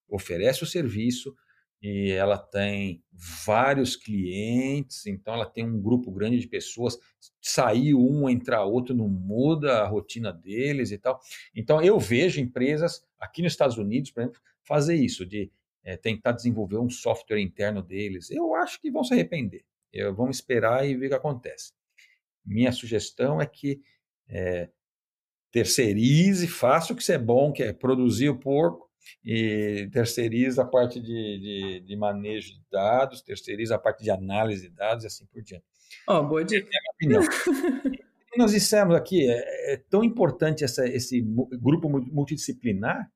oferece 0.08 0.62
o 0.62 0.66
serviço 0.66 1.34
e 1.82 2.10
ela 2.10 2.36
tem 2.36 3.02
vários 3.46 3.96
clientes, 3.96 5.06
então 5.06 5.32
ela 5.32 5.46
tem 5.46 5.64
um 5.64 5.80
grupo 5.80 6.10
grande 6.10 6.38
de 6.38 6.46
pessoas. 6.46 6.98
Sair 7.40 7.94
um, 7.94 8.28
entrar 8.28 8.64
outro, 8.64 8.94
não 8.94 9.08
muda 9.08 9.80
a 9.80 9.88
rotina 9.88 10.30
deles 10.30 10.90
e 10.90 10.98
tal. 10.98 11.18
Então 11.54 11.82
eu 11.82 11.98
vejo 11.98 12.40
empresas 12.40 13.02
aqui 13.18 13.42
nos 13.42 13.52
Estados 13.52 13.78
Unidos, 13.78 14.10
por 14.10 14.20
exemplo, 14.20 14.40
fazer 14.62 14.94
isso, 14.94 15.24
de 15.24 15.50
é, 15.82 15.96
tentar 15.96 16.32
desenvolver 16.32 16.78
um 16.78 16.90
software 16.90 17.40
interno 17.40 17.82
deles. 17.82 18.30
Eu 18.30 18.54
acho 18.54 18.78
que 18.80 18.90
vão 18.90 19.02
se 19.02 19.14
arrepender. 19.14 19.64
Eu, 19.90 20.14
vamos 20.14 20.36
esperar 20.36 20.86
e 20.86 20.94
ver 20.94 21.06
o 21.06 21.08
que 21.08 21.14
acontece. 21.14 21.72
Minha 22.50 22.72
sugestão 22.72 23.40
é 23.40 23.46
que 23.46 23.80
é, 24.28 24.68
terceirize, 25.52 26.48
faça 26.48 26.92
o 26.92 26.96
que 26.96 27.12
é 27.12 27.18
bom, 27.18 27.52
que 27.52 27.62
é 27.62 27.72
produzir 27.72 28.28
o 28.28 28.38
porco, 28.38 28.90
e 29.24 29.88
terceiriza 29.92 30.62
a 30.62 30.66
parte 30.66 31.00
de, 31.00 31.38
de, 31.38 31.80
de, 31.80 31.96
manejo 31.96 32.52
de 32.52 32.62
dados, 32.70 33.22
terceiriza 33.22 33.76
a 33.76 33.78
parte 33.78 34.02
de 34.02 34.10
análise 34.10 34.68
de 34.68 34.74
dados 34.74 35.04
e 35.04 35.06
assim 35.06 35.26
por 35.26 35.42
diante. 35.42 35.64
Oh, 36.08 36.22
boa 36.22 36.44
dica. 36.44 36.68
É 36.68 37.06
minha 37.06 37.20
opinião. 37.20 37.22
nós 38.36 38.52
dissemos 38.52 38.94
aqui, 38.94 39.28
é, 39.28 39.74
é 39.74 39.76
tão 39.76 40.04
importante 40.04 40.64
essa, 40.64 40.86
esse 40.86 41.20
grupo 41.20 41.88
multidisciplinar 41.88 43.10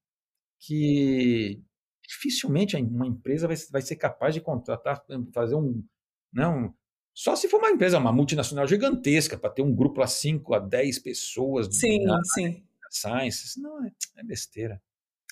que 0.61 1.61
dificilmente 2.03 2.77
uma 2.77 3.07
empresa 3.07 3.47
vai, 3.47 3.57
vai 3.70 3.83
ser 3.83 3.97
capaz 3.97 4.35
de 4.35 4.40
contratar, 4.40 5.05
fazer 5.33 5.55
um, 5.55 5.85
não, 6.33 6.75
só 7.14 7.37
se 7.37 7.48
for 7.48 7.59
uma 7.59 7.70
empresa, 7.70 7.96
uma 7.96 8.12
multinacional 8.12 8.66
gigantesca, 8.66 9.38
para 9.38 9.50
ter 9.50 9.62
um 9.62 9.72
grupo 9.72 10.03
a 10.03 10.07
5 10.07 10.53
a 10.53 10.59
10 10.59 10.98
pessoas. 10.98 11.68
Sim, 11.70 12.05
na, 12.05 12.20
sim. 12.35 12.62
Science, 12.90 13.61
não, 13.61 13.85
é, 13.85 13.92
é 14.18 14.24
besteira. 14.24 14.83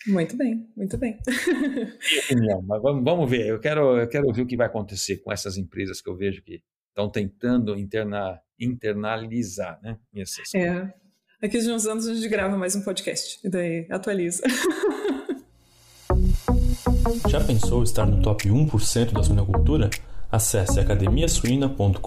Muito 0.06 0.36
bem, 0.36 0.68
muito 0.76 0.96
bem. 0.96 1.18
Opinião, 2.24 2.62
mas 2.62 2.82
vamos, 2.82 3.04
vamos 3.04 3.30
ver. 3.30 3.46
Eu 3.46 3.60
quero, 3.60 3.98
eu 3.98 4.08
quero 4.08 4.32
ver 4.32 4.42
o 4.42 4.46
que 4.46 4.56
vai 4.56 4.66
acontecer 4.66 5.18
com 5.18 5.32
essas 5.32 5.56
empresas 5.56 6.00
que 6.00 6.08
eu 6.08 6.16
vejo 6.16 6.42
que 6.42 6.62
estão 6.88 7.08
tentando 7.08 7.76
interna, 7.76 8.40
internalizar, 8.58 9.80
né? 9.82 9.98
Essas 10.14 10.54
é. 10.54 10.92
Aqui 11.40 11.58
de 11.58 11.70
uns 11.70 11.86
anos 11.86 12.06
a 12.06 12.14
gente 12.14 12.28
grava 12.28 12.56
mais 12.56 12.76
um 12.76 12.82
podcast 12.82 13.40
e 13.44 13.48
daí 13.48 13.86
atualiza. 13.90 14.42
Já 17.28 17.44
pensou 17.44 17.82
estar 17.82 18.06
no 18.06 18.22
top 18.22 18.48
1% 18.48 19.12
da 19.12 19.22
suinocultura? 19.22 19.90
Acesse 20.32 20.80
academiasuina.com.br 20.80 21.98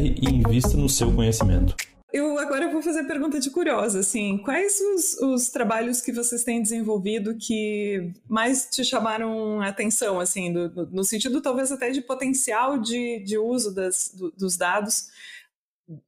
e 0.00 0.34
invista 0.34 0.78
no 0.78 0.88
seu 0.88 1.14
conhecimento. 1.14 1.76
Eu 2.10 2.38
agora 2.38 2.72
vou 2.72 2.80
fazer 2.80 3.00
a 3.00 3.04
pergunta 3.04 3.38
de 3.38 3.50
curiosa, 3.50 4.00
assim, 4.00 4.38
quais 4.38 4.80
os, 4.80 5.18
os, 5.20 5.50
trabalhos 5.50 6.00
que 6.00 6.10
vocês 6.10 6.42
têm 6.42 6.62
desenvolvido 6.62 7.36
que 7.36 8.12
mais 8.26 8.64
te 8.64 8.82
chamaram 8.82 9.60
a 9.60 9.68
atenção, 9.68 10.18
assim, 10.18 10.50
do, 10.50 10.88
no 10.90 11.04
sentido 11.04 11.42
talvez 11.42 11.70
até 11.70 11.90
de 11.90 12.00
potencial 12.00 12.78
de, 12.78 13.20
de 13.20 13.36
uso 13.36 13.74
das, 13.74 14.10
do, 14.12 14.30
dos 14.32 14.56
dados 14.56 15.08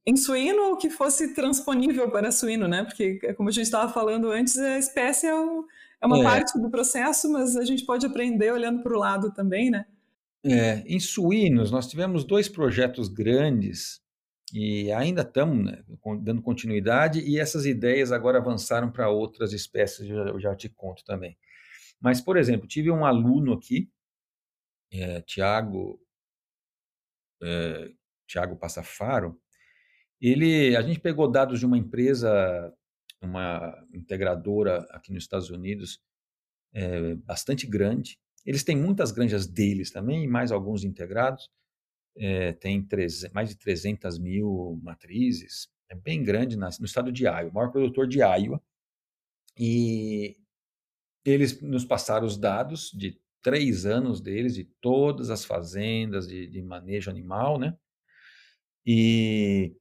em 0.07 0.17
suíno 0.17 0.71
ou 0.71 0.77
que 0.77 0.89
fosse 0.89 1.35
transponível 1.35 2.09
para 2.09 2.31
suíno, 2.31 2.67
né? 2.67 2.83
Porque, 2.83 3.19
como 3.35 3.49
a 3.49 3.51
gente 3.51 3.65
estava 3.65 3.93
falando 3.93 4.31
antes, 4.31 4.57
a 4.57 4.79
espécie 4.79 5.27
é, 5.27 5.35
o, 5.35 5.65
é 6.01 6.07
uma 6.07 6.19
é. 6.19 6.23
parte 6.23 6.59
do 6.59 6.71
processo, 6.71 7.31
mas 7.31 7.55
a 7.55 7.63
gente 7.63 7.85
pode 7.85 8.07
aprender 8.07 8.51
olhando 8.51 8.81
para 8.81 8.93
o 8.93 8.99
lado 8.99 9.31
também, 9.31 9.69
né? 9.69 9.85
É, 10.45 10.79
em 10.85 10.99
suínos, 10.99 11.71
nós 11.71 11.87
tivemos 11.87 12.25
dois 12.25 12.49
projetos 12.49 13.07
grandes 13.07 14.01
e 14.53 14.91
ainda 14.91 15.21
estamos 15.21 15.65
né, 15.65 15.83
dando 16.21 16.41
continuidade, 16.41 17.19
e 17.21 17.39
essas 17.39 17.65
ideias 17.65 18.11
agora 18.11 18.37
avançaram 18.37 18.91
para 18.91 19.09
outras 19.09 19.51
espécies, 19.51 20.07
eu 20.07 20.39
já 20.39 20.55
te 20.55 20.69
conto 20.69 21.03
também. 21.05 21.37
Mas, 21.99 22.21
por 22.21 22.37
exemplo, 22.37 22.67
tive 22.67 22.91
um 22.91 23.05
aluno 23.05 23.53
aqui, 23.53 23.89
é, 24.91 25.21
Tiago 25.21 25.99
é, 27.41 27.91
Tiago 28.27 28.55
Passafaro, 28.55 29.39
ele, 30.21 30.75
a 30.75 30.81
gente 30.81 30.99
pegou 30.99 31.29
dados 31.29 31.59
de 31.59 31.65
uma 31.65 31.77
empresa, 31.77 32.73
uma 33.21 33.85
integradora 33.93 34.87
aqui 34.91 35.11
nos 35.11 35.23
Estados 35.23 35.49
Unidos, 35.49 36.01
é, 36.73 37.15
bastante 37.15 37.67
grande, 37.67 38.19
eles 38.45 38.63
têm 38.63 38.75
muitas 38.75 39.11
granjas 39.11 39.47
deles 39.47 39.91
também, 39.91 40.27
mais 40.27 40.51
alguns 40.51 40.83
integrados. 40.83 41.49
É, 42.15 42.53
tem 42.53 42.85
mais 43.33 43.49
de 43.49 43.55
300 43.55 44.19
mil 44.19 44.79
matrizes. 44.83 45.67
É 45.89 45.95
bem 45.95 46.23
grande 46.23 46.55
no 46.57 46.67
estado 46.85 47.11
de 47.11 47.23
Iowa, 47.23 47.49
o 47.49 47.53
maior 47.53 47.71
produtor 47.71 48.07
de 48.07 48.19
Iowa. 48.19 48.61
E 49.57 50.37
eles 51.25 51.61
nos 51.61 51.85
passaram 51.85 52.25
os 52.25 52.37
dados 52.37 52.91
de 52.91 53.19
três 53.41 53.85
anos 53.85 54.21
deles, 54.21 54.55
de 54.55 54.63
todas 54.63 55.29
as 55.29 55.45
fazendas 55.45 56.27
de, 56.27 56.47
de 56.47 56.61
manejo 56.61 57.09
animal, 57.09 57.59
né? 57.59 57.77
E 58.85 59.75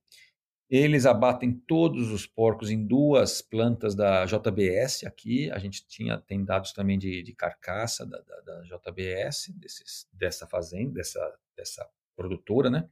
eles 0.75 1.05
abatem 1.05 1.53
todos 1.53 2.11
os 2.11 2.27
porcos 2.27 2.71
em 2.71 2.87
duas 2.87 3.43
plantas 3.43 3.95
da 3.95 4.25
JBS 4.25 5.05
aqui. 5.05 5.51
A 5.51 5.59
gente 5.59 5.87
tinha, 5.87 6.17
tem 6.17 6.43
dados 6.43 6.73
também 6.73 6.99
de, 6.99 7.23
de 7.23 7.35
carcaça 7.35 8.07
da, 8.07 8.19
da, 8.23 8.41
da 8.41 8.63
JBS, 8.63 9.53
desses, 9.55 10.09
dessa 10.11 10.47
fazenda, 10.47 10.95
dessa, 10.95 11.39
dessa 11.55 11.87
produtora, 12.17 12.71
né? 12.71 12.89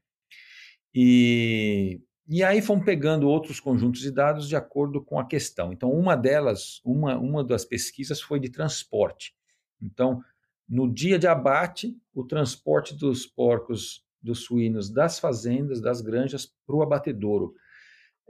E, 0.94 2.02
e 2.28 2.44
aí 2.44 2.60
fomos 2.60 2.84
pegando 2.84 3.26
outros 3.26 3.58
conjuntos 3.58 4.02
de 4.02 4.10
dados 4.10 4.46
de 4.46 4.56
acordo 4.56 5.02
com 5.02 5.18
a 5.18 5.26
questão. 5.26 5.72
Então, 5.72 5.90
uma 5.90 6.14
delas, 6.14 6.82
uma, 6.84 7.16
uma 7.16 7.42
das 7.42 7.64
pesquisas 7.64 8.20
foi 8.20 8.38
de 8.38 8.50
transporte. 8.50 9.34
Então, 9.80 10.22
no 10.68 10.86
dia 10.92 11.18
de 11.18 11.26
abate, 11.26 11.96
o 12.12 12.24
transporte 12.24 12.94
dos 12.94 13.24
porcos, 13.24 14.04
dos 14.20 14.44
suínos 14.44 14.90
das 14.90 15.18
fazendas, 15.18 15.80
das 15.80 16.02
granjas 16.02 16.44
para 16.66 16.76
o 16.76 16.82
abatedouro 16.82 17.54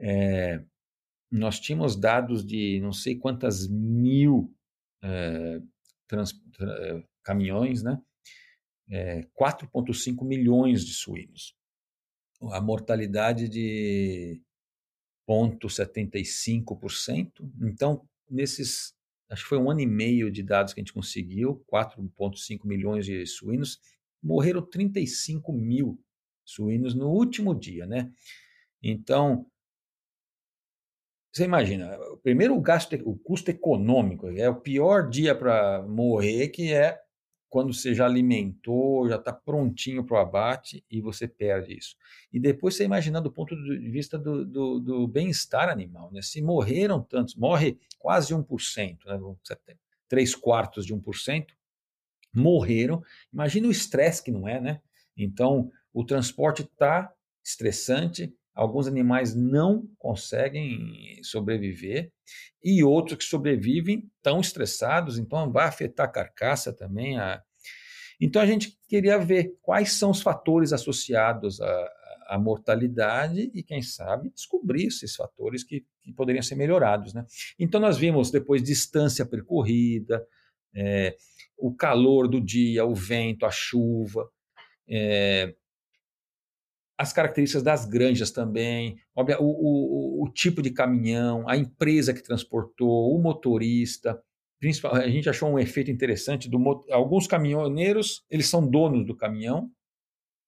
é, 0.01 0.65
nós 1.31 1.61
tínhamos 1.61 1.95
dados 1.97 2.45
de 2.45 2.81
não 2.81 2.93
sei 2.93 3.17
quantas 3.17 3.69
mil 3.69 4.53
é, 5.03 5.61
trans, 6.09 6.33
tra, 6.53 7.05
caminhões, 7.23 7.83
né? 7.83 8.01
É, 8.89 9.23
4,5 9.41 10.27
milhões 10.27 10.85
de 10.85 10.93
suínos. 10.93 11.55
A 12.51 12.61
mortalidade 12.61 13.49
de 13.49 14.43
0,75%. 15.29 17.31
Então, 17.63 18.05
nesses, 18.29 18.93
acho 19.31 19.45
que 19.45 19.49
foi 19.49 19.59
um 19.59 19.71
ano 19.71 19.81
e 19.81 19.87
meio 19.87 20.31
de 20.31 20.43
dados 20.43 20.75
que 20.75 20.81
a 20.81 20.83
gente 20.83 20.93
conseguiu, 20.93 21.65
4,5 21.73 22.67
milhões 22.67 23.07
de 23.07 23.25
suínos, 23.27 23.79
morreram 24.23 24.63
35 24.63 25.53
mil 25.53 25.99
suínos 26.45 26.95
no 26.95 27.11
último 27.11 27.55
dia, 27.55 27.87
né? 27.87 28.13
Então, 28.83 29.50
você 31.33 31.45
imagina, 31.45 31.97
o 32.13 32.17
primeiro 32.17 32.57
o 32.57 32.61
gasto, 32.61 32.95
o 33.05 33.17
custo 33.17 33.51
econômico 33.51 34.29
é 34.31 34.49
o 34.49 34.61
pior 34.61 35.09
dia 35.09 35.35
para 35.35 35.83
morrer, 35.83 36.49
que 36.49 36.73
é 36.73 37.01
quando 37.49 37.75
você 37.75 37.93
já 37.93 38.07
alimentou, 38.07 39.09
já 39.09 39.17
está 39.17 39.33
prontinho 39.33 40.05
para 40.05 40.17
o 40.17 40.21
abate 40.21 40.85
e 40.89 41.01
você 41.01 41.27
perde 41.27 41.77
isso. 41.77 41.97
E 42.33 42.39
depois 42.39 42.77
você 42.77 42.85
imagina 42.85 43.21
do 43.21 43.31
ponto 43.31 43.57
de 43.57 43.91
vista 43.91 44.17
do, 44.17 44.45
do, 44.45 44.79
do 44.79 45.09
bem-estar 45.09 45.69
animal, 45.69 46.13
né? 46.13 46.23
Se 46.23 46.41
morreram 46.41 47.03
tantos, 47.03 47.35
morre 47.35 47.77
quase 47.99 48.33
1%, 48.33 48.99
né? 49.05 49.77
3 50.09 50.35
quartos 50.37 50.87
de 50.87 50.95
1%, 50.95 51.47
morreram. 52.33 53.03
Imagina 53.33 53.67
o 53.67 53.73
estresse 53.73 54.23
que 54.23 54.31
não 54.31 54.47
é, 54.47 54.61
né? 54.61 54.81
Então, 55.17 55.73
o 55.93 56.05
transporte 56.05 56.63
está 56.63 57.13
estressante, 57.45 58.33
Alguns 58.55 58.87
animais 58.87 59.35
não 59.35 59.89
conseguem 59.99 61.21
sobreviver 61.23 62.13
e 62.63 62.83
outros 62.85 63.19
que 63.19 63.25
sobrevivem 63.25 64.11
estão 64.17 64.41
estressados, 64.41 65.19
então 65.19 65.51
vai 65.51 65.67
afetar 65.67 66.07
a 66.07 66.13
carcaça 66.13 66.73
também. 66.73 67.19
A... 67.19 67.43
Então 68.21 68.43
a 68.43 68.47
gente 68.47 68.77
queria 68.89 69.19
ver 69.19 69.57
quais 69.63 69.93
são 69.93 70.11
os 70.11 70.21
fatores 70.21 70.73
associados 70.73 71.61
à, 71.61 71.91
à 72.31 72.39
mortalidade 72.39 73.51
e, 73.55 73.63
quem 73.63 73.83
sabe, 73.83 74.31
descobrir 74.31 74.87
esses 74.87 75.17
fatores 75.17 75.65
que, 75.65 75.85
que, 76.01 76.13
poderiam 76.13 76.43
ser 76.43 76.55
melhorados. 76.55 77.15
Né? 77.15 77.25
Então 77.59 77.81
nós 77.81 77.97
vimos 77.97 78.31
depois 78.31 78.63
distância 78.63 79.25
percorrida, 79.25 80.27
é, 80.75 81.17
o 81.57 81.75
calor 81.75 82.29
do 82.29 82.41
dia, 82.41 82.85
o 82.85 82.95
vento, 82.95 83.47
a 83.47 83.51
chuva. 83.51 84.29
É, 84.89 85.55
as 87.01 87.15
características 87.15 87.63
das 87.63 87.87
granjas 87.87 88.31
também, 88.31 89.01
o, 89.17 89.23
o, 89.23 90.23
o, 90.25 90.29
tipo 90.31 90.61
de 90.61 90.71
caminhão, 90.71 91.49
a 91.49 91.57
empresa 91.57 92.13
que 92.13 92.23
transportou, 92.23 93.17
o 93.17 93.19
motorista. 93.19 94.23
Principal, 94.59 94.95
a 94.95 95.09
gente 95.09 95.27
achou 95.27 95.49
um 95.49 95.59
efeito 95.59 95.91
interessante 95.91 96.47
do 96.47 96.85
alguns 96.91 97.27
caminhoneiros, 97.27 98.23
eles 98.29 98.49
são 98.49 98.69
donos 98.69 99.07
do 99.07 99.17
caminhão 99.17 99.71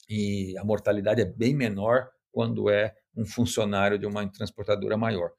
e 0.07 0.55
a 0.59 0.63
mortalidade 0.63 1.23
é 1.23 1.25
bem 1.25 1.55
menor 1.55 2.11
quando 2.31 2.69
é 2.69 2.95
um 3.17 3.25
funcionário 3.25 3.99
de 3.99 4.05
uma 4.05 4.29
transportadora 4.29 4.99
maior. 4.99 5.31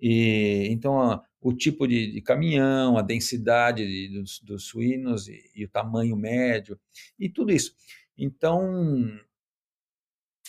E 0.00 0.66
então 0.70 0.98
a, 0.98 1.22
o 1.42 1.52
tipo 1.52 1.86
de, 1.86 2.10
de, 2.10 2.22
caminhão, 2.22 2.96
a 2.96 3.02
densidade 3.02 3.86
de, 3.86 4.18
dos, 4.18 4.40
dos, 4.40 4.64
suínos 4.64 5.28
e, 5.28 5.42
e 5.54 5.66
o 5.66 5.68
tamanho 5.68 6.16
médio 6.16 6.80
e 7.18 7.28
tudo 7.28 7.52
isso. 7.52 7.74
Então 8.16 9.20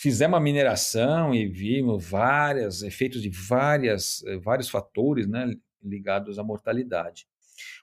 fizemos 0.00 0.38
a 0.38 0.40
mineração 0.40 1.34
e 1.34 1.46
vimos 1.46 2.08
vários 2.08 2.82
efeitos 2.82 3.20
de 3.20 3.28
várias, 3.28 4.24
eh, 4.24 4.38
vários 4.38 4.70
fatores 4.70 5.26
né, 5.26 5.52
ligados 5.84 6.38
à 6.38 6.42
mortalidade. 6.42 7.26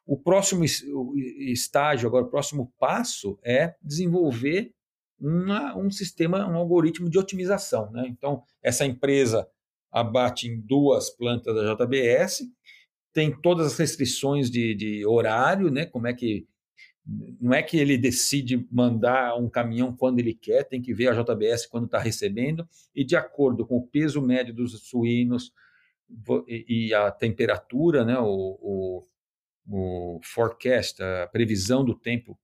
O 0.04 0.18
próximo 0.18 0.66
estágio, 0.66 2.08
agora, 2.08 2.26
o 2.26 2.30
próximo 2.30 2.74
passo 2.80 3.38
é 3.44 3.76
desenvolver 3.84 4.74
uma, 5.20 5.78
um 5.78 5.92
sistema, 5.92 6.48
um 6.50 6.56
algoritmo 6.56 7.08
de 7.08 7.20
otimização. 7.20 7.92
Né? 7.92 8.08
Então, 8.08 8.42
essa 8.64 8.84
empresa 8.84 9.48
abate 9.92 10.48
em 10.48 10.60
duas 10.60 11.12
plantas 11.12 11.54
da 11.54 11.76
JBS, 11.76 12.50
tem 13.14 13.32
todas 13.42 13.68
as 13.68 13.78
restrições 13.78 14.50
de, 14.50 14.74
de 14.74 15.06
horário, 15.06 15.70
né? 15.70 15.86
como 15.86 16.08
é 16.08 16.16
que 16.16 16.48
não 17.40 17.54
é 17.54 17.64
que 17.64 17.78
ele 17.78 17.98
decide 17.98 18.68
mandar 18.70 19.36
um 19.38 19.50
caminhão 19.50 19.96
quando 19.96 20.20
ele 20.20 20.34
quer, 20.34 20.64
tem 20.64 20.82
que 20.82 20.94
ver 20.94 21.08
a 21.08 21.14
JBS 21.14 21.66
quando 21.66 21.86
está 21.86 22.00
recebendo, 22.00 22.68
e 22.94 23.04
de 23.04 23.16
acordo 23.16 23.66
com 23.66 23.78
o 23.78 23.88
peso 23.88 24.22
médio 24.22 24.54
dos 24.54 24.88
suínos 24.90 25.54
e 26.48 26.94
a 26.94 27.12
temperatura, 27.12 28.04
né, 28.04 28.18
o, 28.20 28.60
o, 28.62 29.08
o 29.70 30.20
forecast, 30.24 31.02
a 31.02 31.28
previsão 31.28 31.84
do 31.84 31.96
tempo 31.96 32.38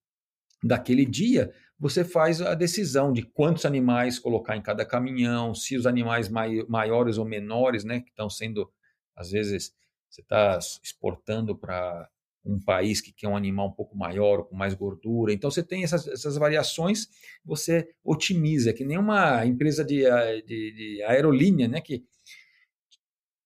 daquele 0.64 1.05
dia, 1.05 1.53
você 1.78 2.05
faz 2.05 2.41
a 2.41 2.55
decisão 2.55 3.11
de 3.11 3.24
quantos 3.24 3.66
animais 3.66 4.18
colocar 4.18 4.55
em 4.55 4.61
cada 4.61 4.86
caminhão, 4.86 5.53
se 5.53 5.76
os 5.76 5.86
animais 5.86 6.30
mai, 6.30 6.64
maiores 6.70 7.18
ou 7.18 7.26
menores, 7.26 7.84
né, 7.84 7.99
que 7.99 8.09
estão 8.09 8.30
sendo, 8.30 8.72
às 9.16 9.32
vezes, 9.32 9.74
você 10.09 10.22
está 10.22 10.57
exportando 10.82 11.57
para 11.57 12.09
um 12.45 12.59
país 12.59 12.99
que 12.99 13.13
quer 13.13 13.27
um 13.27 13.37
animal 13.37 13.69
um 13.69 13.73
pouco 13.73 13.97
maior, 13.97 14.43
com 14.43 14.55
mais 14.55 14.73
gordura. 14.73 15.31
Então 15.31 15.49
você 15.49 15.63
tem 15.63 15.83
essas, 15.83 16.07
essas 16.07 16.35
variações, 16.35 17.07
você 17.43 17.87
otimiza, 18.03 18.73
que 18.73 18.83
nem 18.83 18.97
uma 18.97 19.45
empresa 19.45 19.83
de, 19.83 20.03
de, 20.45 20.71
de 20.73 21.03
aerolínea, 21.03 21.67
né, 21.67 21.79
que 21.79 22.03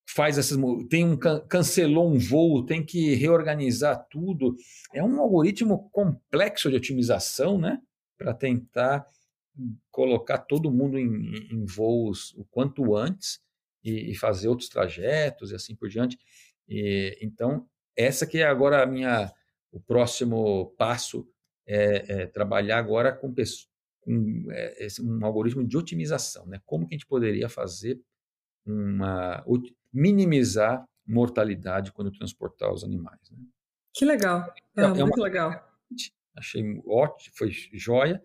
faz 0.09 0.37
essas 0.37 0.57
tem 0.89 1.05
um 1.05 1.15
cancelou 1.15 2.11
um 2.11 2.17
voo, 2.17 2.65
tem 2.65 2.83
que 2.83 3.13
reorganizar 3.13 4.07
tudo. 4.09 4.55
É 4.91 5.03
um 5.03 5.19
algoritmo 5.19 5.89
complexo 5.91 6.69
de 6.71 6.75
otimização, 6.75 7.59
né, 7.59 7.79
para 8.17 8.33
tentar 8.33 9.05
colocar 9.91 10.39
todo 10.39 10.71
mundo 10.71 10.97
em, 10.97 11.07
em 11.51 11.65
voos 11.65 12.33
o 12.35 12.45
quanto 12.45 12.95
antes 12.95 13.39
e, 13.83 14.11
e, 14.11 14.15
fazer 14.15 14.47
outros 14.47 14.69
trajetos 14.69 15.51
e 15.51 15.55
assim 15.55 15.75
por 15.75 15.89
diante. 15.89 16.17
E, 16.67 17.17
então 17.21 17.67
essa 17.97 18.27
que 18.27 18.37
é 18.37 18.45
agora 18.45 18.83
a 18.83 18.85
minha, 18.85 19.33
o 19.71 19.79
próximo 19.79 20.73
passo 20.77 21.27
é, 21.65 22.21
é 22.21 22.25
trabalhar 22.27 22.77
agora 22.77 23.11
com, 23.11 23.33
com 24.01 24.45
é, 24.51 24.87
um 25.01 25.25
algoritmo 25.25 25.67
de 25.67 25.75
otimização, 25.75 26.45
né? 26.45 26.61
Como 26.65 26.87
que 26.87 26.93
a 26.93 26.97
gente 26.97 27.07
poderia 27.07 27.49
fazer 27.49 27.99
uma 28.65 29.43
minimizar 29.91 30.85
mortalidade 31.05 31.91
quando 31.91 32.11
transportar 32.11 32.71
os 32.71 32.83
animais? 32.83 33.19
Né? 33.31 33.39
Que 33.93 34.05
legal, 34.05 34.53
é, 34.77 34.83
é 34.83 34.87
muito 34.87 35.17
uma, 35.17 35.23
legal. 35.23 35.51
Achei 36.37 36.63
ótimo, 36.85 37.35
foi 37.35 37.51
joia. 37.73 38.21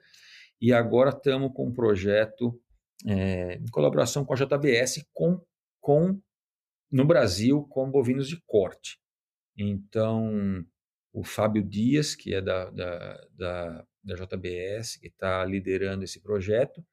E 0.60 0.72
agora 0.72 1.10
estamos 1.10 1.50
com 1.54 1.68
um 1.68 1.74
projeto 1.74 2.60
é, 3.06 3.54
em 3.54 3.66
colaboração 3.68 4.24
com 4.24 4.34
a 4.34 4.36
JBS 4.36 5.04
com, 5.12 5.40
com 5.80 6.20
no 6.90 7.04
Brasil 7.04 7.66
com 7.68 7.90
bovinos 7.90 8.28
de 8.28 8.40
corte. 8.46 9.01
Então, 9.56 10.64
o 11.12 11.22
Fábio 11.22 11.62
Dias, 11.62 12.14
que 12.14 12.34
é 12.34 12.40
da, 12.40 12.70
da, 12.70 13.26
da, 13.36 13.86
da 14.02 14.14
JBS, 14.14 14.96
que 14.96 15.08
está 15.08 15.44
liderando 15.44 16.04
esse 16.04 16.20
projeto, 16.20 16.84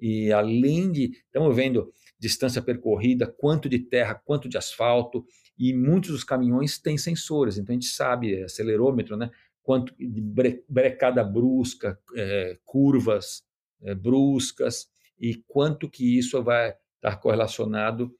e 0.00 0.32
além 0.32 0.90
de, 0.90 1.10
estamos 1.10 1.54
vendo 1.54 1.92
distância 2.18 2.62
percorrida, 2.62 3.26
quanto 3.26 3.68
de 3.68 3.78
terra, 3.78 4.14
quanto 4.14 4.48
de 4.48 4.56
asfalto, 4.56 5.24
e 5.58 5.74
muitos 5.74 6.10
dos 6.10 6.24
caminhões 6.24 6.78
têm 6.78 6.96
sensores, 6.96 7.58
então 7.58 7.72
a 7.72 7.78
gente 7.78 7.88
sabe, 7.88 8.34
é 8.34 8.44
acelerômetro, 8.44 9.16
né? 9.16 9.30
Quanto 9.62 9.94
de 9.98 10.22
brecada 10.68 11.22
brusca, 11.22 11.98
é, 12.14 12.58
curvas 12.64 13.42
é, 13.82 13.94
bruscas, 13.94 14.88
e 15.18 15.42
quanto 15.46 15.90
que 15.90 16.16
isso 16.16 16.42
vai 16.42 16.74
estar 16.96 17.16
correlacionado 17.16 18.14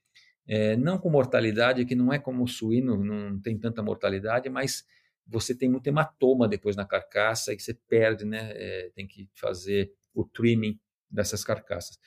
é, 0.49 0.76
não 0.76 0.99
com 0.99 1.11
mortalidade, 1.11 1.84
que 1.84 1.94
não 1.94 2.11
é 2.11 2.18
como 2.18 2.42
o 2.42 2.49
suíno, 2.49 2.96
não 2.96 3.38
tem 3.38 3.59
tanta 3.59 3.82
mortalidade, 3.82 4.49
mas 4.49 4.84
você 5.26 5.55
tem 5.55 5.68
muito 5.68 5.86
hematoma 5.86 6.49
depois 6.49 6.74
na 6.74 6.86
carcaça 6.86 7.53
e 7.53 7.61
você 7.61 7.74
perde, 7.74 8.24
né? 8.24 8.51
É, 8.55 8.90
tem 8.94 9.07
que 9.07 9.28
fazer 9.34 9.92
o 10.14 10.24
trimming 10.24 10.80
dessas 11.11 11.44
carcaças. 11.44 11.99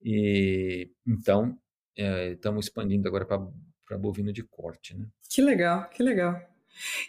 E 0.00 0.92
então 1.04 1.58
é, 1.96 2.32
estamos 2.32 2.66
expandindo 2.66 3.08
agora 3.08 3.26
para 3.26 3.98
bovino 3.98 4.32
de 4.32 4.44
corte, 4.44 4.96
né? 4.96 5.08
Que 5.28 5.42
legal, 5.42 5.90
que 5.90 6.02
legal. 6.02 6.40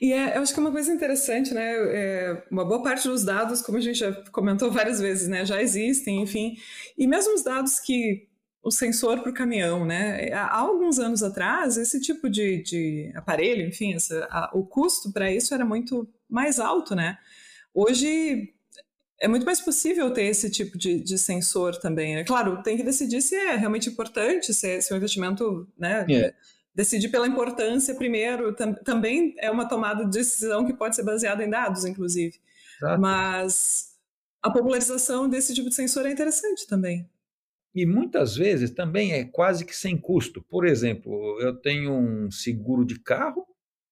E 0.01 0.11
é, 0.11 0.35
eu 0.35 0.41
acho 0.41 0.53
que 0.53 0.59
é 0.59 0.63
uma 0.63 0.71
coisa 0.71 0.91
interessante, 0.91 1.53
né? 1.53 1.71
É, 1.71 2.43
uma 2.49 2.65
boa 2.65 2.81
parte 2.81 3.07
dos 3.07 3.23
dados, 3.23 3.61
como 3.61 3.77
a 3.77 3.81
gente 3.81 3.99
já 3.99 4.11
comentou 4.31 4.71
várias 4.71 4.99
vezes, 4.99 5.27
né, 5.27 5.45
já 5.45 5.61
existem, 5.61 6.23
enfim. 6.23 6.57
E 6.97 7.05
mesmo 7.05 7.35
os 7.35 7.43
dados 7.43 7.79
que 7.79 8.27
o 8.62 8.72
sensor 8.72 9.22
para 9.22 9.32
o 9.32 9.34
caminhão, 9.34 9.86
né? 9.86 10.32
Há 10.34 10.57
alguns 10.57 10.99
anos 10.99 11.24
atrás, 11.24 11.78
esse 11.78 11.99
tipo 12.01 12.30
de, 12.30 12.62
de 12.62 13.12
aparelho, 13.16 13.68
enfim, 13.68 13.93
essa, 13.93 14.28
a, 14.30 14.51
o 14.53 14.66
custo 14.66 15.12
para 15.12 15.32
isso 15.32 15.53
era 15.53 15.66
muito 15.66 16.07
mais 16.30 16.60
alto, 16.60 16.93
né? 16.93 17.18
Hoje 17.74 18.53
é 19.22 19.28
muito 19.28 19.45
mais 19.45 19.62
possível 19.62 20.12
ter 20.12 20.24
esse 20.24 20.49
tipo 20.49 20.78
de, 20.78 20.99
de 21.01 21.18
sensor 21.18 21.76
também. 21.78 22.16
Né? 22.16 22.24
Claro, 22.24 22.62
tem 22.64 22.78
que 22.78 22.84
decidir 22.84 23.22
se 23.22 23.36
é 23.36 23.55
realmente 23.55 23.89
importante, 23.89 24.53
se, 24.53 24.68
é, 24.68 24.82
se 24.82 24.91
é 24.91 24.95
um 24.95 24.97
investimento, 24.97 25.68
né? 25.78 26.05
Yeah. 26.10 26.36
Decidir 26.74 27.10
pela 27.10 27.28
importância 27.28 27.95
primeiro 27.95 28.55
tam, 28.55 28.74
também 28.74 29.36
é 29.39 29.51
uma 29.51 29.68
tomada 29.68 30.05
de 30.05 30.12
decisão 30.12 30.66
que 30.66 30.74
pode 30.74 30.95
ser 30.95 31.03
baseada 31.03 31.43
em 31.43 31.49
dados, 31.49 31.84
inclusive. 31.84 32.39
Exato. 32.82 33.01
Mas 33.01 33.89
a 34.41 34.49
popularização 34.49 35.28
desse 35.28 35.53
tipo 35.53 35.70
de 35.70 35.76
sensor 35.76 36.05
é 36.05 36.12
interessante 36.12 36.66
também. 36.68 37.10
E 37.74 37.86
muitas 37.86 38.36
vezes 38.36 38.72
também 38.72 39.13
é 39.13 39.24
quase 39.26 39.65
que 39.65 39.76
sem 39.76 39.97
custo. 39.97 40.41
Por 40.43 40.65
exemplo, 40.65 41.39
eu 41.39 41.55
tenho 41.55 41.93
um 41.93 42.32
seguro 42.32 42.84
de 42.84 42.99
carro, 42.99 43.45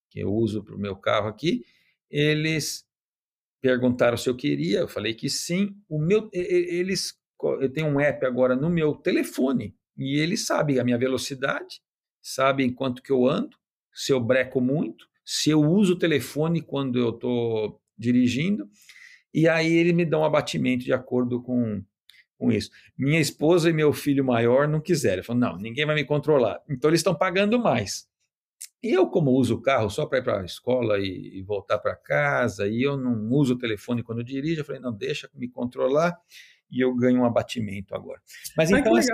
que 0.10 0.20
eu 0.20 0.34
uso 0.34 0.64
para 0.64 0.76
o 0.76 0.80
meu 0.80 0.96
carro 0.96 1.28
aqui, 1.28 1.64
eles 2.10 2.86
perguntaram 3.62 4.18
se 4.18 4.30
eu 4.30 4.36
queria, 4.36 4.80
eu 4.80 4.88
falei 4.88 5.14
que 5.14 5.30
sim. 5.30 5.76
O 5.90 6.00
meu, 6.00 6.30
eles, 6.34 7.14
eu 7.60 7.72
tenho 7.72 7.88
um 7.88 8.00
app 8.00 8.26
agora 8.26 8.56
no 8.56 8.70
meu 8.70 8.96
telefone 8.96 9.76
e 9.98 10.20
eles 10.20 10.46
sabem 10.46 10.80
a 10.80 10.84
minha 10.84 10.98
velocidade, 10.98 11.82
sabem 12.22 12.74
quanto 12.74 13.02
que 13.02 13.12
eu 13.12 13.28
ando, 13.28 13.58
se 13.94 14.12
eu 14.12 14.20
breco 14.20 14.62
muito, 14.62 15.08
se 15.26 15.50
eu 15.50 15.62
uso 15.62 15.94
o 15.94 16.00
telefone 16.00 16.62
quando 16.62 17.00
eu 17.00 17.10
estou 17.10 17.82
dirigindo, 17.98 18.70
e 19.34 19.48
aí 19.48 19.74
ele 19.74 19.92
me 19.92 20.06
dá 20.06 20.20
um 20.20 20.24
abatimento 20.24 20.86
de 20.86 20.94
acordo 20.94 21.42
com 21.42 21.84
com 22.38 22.52
isso. 22.52 22.70
Minha 22.98 23.20
esposa 23.20 23.70
e 23.70 23.74
meu 23.74 23.92
filho 23.92 24.24
maior 24.24 24.68
não 24.68 24.80
quiseram. 24.80 25.24
Falaram, 25.24 25.54
não, 25.54 25.62
ninguém 25.62 25.86
vai 25.86 25.96
me 25.96 26.06
controlar. 26.06 26.62
Então 26.70 26.90
eles 26.90 27.00
estão 27.00 27.16
pagando 27.16 27.60
mais. 27.60 28.08
E 28.82 28.94
eu, 28.94 29.08
como 29.08 29.32
uso 29.32 29.56
o 29.56 29.62
carro 29.62 29.90
só 29.90 30.06
para 30.06 30.20
ir 30.20 30.24
para 30.24 30.42
a 30.42 30.46
escola 30.46 31.00
e, 31.00 31.40
e 31.40 31.42
voltar 31.42 31.80
para 31.80 31.96
casa, 31.96 32.68
e 32.68 32.84
eu 32.84 32.96
não 32.96 33.30
uso 33.32 33.56
o 33.56 33.58
telefone 33.58 34.04
quando 34.04 34.24
dirijo, 34.24 34.62
eu 34.62 34.66
falei, 34.66 34.80
não, 34.80 34.94
deixa 34.94 35.30
me 35.34 35.50
controlar 35.50 36.16
e 36.70 36.84
eu 36.84 36.94
ganho 36.96 37.22
um 37.22 37.26
abatimento 37.26 37.96
agora. 37.96 38.22
Mas 38.56 38.70
então, 38.70 38.96
assim, 38.96 39.12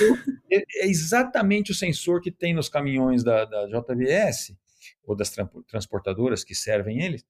eu, 0.00 0.16
é, 0.50 0.84
é 0.84 0.86
exatamente 0.88 1.70
o 1.70 1.74
sensor 1.74 2.20
que 2.20 2.32
tem 2.32 2.54
nos 2.54 2.68
caminhões 2.68 3.22
da, 3.22 3.44
da 3.44 3.66
JBS, 3.66 4.56
ou 5.04 5.14
das 5.14 5.32
transportadoras 5.68 6.42
que 6.42 6.54
servem 6.54 7.02
eles, 7.02 7.24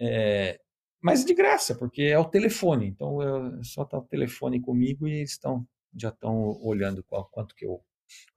é, 0.00 0.60
mas 1.00 1.24
de 1.24 1.34
graça, 1.34 1.74
porque 1.74 2.02
é 2.02 2.18
o 2.18 2.24
telefone. 2.24 2.86
Então 2.86 3.22
eu, 3.22 3.64
só 3.64 3.84
tá 3.84 3.98
o 3.98 4.02
telefone 4.02 4.60
comigo 4.60 5.06
e 5.06 5.18
eles 5.18 5.32
estão 5.32 5.66
já 5.96 6.10
estão 6.10 6.58
olhando 6.62 7.02
qual, 7.02 7.28
quanto 7.32 7.54
que 7.54 7.64
eu 7.64 7.80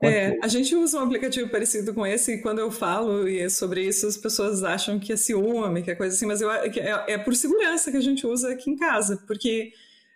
é, 0.02 0.38
a 0.42 0.48
gente 0.48 0.76
usa 0.76 1.00
um 1.00 1.04
aplicativo 1.04 1.50
parecido 1.50 1.94
com 1.94 2.06
esse 2.06 2.34
e 2.34 2.42
quando 2.42 2.60
eu 2.60 2.72
falo 2.72 3.28
e 3.28 3.40
é 3.40 3.50
sobre 3.50 3.86
isso, 3.88 4.08
as 4.08 4.18
pessoas 4.18 4.64
acham 4.64 5.00
que 5.00 5.14
é 5.14 5.18
ciúme, 5.18 5.84
que 5.84 5.92
é 5.92 5.96
coisa 5.96 6.16
assim, 6.16 6.26
mas 6.26 6.42
eu, 6.42 6.52
é, 6.52 6.70
é 7.08 7.18
por 7.18 7.36
segurança 7.36 7.92
que 7.92 7.98
a 7.98 8.02
gente 8.02 8.26
usa 8.26 8.52
aqui 8.52 8.70
em 8.70 8.76
casa, 8.76 9.24
porque 9.28 9.72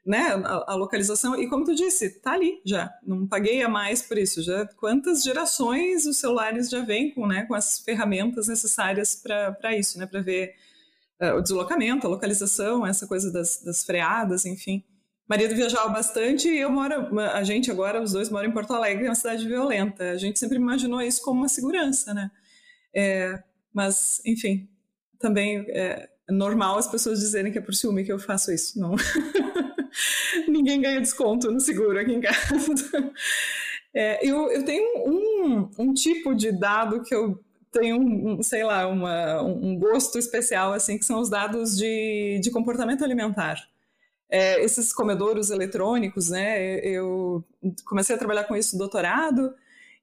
né, 0.05 0.33
a, 0.43 0.73
a, 0.73 0.75
localização, 0.75 1.39
e 1.39 1.47
como 1.47 1.63
tu 1.63 1.73
disse, 1.73 2.19
tá 2.19 2.33
ali 2.33 2.59
já, 2.65 2.91
não 3.05 3.27
paguei 3.27 3.61
a 3.61 3.69
mais 3.69 4.01
por 4.01 4.17
isso, 4.17 4.41
já 4.43 4.65
quantas 4.77 5.23
gerações 5.23 6.05
os 6.05 6.17
celulares 6.17 6.69
já 6.69 6.83
vêm 6.83 7.11
com, 7.11 7.25
né, 7.25 7.45
com 7.45 7.53
as 7.53 7.79
ferramentas 7.79 8.47
necessárias 8.47 9.15
para 9.15 9.77
isso, 9.77 9.97
né, 9.97 10.05
para 10.05 10.21
ver 10.21 10.55
o 11.19 11.41
deslocamento, 11.41 12.05
a 12.05 12.09
localização, 12.09 12.85
essa 12.85 13.07
coisa 13.07 13.31
das, 13.31 13.61
das 13.63 13.83
freadas, 13.83 14.45
enfim. 14.45 14.83
Marido 15.27 15.55
viajava 15.55 15.89
bastante 15.89 16.47
e 16.47 16.59
eu 16.59 16.69
moro, 16.69 17.19
a 17.19 17.43
gente 17.43 17.71
agora, 17.71 18.01
os 18.01 18.11
dois 18.11 18.29
moram 18.29 18.49
em 18.49 18.51
Porto 18.51 18.73
Alegre, 18.73 19.05
é 19.05 19.09
uma 19.09 19.15
cidade 19.15 19.47
violenta. 19.47 20.11
A 20.11 20.17
gente 20.17 20.37
sempre 20.37 20.57
imaginou 20.57 21.01
isso 21.01 21.21
como 21.23 21.41
uma 21.41 21.49
segurança, 21.49 22.13
né? 22.13 22.29
É, 22.93 23.41
mas, 23.73 24.21
enfim, 24.25 24.69
também 25.19 25.65
é 25.69 26.07
normal 26.29 26.77
as 26.77 26.87
pessoas 26.87 27.19
dizerem 27.19 27.51
que 27.51 27.57
é 27.57 27.61
por 27.61 27.73
ciúme 27.73 28.03
que 28.03 28.11
eu 28.11 28.19
faço 28.19 28.51
isso. 28.51 28.79
Não. 28.79 28.95
Ninguém 30.47 30.81
ganha 30.81 31.01
desconto 31.01 31.51
no 31.51 31.59
seguro 31.59 31.99
aqui 31.99 32.13
em 32.13 32.21
casa. 32.21 32.35
É, 33.97 34.19
eu, 34.27 34.51
eu 34.51 34.65
tenho 34.65 35.07
um, 35.07 35.71
um 35.79 35.93
tipo 35.93 36.35
de 36.35 36.51
dado 36.51 37.01
que 37.01 37.15
eu 37.15 37.41
tem 37.75 37.93
um, 37.93 38.39
um, 38.39 38.43
sei 38.43 38.63
lá, 38.63 38.87
uma, 38.87 39.41
um 39.41 39.77
gosto 39.77 40.17
especial, 40.17 40.71
assim, 40.71 40.97
que 40.97 41.03
são 41.03 41.19
os 41.19 41.29
dados 41.29 41.77
de, 41.77 42.39
de 42.41 42.49
comportamento 42.49 43.03
alimentar. 43.03 43.67
É, 44.29 44.63
esses 44.63 44.93
comedouros 44.93 45.49
eletrônicos, 45.51 46.29
né, 46.29 46.79
eu 46.79 47.43
comecei 47.85 48.15
a 48.15 48.19
trabalhar 48.19 48.45
com 48.45 48.55
isso 48.55 48.75
no 48.75 48.79
doutorado 48.79 49.53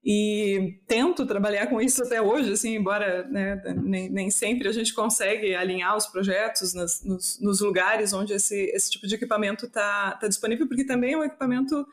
e 0.04 0.78
tento 0.86 1.26
trabalhar 1.26 1.66
com 1.68 1.80
isso 1.80 2.02
até 2.02 2.20
hoje, 2.20 2.52
assim, 2.52 2.76
embora 2.76 3.26
né, 3.28 3.60
nem, 3.82 4.08
nem, 4.10 4.30
sempre 4.30 4.68
a 4.68 4.72
gente 4.72 4.92
consegue 4.92 5.54
alinhar 5.54 5.96
os 5.96 6.06
projetos 6.06 6.74
nas, 6.74 7.02
nos, 7.02 7.40
nos, 7.40 7.60
lugares 7.60 8.12
onde 8.12 8.34
esse, 8.34 8.70
esse 8.74 8.90
tipo 8.90 9.06
de 9.06 9.14
equipamento 9.14 9.66
está 9.66 10.12
tá 10.12 10.28
disponível, 10.28 10.68
porque 10.68 10.84
também 10.84 11.14
é 11.14 11.18
um 11.18 11.24
equipamento 11.24 11.86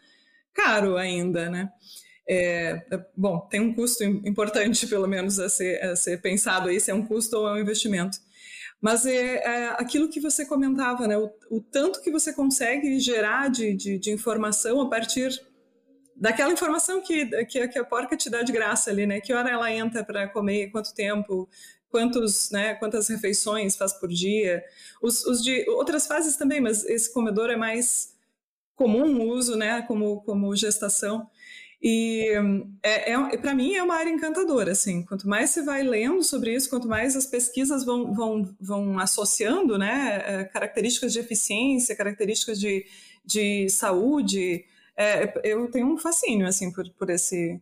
caro 0.54 0.98
ainda, 0.98 1.50
né. 1.50 1.72
É, 2.32 2.86
é, 2.92 3.06
bom, 3.18 3.40
tem 3.50 3.60
um 3.60 3.74
custo 3.74 4.04
importante, 4.04 4.86
pelo 4.86 5.08
menos, 5.08 5.40
a 5.40 5.50
ser, 5.50 5.84
a 5.84 5.96
ser, 5.96 6.22
pensado 6.22 6.70
aí, 6.70 6.80
se 6.80 6.92
é 6.92 6.94
um 6.94 7.04
custo 7.04 7.36
ou 7.38 7.48
é 7.48 7.54
um 7.54 7.58
investimento. 7.58 8.20
Mas 8.80 9.04
é, 9.08 9.38
é 9.38 9.68
aquilo 9.70 10.08
que 10.08 10.20
você 10.20 10.46
comentava, 10.46 11.08
né? 11.08 11.18
O, 11.18 11.32
o, 11.50 11.60
tanto 11.60 12.00
que 12.04 12.12
você 12.12 12.32
consegue 12.32 13.00
gerar 13.00 13.50
de, 13.50 13.74
de, 13.74 13.98
de 13.98 14.12
informação 14.12 14.80
a 14.80 14.88
partir 14.88 15.42
daquela 16.16 16.54
informação 16.54 17.02
que, 17.02 17.26
que, 17.46 17.68
que, 17.68 17.80
a 17.80 17.84
porca 17.84 18.16
te 18.16 18.30
dá 18.30 18.44
de 18.44 18.52
graça 18.52 18.92
ali, 18.92 19.08
né? 19.08 19.20
Que 19.20 19.34
hora 19.34 19.50
ela 19.50 19.72
entra 19.74 20.04
para 20.04 20.28
comer, 20.28 20.70
quanto 20.70 20.94
tempo, 20.94 21.50
quantos, 21.90 22.52
né, 22.52 22.76
quantas 22.76 23.08
refeições 23.08 23.76
faz 23.76 23.92
por 23.94 24.08
dia. 24.08 24.64
Os, 25.02 25.26
os 25.26 25.44
de 25.44 25.68
outras 25.68 26.06
fases 26.06 26.36
também, 26.36 26.62
mas 26.62 26.86
esse 26.86 27.12
comedor 27.12 27.50
é 27.50 27.56
mais 27.56 28.16
comum 28.76 29.20
o 29.20 29.30
uso, 29.30 29.56
né? 29.58 29.82
Como, 29.82 30.22
como 30.22 30.56
gestação. 30.56 31.28
E 31.82 32.28
é, 32.84 33.14
é 33.14 33.38
para 33.38 33.56
mim 33.56 33.74
é 33.74 33.82
uma 33.82 33.96
área 33.96 34.10
encantadora, 34.10 34.72
assim. 34.72 35.04
Quanto 35.06 35.28
mais 35.28 35.50
você 35.52 35.64
vai 35.64 35.82
lendo 35.82 36.22
sobre 36.24 36.54
isso, 36.54 36.70
quanto 36.70 36.88
mais 36.88 37.16
as 37.16 37.26
pesquisas 37.26 37.86
vão, 37.86 38.14
vão, 38.14 38.56
vão 38.60 39.00
associando, 39.00 39.78
né, 39.78 40.22
é, 40.26 40.44
características 40.46 41.14
de 41.14 41.20
eficiência, 41.20 41.96
características 41.96 42.60
de, 42.60 42.86
de 43.26 43.70
saúde, 43.70 44.66
é, 44.98 45.50
eu 45.50 45.72
tenho 45.72 45.88
um 45.88 45.98
fascínio, 45.98 46.46
assim, 46.46 46.74
por, 46.74 46.90
por, 46.96 47.10
esse, 47.10 47.62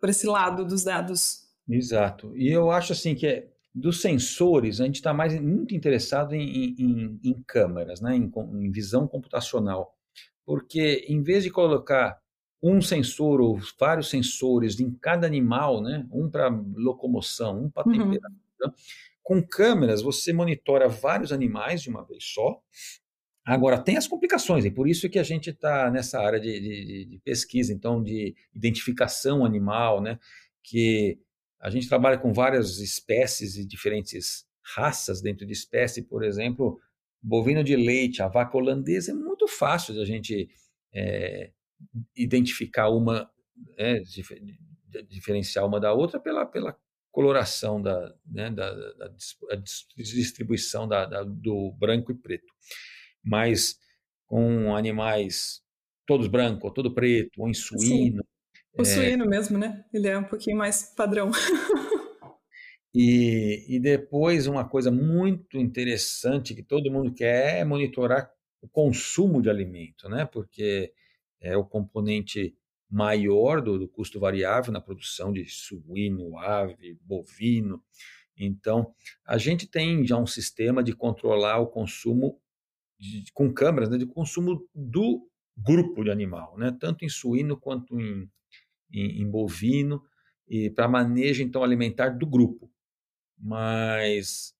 por 0.00 0.08
esse 0.08 0.26
lado 0.26 0.64
dos 0.64 0.82
dados. 0.82 1.46
Exato. 1.68 2.34
E 2.34 2.50
eu 2.50 2.70
acho, 2.70 2.94
assim, 2.94 3.14
que 3.14 3.26
é, 3.26 3.48
dos 3.74 4.00
sensores, 4.00 4.80
a 4.80 4.86
gente 4.86 4.96
está 4.96 5.12
mais 5.12 5.38
muito 5.38 5.74
interessado 5.74 6.34
em, 6.34 6.74
em, 6.78 7.20
em 7.22 7.42
câmeras, 7.46 8.00
né, 8.00 8.16
em, 8.16 8.32
em 8.54 8.70
visão 8.70 9.06
computacional. 9.06 9.94
Porque, 10.46 11.04
em 11.06 11.22
vez 11.22 11.44
de 11.44 11.50
colocar 11.50 12.19
um 12.62 12.80
sensor 12.82 13.40
ou 13.40 13.58
vários 13.78 14.10
sensores 14.10 14.80
em 14.80 14.90
cada 14.90 15.26
animal, 15.26 15.82
né? 15.82 16.06
um 16.12 16.28
para 16.28 16.48
locomoção, 16.74 17.64
um 17.64 17.70
para 17.70 17.86
uhum. 17.86 17.92
temperatura. 17.92 18.74
Com 19.22 19.42
câmeras, 19.42 20.02
você 20.02 20.32
monitora 20.32 20.88
vários 20.88 21.32
animais 21.32 21.82
de 21.82 21.88
uma 21.88 22.04
vez 22.04 22.24
só. 22.24 22.60
Agora, 23.44 23.78
tem 23.78 23.96
as 23.96 24.06
complicações, 24.06 24.64
e 24.64 24.70
por 24.70 24.86
isso 24.88 25.08
que 25.08 25.18
a 25.18 25.22
gente 25.22 25.50
está 25.50 25.90
nessa 25.90 26.20
área 26.20 26.38
de, 26.38 26.60
de, 26.60 27.04
de, 27.06 27.18
pesquisa, 27.24 27.72
então, 27.72 28.02
de 28.02 28.34
identificação 28.54 29.44
animal, 29.44 30.00
né? 30.02 30.18
que 30.62 31.18
a 31.58 31.70
gente 31.70 31.88
trabalha 31.88 32.18
com 32.18 32.32
várias 32.32 32.78
espécies 32.78 33.56
e 33.56 33.64
diferentes 33.64 34.44
raças 34.74 35.20
dentro 35.20 35.46
de 35.46 35.52
espécie, 35.52 36.02
por 36.02 36.22
exemplo, 36.22 36.78
bovino 37.22 37.64
de 37.64 37.76
leite, 37.76 38.22
a 38.22 38.28
vaca 38.28 38.56
holandesa, 38.56 39.12
é 39.12 39.14
muito 39.14 39.48
fácil 39.48 39.94
de 39.94 40.00
a 40.00 40.04
gente 40.04 40.48
é, 40.92 41.50
identificar 42.16 42.88
uma, 42.88 43.30
é, 43.76 44.00
diferenciar 45.08 45.66
uma 45.66 45.80
da 45.80 45.92
outra 45.92 46.18
pela, 46.20 46.46
pela 46.46 46.76
coloração 47.10 47.80
da, 47.80 48.14
né, 48.26 48.50
da, 48.50 48.72
da, 48.72 49.08
da 49.08 49.56
distribuição 49.96 50.86
da, 50.86 51.06
da, 51.06 51.22
do 51.22 51.72
branco 51.72 52.12
e 52.12 52.14
preto. 52.14 52.52
Mas 53.22 53.78
com 54.26 54.74
animais 54.74 55.62
todos 56.06 56.26
brancos, 56.26 56.64
ou 56.64 56.70
todo 56.72 56.94
preto, 56.94 57.40
ou 57.40 57.48
em 57.48 57.54
suíno. 57.54 58.22
Sim. 58.22 58.78
O 58.78 58.82
é... 58.82 58.84
suíno 58.84 59.26
mesmo, 59.26 59.58
né? 59.58 59.84
Ele 59.92 60.08
é 60.08 60.18
um 60.18 60.24
pouquinho 60.24 60.56
mais 60.56 60.94
padrão. 60.94 61.30
E, 62.92 63.76
e 63.76 63.78
depois, 63.78 64.48
uma 64.48 64.68
coisa 64.68 64.90
muito 64.90 65.56
interessante 65.56 66.54
que 66.54 66.62
todo 66.62 66.90
mundo 66.90 67.14
quer 67.14 67.60
é 67.60 67.64
monitorar 67.64 68.28
o 68.60 68.68
consumo 68.68 69.40
de 69.40 69.48
alimento, 69.48 70.08
né? 70.08 70.26
porque 70.26 70.92
é 71.40 71.56
o 71.56 71.64
componente 71.64 72.54
maior 72.90 73.62
do, 73.62 73.78
do 73.78 73.88
custo 73.88 74.18
variável 74.18 74.72
na 74.72 74.80
produção 74.80 75.32
de 75.32 75.46
suíno, 75.46 76.36
ave, 76.38 76.98
bovino. 77.02 77.82
Então, 78.36 78.92
a 79.24 79.38
gente 79.38 79.66
tem 79.66 80.04
já 80.04 80.16
um 80.16 80.26
sistema 80.26 80.82
de 80.82 80.92
controlar 80.92 81.58
o 81.58 81.68
consumo 81.68 82.40
de, 82.98 83.24
com 83.32 83.52
câmeras, 83.52 83.88
né, 83.88 83.96
de 83.96 84.06
consumo 84.06 84.68
do 84.74 85.28
grupo 85.56 86.02
de 86.02 86.10
animal, 86.10 86.56
né, 86.58 86.76
tanto 86.80 87.04
em 87.04 87.08
suíno 87.08 87.56
quanto 87.56 88.00
em, 88.00 88.28
em, 88.92 89.22
em 89.22 89.30
bovino, 89.30 90.02
e 90.48 90.68
para 90.68 90.88
manejo 90.88 91.42
então 91.42 91.62
alimentar 91.62 92.10
do 92.10 92.26
grupo. 92.26 92.70
Mas 93.38 94.52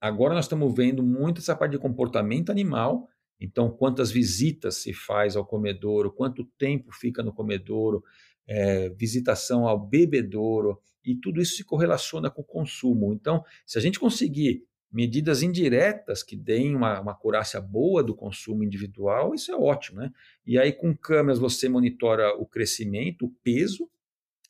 agora 0.00 0.34
nós 0.34 0.46
estamos 0.46 0.74
vendo 0.74 1.02
muito 1.02 1.40
essa 1.40 1.54
parte 1.54 1.72
de 1.72 1.78
comportamento 1.78 2.50
animal 2.50 3.08
então, 3.40 3.70
quantas 3.70 4.10
visitas 4.10 4.76
se 4.76 4.92
faz 4.92 5.36
ao 5.36 5.46
comedouro, 5.46 6.12
quanto 6.12 6.44
tempo 6.58 6.92
fica 6.92 7.22
no 7.22 7.32
comedouro, 7.32 8.02
é, 8.46 8.88
visitação 8.90 9.66
ao 9.66 9.78
bebedouro, 9.78 10.80
e 11.04 11.14
tudo 11.14 11.40
isso 11.40 11.54
se 11.54 11.64
correlaciona 11.64 12.30
com 12.30 12.42
o 12.42 12.44
consumo. 12.44 13.14
Então, 13.14 13.44
se 13.64 13.78
a 13.78 13.80
gente 13.80 14.00
conseguir 14.00 14.64
medidas 14.90 15.42
indiretas 15.42 16.22
que 16.22 16.34
deem 16.34 16.74
uma, 16.74 17.00
uma 17.00 17.18
boa 17.62 18.02
do 18.02 18.14
consumo 18.14 18.64
individual, 18.64 19.34
isso 19.34 19.52
é 19.52 19.56
ótimo. 19.56 20.00
Né? 20.00 20.10
E 20.46 20.58
aí, 20.58 20.72
com 20.72 20.96
câmeras, 20.96 21.38
você 21.38 21.68
monitora 21.68 22.34
o 22.36 22.46
crescimento, 22.46 23.26
o 23.26 23.34
peso. 23.42 23.88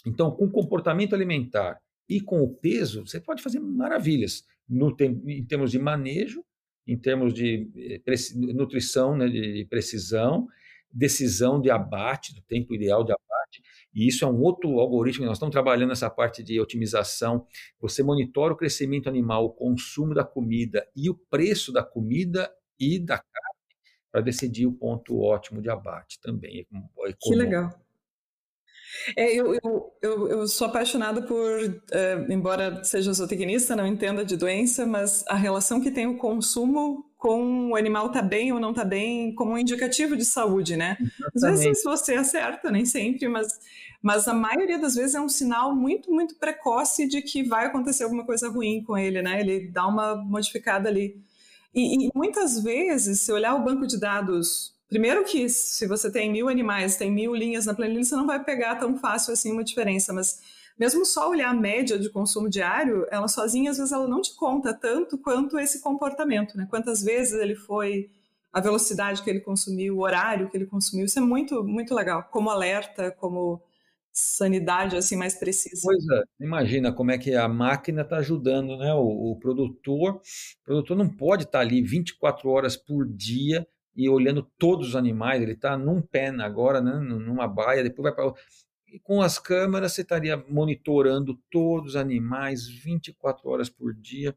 Então, 0.06 0.30
com 0.30 0.50
comportamento 0.50 1.14
alimentar 1.14 1.80
e 2.08 2.20
com 2.20 2.40
o 2.40 2.54
peso, 2.54 3.06
você 3.06 3.20
pode 3.20 3.42
fazer 3.42 3.60
maravilhas 3.60 4.44
no, 4.68 4.96
em 5.26 5.44
termos 5.44 5.70
de 5.70 5.78
manejo 5.78 6.42
em 6.88 6.98
termos 6.98 7.34
de 7.34 7.70
eh, 7.76 8.02
nutrição, 8.34 9.14
né, 9.14 9.28
de 9.28 9.66
precisão, 9.68 10.48
decisão 10.90 11.60
de 11.60 11.70
abate, 11.70 12.34
do 12.34 12.40
tempo 12.40 12.74
ideal 12.74 13.04
de 13.04 13.12
abate, 13.12 13.62
e 13.94 14.08
isso 14.08 14.24
é 14.24 14.28
um 14.28 14.40
outro 14.40 14.80
algoritmo, 14.80 15.26
nós 15.26 15.36
estamos 15.36 15.52
trabalhando 15.52 15.90
nessa 15.90 16.08
parte 16.08 16.42
de 16.42 16.58
otimização, 16.58 17.46
você 17.78 18.02
monitora 18.02 18.54
o 18.54 18.56
crescimento 18.56 19.08
animal, 19.08 19.44
o 19.44 19.52
consumo 19.52 20.14
da 20.14 20.24
comida 20.24 20.88
e 20.96 21.10
o 21.10 21.14
preço 21.14 21.72
da 21.72 21.82
comida 21.82 22.50
e 22.80 22.98
da 22.98 23.18
carne 23.18 23.58
para 24.10 24.22
decidir 24.22 24.66
o 24.66 24.72
ponto 24.72 25.20
ótimo 25.20 25.60
de 25.60 25.68
abate 25.68 26.18
também. 26.20 26.66
É 27.06 27.12
que 27.20 27.34
legal. 27.34 27.70
É, 29.16 29.34
eu, 29.34 29.54
eu, 29.54 29.92
eu, 30.02 30.28
eu, 30.28 30.48
sou 30.48 30.66
apaixonada 30.66 31.22
por, 31.22 31.60
uh, 31.60 32.32
embora 32.32 32.82
seja 32.84 33.12
zootecnista, 33.12 33.76
não 33.76 33.86
entenda 33.86 34.24
de 34.24 34.36
doença, 34.36 34.86
mas 34.86 35.24
a 35.28 35.34
relação 35.34 35.80
que 35.80 35.90
tem 35.90 36.06
o 36.06 36.16
consumo 36.16 37.04
com 37.16 37.70
o 37.70 37.76
animal 37.76 38.10
tá 38.10 38.22
bem 38.22 38.52
ou 38.52 38.60
não 38.60 38.72
tá 38.72 38.84
bem 38.84 39.34
como 39.34 39.52
um 39.52 39.58
indicativo 39.58 40.16
de 40.16 40.24
saúde, 40.24 40.76
né? 40.76 40.96
Exatamente. 41.34 41.58
Às 41.58 41.64
vezes 41.64 41.84
você 41.84 42.14
acerta, 42.14 42.70
nem 42.70 42.84
sempre, 42.84 43.28
mas, 43.28 43.48
mas 44.00 44.28
a 44.28 44.34
maioria 44.34 44.78
das 44.78 44.94
vezes 44.94 45.14
é 45.14 45.20
um 45.20 45.28
sinal 45.28 45.74
muito, 45.74 46.12
muito 46.12 46.36
precoce 46.36 47.08
de 47.08 47.20
que 47.20 47.42
vai 47.42 47.66
acontecer 47.66 48.04
alguma 48.04 48.24
coisa 48.24 48.48
ruim 48.48 48.82
com 48.84 48.96
ele, 48.96 49.20
né? 49.20 49.40
Ele 49.40 49.68
dá 49.68 49.86
uma 49.86 50.14
modificada 50.14 50.88
ali. 50.88 51.20
E, 51.74 52.06
e 52.06 52.10
muitas 52.14 52.62
vezes, 52.62 53.20
se 53.20 53.32
olhar 53.32 53.54
o 53.54 53.64
banco 53.64 53.86
de 53.86 53.98
dados 53.98 54.77
Primeiro 54.88 55.22
que 55.24 55.48
se 55.50 55.86
você 55.86 56.10
tem 56.10 56.32
mil 56.32 56.48
animais, 56.48 56.96
tem 56.96 57.10
mil 57.10 57.34
linhas 57.34 57.66
na 57.66 57.74
planilha, 57.74 58.02
você 58.02 58.16
não 58.16 58.26
vai 58.26 58.42
pegar 58.42 58.76
tão 58.76 58.96
fácil 58.96 59.34
assim 59.34 59.52
uma 59.52 59.62
diferença, 59.62 60.12
mas 60.12 60.40
mesmo 60.78 61.04
só 61.04 61.28
olhar 61.28 61.50
a 61.50 61.54
média 61.54 61.98
de 61.98 62.08
consumo 62.08 62.48
diário, 62.48 63.06
ela 63.10 63.28
sozinha 63.28 63.70
às 63.70 63.76
vezes 63.76 63.92
ela 63.92 64.08
não 64.08 64.22
te 64.22 64.34
conta 64.34 64.72
tanto 64.72 65.18
quanto 65.18 65.58
esse 65.58 65.82
comportamento, 65.82 66.56
né? 66.56 66.66
Quantas 66.70 67.02
vezes 67.02 67.38
ele 67.38 67.54
foi, 67.54 68.08
a 68.50 68.60
velocidade 68.60 69.22
que 69.22 69.28
ele 69.28 69.40
consumiu, 69.40 69.96
o 69.96 70.00
horário 70.00 70.48
que 70.48 70.56
ele 70.56 70.66
consumiu, 70.66 71.04
isso 71.04 71.18
é 71.18 71.22
muito 71.22 71.62
muito 71.62 71.94
legal, 71.94 72.26
como 72.30 72.48
alerta, 72.48 73.10
como 73.10 73.60
sanidade 74.10 74.96
assim 74.96 75.16
mais 75.16 75.34
precisa. 75.34 75.82
Pois 75.84 76.02
é, 76.08 76.44
imagina 76.44 76.92
como 76.92 77.10
é 77.10 77.18
que 77.18 77.34
a 77.34 77.46
máquina 77.46 78.02
está 78.02 78.16
ajudando, 78.18 78.76
né? 78.78 78.94
O, 78.94 79.32
o, 79.32 79.36
produtor, 79.38 80.14
o 80.14 80.64
produtor 80.64 80.96
não 80.96 81.08
pode 81.08 81.44
estar 81.44 81.58
tá 81.58 81.64
ali 81.64 81.82
24 81.82 82.48
horas 82.48 82.76
por 82.76 83.06
dia 83.06 83.66
e 83.98 84.08
olhando 84.08 84.48
todos 84.56 84.90
os 84.90 84.96
animais, 84.96 85.42
ele 85.42 85.54
está 85.54 85.76
num 85.76 86.00
pé 86.00 86.28
agora, 86.28 86.80
né, 86.80 86.92
numa 87.00 87.48
baia, 87.48 87.82
depois 87.82 88.04
vai 88.04 88.14
para. 88.14 88.32
E 88.86 89.00
com 89.00 89.20
as 89.20 89.40
câmeras 89.40 89.92
você 89.92 90.02
estaria 90.02 90.36
monitorando 90.36 91.34
todos 91.50 91.90
os 91.90 91.96
animais 91.96 92.68
24 92.68 93.48
horas 93.48 93.68
por 93.68 93.92
dia. 93.92 94.36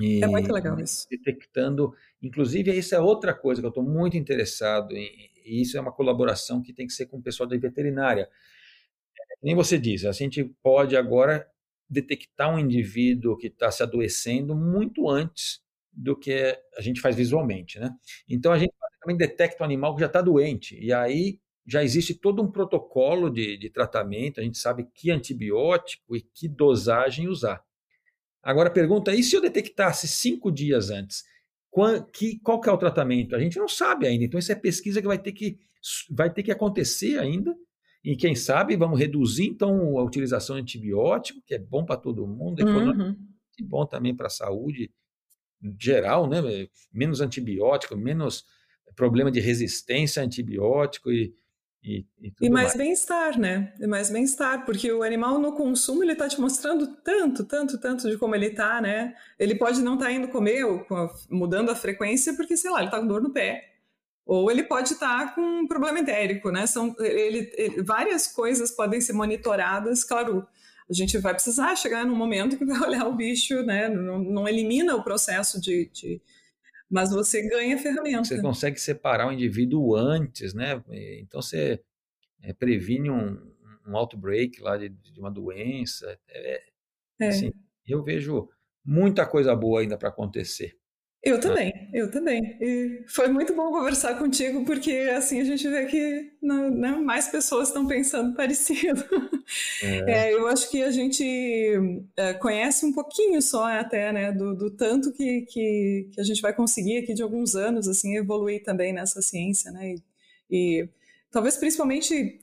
E, 0.00 0.24
é 0.24 0.26
muito 0.26 0.50
legal 0.50 0.80
isso. 0.80 1.06
Detectando, 1.10 1.94
inclusive, 2.22 2.74
isso 2.74 2.94
é 2.94 2.98
outra 2.98 3.34
coisa 3.34 3.60
que 3.60 3.66
eu 3.66 3.68
estou 3.68 3.84
muito 3.84 4.16
interessado 4.16 4.96
em, 4.96 5.30
e 5.44 5.60
isso 5.60 5.76
é 5.76 5.80
uma 5.80 5.92
colaboração 5.92 6.62
que 6.62 6.72
tem 6.72 6.86
que 6.86 6.94
ser 6.94 7.04
com 7.04 7.18
o 7.18 7.22
pessoal 7.22 7.46
da 7.46 7.58
veterinária. 7.58 8.26
Nem 9.42 9.54
você 9.54 9.78
diz, 9.78 10.06
a 10.06 10.12
gente 10.12 10.44
pode 10.62 10.96
agora 10.96 11.46
detectar 11.90 12.50
um 12.50 12.58
indivíduo 12.58 13.36
que 13.36 13.48
está 13.48 13.70
se 13.70 13.82
adoecendo 13.82 14.56
muito 14.56 15.10
antes 15.10 15.61
do 15.92 16.16
que 16.16 16.58
a 16.76 16.80
gente 16.80 17.00
faz 17.00 17.14
visualmente, 17.14 17.78
né? 17.78 17.90
Então 18.28 18.52
a 18.52 18.58
gente 18.58 18.72
também 19.00 19.16
detecta 19.16 19.62
o 19.62 19.66
animal 19.66 19.94
que 19.94 20.00
já 20.00 20.06
está 20.06 20.22
doente 20.22 20.78
e 20.80 20.92
aí 20.92 21.38
já 21.66 21.82
existe 21.82 22.14
todo 22.14 22.42
um 22.42 22.50
protocolo 22.50 23.30
de, 23.30 23.56
de 23.56 23.70
tratamento, 23.70 24.40
a 24.40 24.42
gente 24.42 24.58
sabe 24.58 24.88
que 24.94 25.10
antibiótico 25.10 26.16
e 26.16 26.22
que 26.22 26.48
dosagem 26.48 27.28
usar. 27.28 27.62
Agora 28.42 28.68
a 28.68 28.72
pergunta 28.72 29.12
é, 29.12 29.16
e 29.16 29.22
se 29.22 29.36
eu 29.36 29.40
detectasse 29.40 30.08
cinco 30.08 30.50
dias 30.50 30.90
antes? 30.90 31.24
Qual 31.70 32.02
que, 32.04 32.38
qual 32.40 32.60
que 32.60 32.68
é 32.68 32.72
o 32.72 32.78
tratamento? 32.78 33.36
A 33.36 33.38
gente 33.38 33.58
não 33.58 33.68
sabe 33.68 34.06
ainda, 34.06 34.24
então 34.24 34.38
isso 34.38 34.50
é 34.50 34.56
pesquisa 34.56 35.00
que 35.00 35.06
vai 35.06 35.18
ter 35.18 35.32
que, 35.32 35.58
vai 36.10 36.32
ter 36.32 36.42
que 36.42 36.50
acontecer 36.50 37.18
ainda, 37.18 37.54
e 38.04 38.16
quem 38.16 38.34
sabe 38.34 38.76
vamos 38.76 38.98
reduzir 38.98 39.46
então 39.46 39.96
a 39.96 40.02
utilização 40.02 40.56
de 40.56 40.62
antibiótico, 40.62 41.40
que 41.46 41.54
é 41.54 41.58
bom 41.58 41.84
para 41.84 41.96
todo 41.96 42.26
mundo, 42.26 42.60
uhum. 42.64 43.16
bom 43.62 43.86
também 43.86 44.14
para 44.14 44.26
a 44.26 44.30
saúde 44.30 44.90
geral, 45.78 46.28
né? 46.28 46.38
menos 46.92 47.20
antibiótico, 47.20 47.96
menos 47.96 48.44
problema 48.94 49.30
de 49.30 49.40
resistência 49.40 50.22
a 50.22 50.24
antibiótico 50.24 51.10
e, 51.10 51.34
e, 51.82 52.06
e, 52.20 52.32
e 52.42 52.50
mais, 52.50 52.68
mais. 52.68 52.76
bem-estar, 52.76 53.38
né? 53.38 53.72
E 53.80 53.86
mais 53.86 54.10
bem-estar, 54.10 54.64
porque 54.64 54.92
o 54.92 55.02
animal 55.02 55.38
no 55.38 55.52
consumo 55.52 56.02
ele 56.02 56.12
está 56.12 56.28
te 56.28 56.40
mostrando 56.40 56.86
tanto, 57.02 57.44
tanto, 57.44 57.78
tanto 57.78 58.08
de 58.08 58.16
como 58.16 58.34
ele 58.34 58.46
está, 58.46 58.80
né? 58.80 59.14
Ele 59.38 59.54
pode 59.54 59.82
não 59.82 59.94
estar 59.94 60.06
tá 60.06 60.12
indo 60.12 60.28
comer, 60.28 60.64
ou 60.64 60.86
mudando 61.30 61.70
a 61.70 61.74
frequência, 61.74 62.34
porque, 62.34 62.56
sei 62.56 62.70
lá, 62.70 62.78
ele 62.78 62.86
está 62.86 63.00
com 63.00 63.06
dor 63.06 63.20
no 63.20 63.32
pé. 63.32 63.68
Ou 64.24 64.48
ele 64.50 64.62
pode 64.62 64.92
estar 64.92 65.26
tá 65.26 65.32
com 65.34 65.40
um 65.40 65.66
problema 65.66 65.98
entérico, 65.98 66.50
né? 66.52 66.66
São, 66.66 66.94
ele, 67.00 67.50
ele, 67.56 67.82
várias 67.82 68.28
coisas 68.28 68.70
podem 68.70 69.00
ser 69.00 69.14
monitoradas, 69.14 70.04
claro, 70.04 70.46
a 70.88 70.92
gente 70.92 71.16
vai 71.18 71.32
precisar 71.32 71.74
chegar 71.76 72.04
num 72.04 72.16
momento 72.16 72.56
que 72.56 72.64
vai 72.64 72.80
olhar 72.88 73.06
o 73.06 73.14
bicho, 73.14 73.62
né? 73.62 73.88
Não, 73.88 74.18
não 74.18 74.48
elimina 74.48 74.94
o 74.94 75.02
processo 75.02 75.60
de, 75.60 75.88
de, 75.92 76.20
Mas 76.90 77.10
você 77.10 77.46
ganha 77.48 77.78
ferramenta. 77.78 78.24
Você 78.24 78.40
consegue 78.40 78.80
separar 78.80 79.28
o 79.28 79.32
indivíduo 79.32 79.94
antes, 79.94 80.52
né? 80.54 80.82
Então 81.20 81.40
você 81.40 81.82
é, 82.42 82.52
previne 82.52 83.10
um, 83.10 83.38
um 83.86 83.96
outbreak 83.96 84.60
lá 84.60 84.76
de, 84.76 84.88
de 84.88 85.20
uma 85.20 85.30
doença. 85.30 86.18
É, 86.28 86.62
é. 87.20 87.28
Assim, 87.28 87.52
eu 87.86 88.02
vejo 88.02 88.48
muita 88.84 89.26
coisa 89.26 89.54
boa 89.54 89.80
ainda 89.80 89.96
para 89.96 90.08
acontecer. 90.08 90.76
Eu 91.24 91.38
também, 91.38 91.88
eu 91.92 92.10
também. 92.10 92.58
E 92.60 93.04
foi 93.06 93.28
muito 93.28 93.54
bom 93.54 93.70
conversar 93.70 94.18
contigo, 94.18 94.64
porque 94.64 94.90
assim 95.16 95.40
a 95.40 95.44
gente 95.44 95.68
vê 95.68 95.86
que 95.86 96.32
não, 96.42 96.68
né, 96.68 96.90
mais 96.96 97.28
pessoas 97.28 97.68
estão 97.68 97.86
pensando 97.86 98.34
parecido. 98.36 99.04
É. 99.84 100.30
É, 100.30 100.34
eu 100.34 100.48
acho 100.48 100.68
que 100.68 100.82
a 100.82 100.90
gente 100.90 101.24
é, 102.16 102.34
conhece 102.34 102.84
um 102.84 102.92
pouquinho 102.92 103.40
só 103.40 103.66
até, 103.66 104.12
né, 104.12 104.32
do, 104.32 104.56
do 104.56 104.70
tanto 104.70 105.12
que, 105.12 105.42
que, 105.42 106.10
que, 106.12 106.20
a 106.20 106.24
gente 106.24 106.42
vai 106.42 106.52
conseguir 106.52 106.98
aqui 106.98 107.14
de 107.14 107.22
alguns 107.22 107.54
anos, 107.54 107.86
assim, 107.86 108.16
evoluir 108.16 108.64
também 108.64 108.92
nessa 108.92 109.22
ciência, 109.22 109.70
né, 109.70 109.94
e, 110.50 110.80
e 110.80 110.88
talvez 111.30 111.56
principalmente 111.56 112.40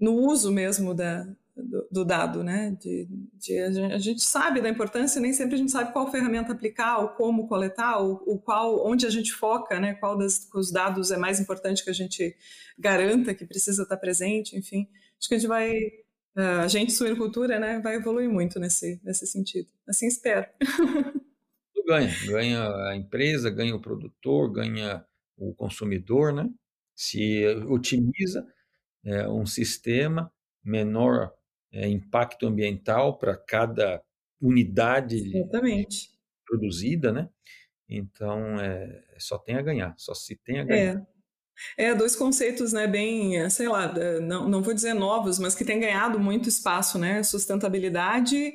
no 0.00 0.14
uso 0.14 0.50
mesmo 0.50 0.94
da, 0.94 1.26
do, 1.56 1.86
do 1.90 2.04
dado, 2.04 2.42
né? 2.42 2.76
De, 2.80 3.06
de, 3.34 3.58
a 3.58 3.98
gente 3.98 4.22
sabe 4.22 4.60
da 4.60 4.68
importância, 4.68 5.20
nem 5.20 5.32
sempre 5.32 5.54
a 5.54 5.58
gente 5.58 5.70
sabe 5.70 5.92
qual 5.92 6.10
ferramenta 6.10 6.52
aplicar, 6.52 6.98
ou 6.98 7.08
como 7.10 7.46
coletar, 7.46 7.98
ou, 7.98 8.22
ou 8.26 8.38
qual, 8.38 8.86
onde 8.86 9.06
a 9.06 9.10
gente 9.10 9.32
foca, 9.32 9.78
né? 9.78 9.94
Qual 9.94 10.16
das, 10.16 10.48
os 10.54 10.72
dados 10.72 11.10
é 11.10 11.16
mais 11.16 11.38
importante 11.40 11.84
que 11.84 11.90
a 11.90 11.94
gente 11.94 12.36
garanta 12.78 13.34
que 13.34 13.44
precisa 13.44 13.82
estar 13.82 13.96
presente, 13.96 14.56
enfim. 14.56 14.88
Acho 15.18 15.28
que 15.28 15.34
a 15.34 15.38
gente 15.38 15.48
vai, 15.48 15.72
a 16.34 16.68
gente, 16.68 16.92
suinocultura, 16.92 17.58
né? 17.58 17.80
Vai 17.80 17.96
evoluir 17.96 18.30
muito 18.30 18.58
nesse, 18.58 19.00
nesse 19.04 19.26
sentido. 19.26 19.68
Assim 19.86 20.06
espero. 20.06 20.46
ganha, 21.86 22.10
ganha 22.26 22.88
a 22.88 22.96
empresa, 22.96 23.50
ganha 23.50 23.74
o 23.76 23.80
produtor, 23.80 24.50
ganha 24.50 25.04
o 25.36 25.54
consumidor, 25.54 26.32
né? 26.32 26.48
Se 26.94 27.46
otimiza 27.68 28.46
é, 29.04 29.28
um 29.28 29.44
sistema 29.44 30.32
menor 30.64 31.32
é, 31.72 31.88
impacto 31.88 32.46
ambiental 32.46 33.18
para 33.18 33.36
cada 33.36 34.02
unidade 34.40 35.36
Exatamente. 35.36 36.10
produzida, 36.46 37.12
né? 37.12 37.28
Então, 37.88 38.60
é, 38.60 39.02
só 39.18 39.38
tem 39.38 39.56
a 39.56 39.62
ganhar, 39.62 39.94
só 39.96 40.14
se 40.14 40.36
tem 40.36 40.60
a 40.60 40.64
ganhar. 40.64 41.06
É. 41.76 41.90
é 41.90 41.94
dois 41.94 42.16
conceitos, 42.16 42.72
né, 42.72 42.86
bem, 42.86 43.48
sei 43.50 43.68
lá, 43.68 43.92
não, 44.20 44.48
não 44.48 44.62
vou 44.62 44.74
dizer 44.74 44.94
novos, 44.94 45.38
mas 45.38 45.54
que 45.54 45.64
têm 45.64 45.80
ganhado 45.80 46.18
muito 46.18 46.48
espaço, 46.48 46.98
né? 46.98 47.22
Sustentabilidade 47.22 48.52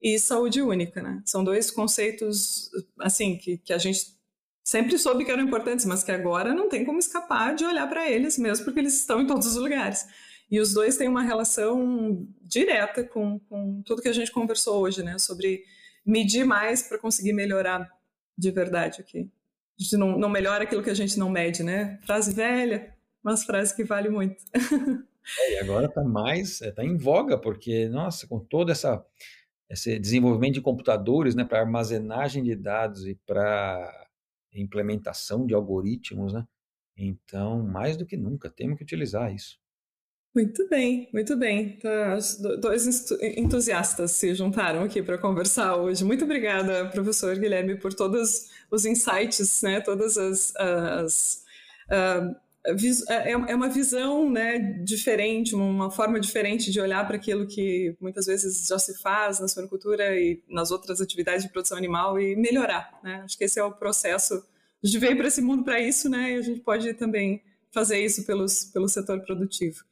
e 0.00 0.18
saúde 0.18 0.62
única, 0.62 1.02
né? 1.02 1.22
São 1.24 1.44
dois 1.44 1.70
conceitos, 1.70 2.70
assim, 3.00 3.36
que, 3.36 3.58
que 3.58 3.72
a 3.72 3.78
gente 3.78 4.18
sempre 4.64 4.98
soube 4.98 5.24
que 5.24 5.30
eram 5.30 5.42
importantes, 5.42 5.86
mas 5.86 6.02
que 6.02 6.12
agora 6.12 6.54
não 6.54 6.68
tem 6.68 6.84
como 6.84 6.98
escapar 6.98 7.54
de 7.54 7.64
olhar 7.64 7.86
para 7.88 8.10
eles 8.10 8.36
mesmo, 8.38 8.64
porque 8.64 8.80
eles 8.80 8.98
estão 8.98 9.20
em 9.20 9.26
todos 9.26 9.46
os 9.46 9.56
lugares. 9.56 10.06
E 10.50 10.60
os 10.60 10.72
dois 10.72 10.96
têm 10.96 11.08
uma 11.08 11.22
relação 11.22 12.26
direta 12.40 13.04
com, 13.04 13.38
com 13.40 13.82
tudo 13.82 14.00
que 14.02 14.08
a 14.08 14.12
gente 14.12 14.32
conversou 14.32 14.80
hoje, 14.80 15.02
né? 15.02 15.18
Sobre 15.18 15.62
medir 16.04 16.44
mais 16.44 16.82
para 16.82 16.98
conseguir 16.98 17.32
melhorar 17.32 17.90
de 18.36 18.50
verdade 18.50 19.00
aqui. 19.00 19.30
A 19.78 19.82
gente 19.82 19.96
não, 19.96 20.18
não 20.18 20.28
melhora 20.28 20.64
aquilo 20.64 20.82
que 20.82 20.90
a 20.90 20.94
gente 20.94 21.18
não 21.18 21.28
mede, 21.28 21.62
né? 21.62 21.98
Frase 22.04 22.32
velha, 22.32 22.94
mas 23.22 23.44
frase 23.44 23.76
que 23.76 23.84
vale 23.84 24.08
muito. 24.08 24.36
é, 25.38 25.54
e 25.54 25.58
agora 25.58 25.86
está 25.86 26.02
mais, 26.02 26.60
está 26.62 26.82
é, 26.82 26.86
em 26.86 26.96
voga, 26.96 27.36
porque, 27.36 27.88
nossa, 27.88 28.26
com 28.26 28.40
toda 28.40 28.72
essa 28.72 29.04
esse 29.70 29.98
desenvolvimento 29.98 30.54
de 30.54 30.62
computadores, 30.62 31.34
né, 31.34 31.44
para 31.44 31.60
armazenagem 31.60 32.42
de 32.42 32.56
dados 32.56 33.06
e 33.06 33.14
para 33.14 34.08
implementação 34.54 35.46
de 35.46 35.54
algoritmos, 35.54 36.32
né? 36.32 36.46
Então, 36.96 37.62
mais 37.62 37.96
do 37.96 38.06
que 38.06 38.16
nunca, 38.16 38.50
temos 38.50 38.78
que 38.78 38.82
utilizar 38.82 39.32
isso. 39.32 39.58
Muito 40.34 40.68
bem, 40.68 41.08
muito 41.12 41.36
bem. 41.36 41.76
Então, 41.76 41.90
dois 42.60 43.10
entusiastas 43.36 44.12
se 44.12 44.34
juntaram 44.34 44.84
aqui 44.84 45.02
para 45.02 45.18
conversar 45.18 45.76
hoje. 45.76 46.04
Muito 46.04 46.24
obrigada, 46.24 46.86
professor 46.90 47.36
Guilherme, 47.36 47.76
por 47.76 47.92
todos 47.94 48.48
os 48.70 48.84
insights, 48.84 49.62
né? 49.62 49.80
Todas 49.80 50.16
as, 50.16 50.54
as 50.56 51.44
uh, 51.90 52.36
é 53.08 53.54
uma 53.54 53.68
visão 53.68 54.28
né, 54.30 54.58
diferente, 54.84 55.54
uma 55.54 55.90
forma 55.90 56.20
diferente 56.20 56.70
de 56.70 56.80
olhar 56.80 57.06
para 57.06 57.16
aquilo 57.16 57.46
que 57.46 57.96
muitas 58.00 58.26
vezes 58.26 58.66
já 58.66 58.78
se 58.78 58.98
faz 59.00 59.40
na 59.40 59.48
suinocultura 59.48 60.18
e 60.20 60.42
nas 60.48 60.70
outras 60.70 61.00
atividades 61.00 61.44
de 61.44 61.50
produção 61.50 61.78
animal 61.78 62.20
e 62.20 62.36
melhorar. 62.36 62.98
Né? 63.02 63.22
Acho 63.24 63.38
que 63.38 63.44
esse 63.44 63.58
é 63.58 63.64
o 63.64 63.72
processo. 63.72 64.34
A 64.82 64.86
gente 64.86 64.98
veio 64.98 65.16
para 65.16 65.28
esse 65.28 65.40
mundo 65.40 65.64
para 65.64 65.80
isso, 65.80 66.08
né? 66.08 66.32
E 66.32 66.36
a 66.36 66.42
gente 66.42 66.60
pode 66.60 66.92
também 66.94 67.42
fazer 67.72 68.04
isso 68.04 68.24
pelos, 68.24 68.64
pelo 68.66 68.88
setor 68.88 69.20
produtivo. 69.22 69.82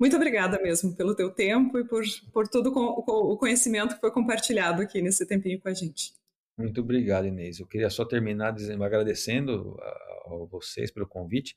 Muito 0.00 0.16
obrigada 0.16 0.58
mesmo 0.62 0.96
pelo 0.96 1.14
teu 1.14 1.30
tempo 1.30 1.78
e 1.78 1.84
por, 1.84 2.02
por 2.32 2.48
todo 2.48 2.72
o 2.72 3.36
conhecimento 3.36 3.94
que 3.94 4.00
foi 4.00 4.10
compartilhado 4.10 4.80
aqui 4.80 5.02
nesse 5.02 5.26
tempinho 5.26 5.60
com 5.60 5.68
a 5.68 5.74
gente. 5.74 6.14
Muito 6.56 6.80
obrigado, 6.80 7.26
Inês. 7.26 7.60
Eu 7.60 7.66
queria 7.66 7.90
só 7.90 8.06
terminar 8.06 8.52
dizendo, 8.52 8.82
agradecendo 8.82 9.76
a, 9.78 9.84
a 9.84 10.46
vocês 10.50 10.90
pelo 10.90 11.06
convite 11.06 11.54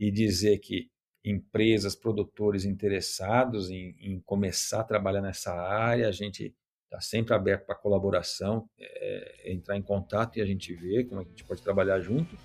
e 0.00 0.10
dizer 0.10 0.58
que 0.58 0.90
empresas, 1.24 1.94
produtores 1.94 2.64
interessados 2.64 3.70
em, 3.70 3.94
em 4.00 4.20
começar 4.20 4.80
a 4.80 4.84
trabalhar 4.84 5.20
nessa 5.20 5.52
área, 5.54 6.08
a 6.08 6.12
gente 6.12 6.52
está 6.84 7.00
sempre 7.00 7.34
aberto 7.34 7.66
para 7.66 7.74
colaboração, 7.76 8.68
é, 8.80 9.52
entrar 9.52 9.76
em 9.76 9.82
contato 9.82 10.38
e 10.38 10.42
a 10.42 10.46
gente 10.46 10.74
ver 10.74 11.04
como 11.04 11.20
a 11.20 11.24
gente 11.24 11.44
pode 11.44 11.62
trabalhar 11.62 12.00
junto. 12.00 12.36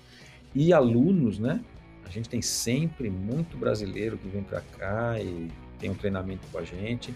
E 0.54 0.72
alunos, 0.72 1.40
né? 1.40 1.64
A 2.04 2.10
gente 2.10 2.28
tem 2.28 2.42
sempre 2.42 3.08
muito 3.08 3.56
brasileiro 3.56 4.18
que 4.18 4.28
vem 4.28 4.42
para 4.42 4.60
cá 4.78 5.18
e 5.18 5.50
tem 5.78 5.90
um 5.90 5.94
treinamento 5.94 6.46
com 6.50 6.58
a 6.58 6.64
gente. 6.64 7.14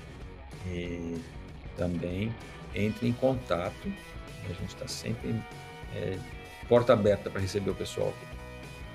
E 0.66 1.16
também 1.76 2.34
entre 2.74 3.08
em 3.08 3.12
contato. 3.12 3.92
A 4.44 4.52
gente 4.52 4.74
está 4.74 4.86
sempre 4.86 5.34
é, 5.94 6.18
porta 6.68 6.92
aberta 6.92 7.30
para 7.30 7.40
receber 7.40 7.70
o 7.70 7.74
pessoal. 7.74 8.14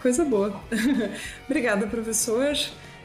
Coisa 0.01 0.23
boa. 0.23 0.59
obrigada, 1.45 1.87
professor. 1.87 2.53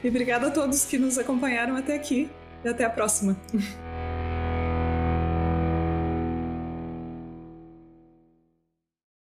E 0.03 0.09
obrigada 0.09 0.49
a 0.49 0.51
todos 0.51 0.85
que 0.85 0.99
nos 0.99 1.19
acompanharam 1.19 1.77
até 1.77 1.95
aqui. 1.95 2.31
E 2.65 2.69
até 2.69 2.85
a 2.85 2.91
próxima. 2.91 3.37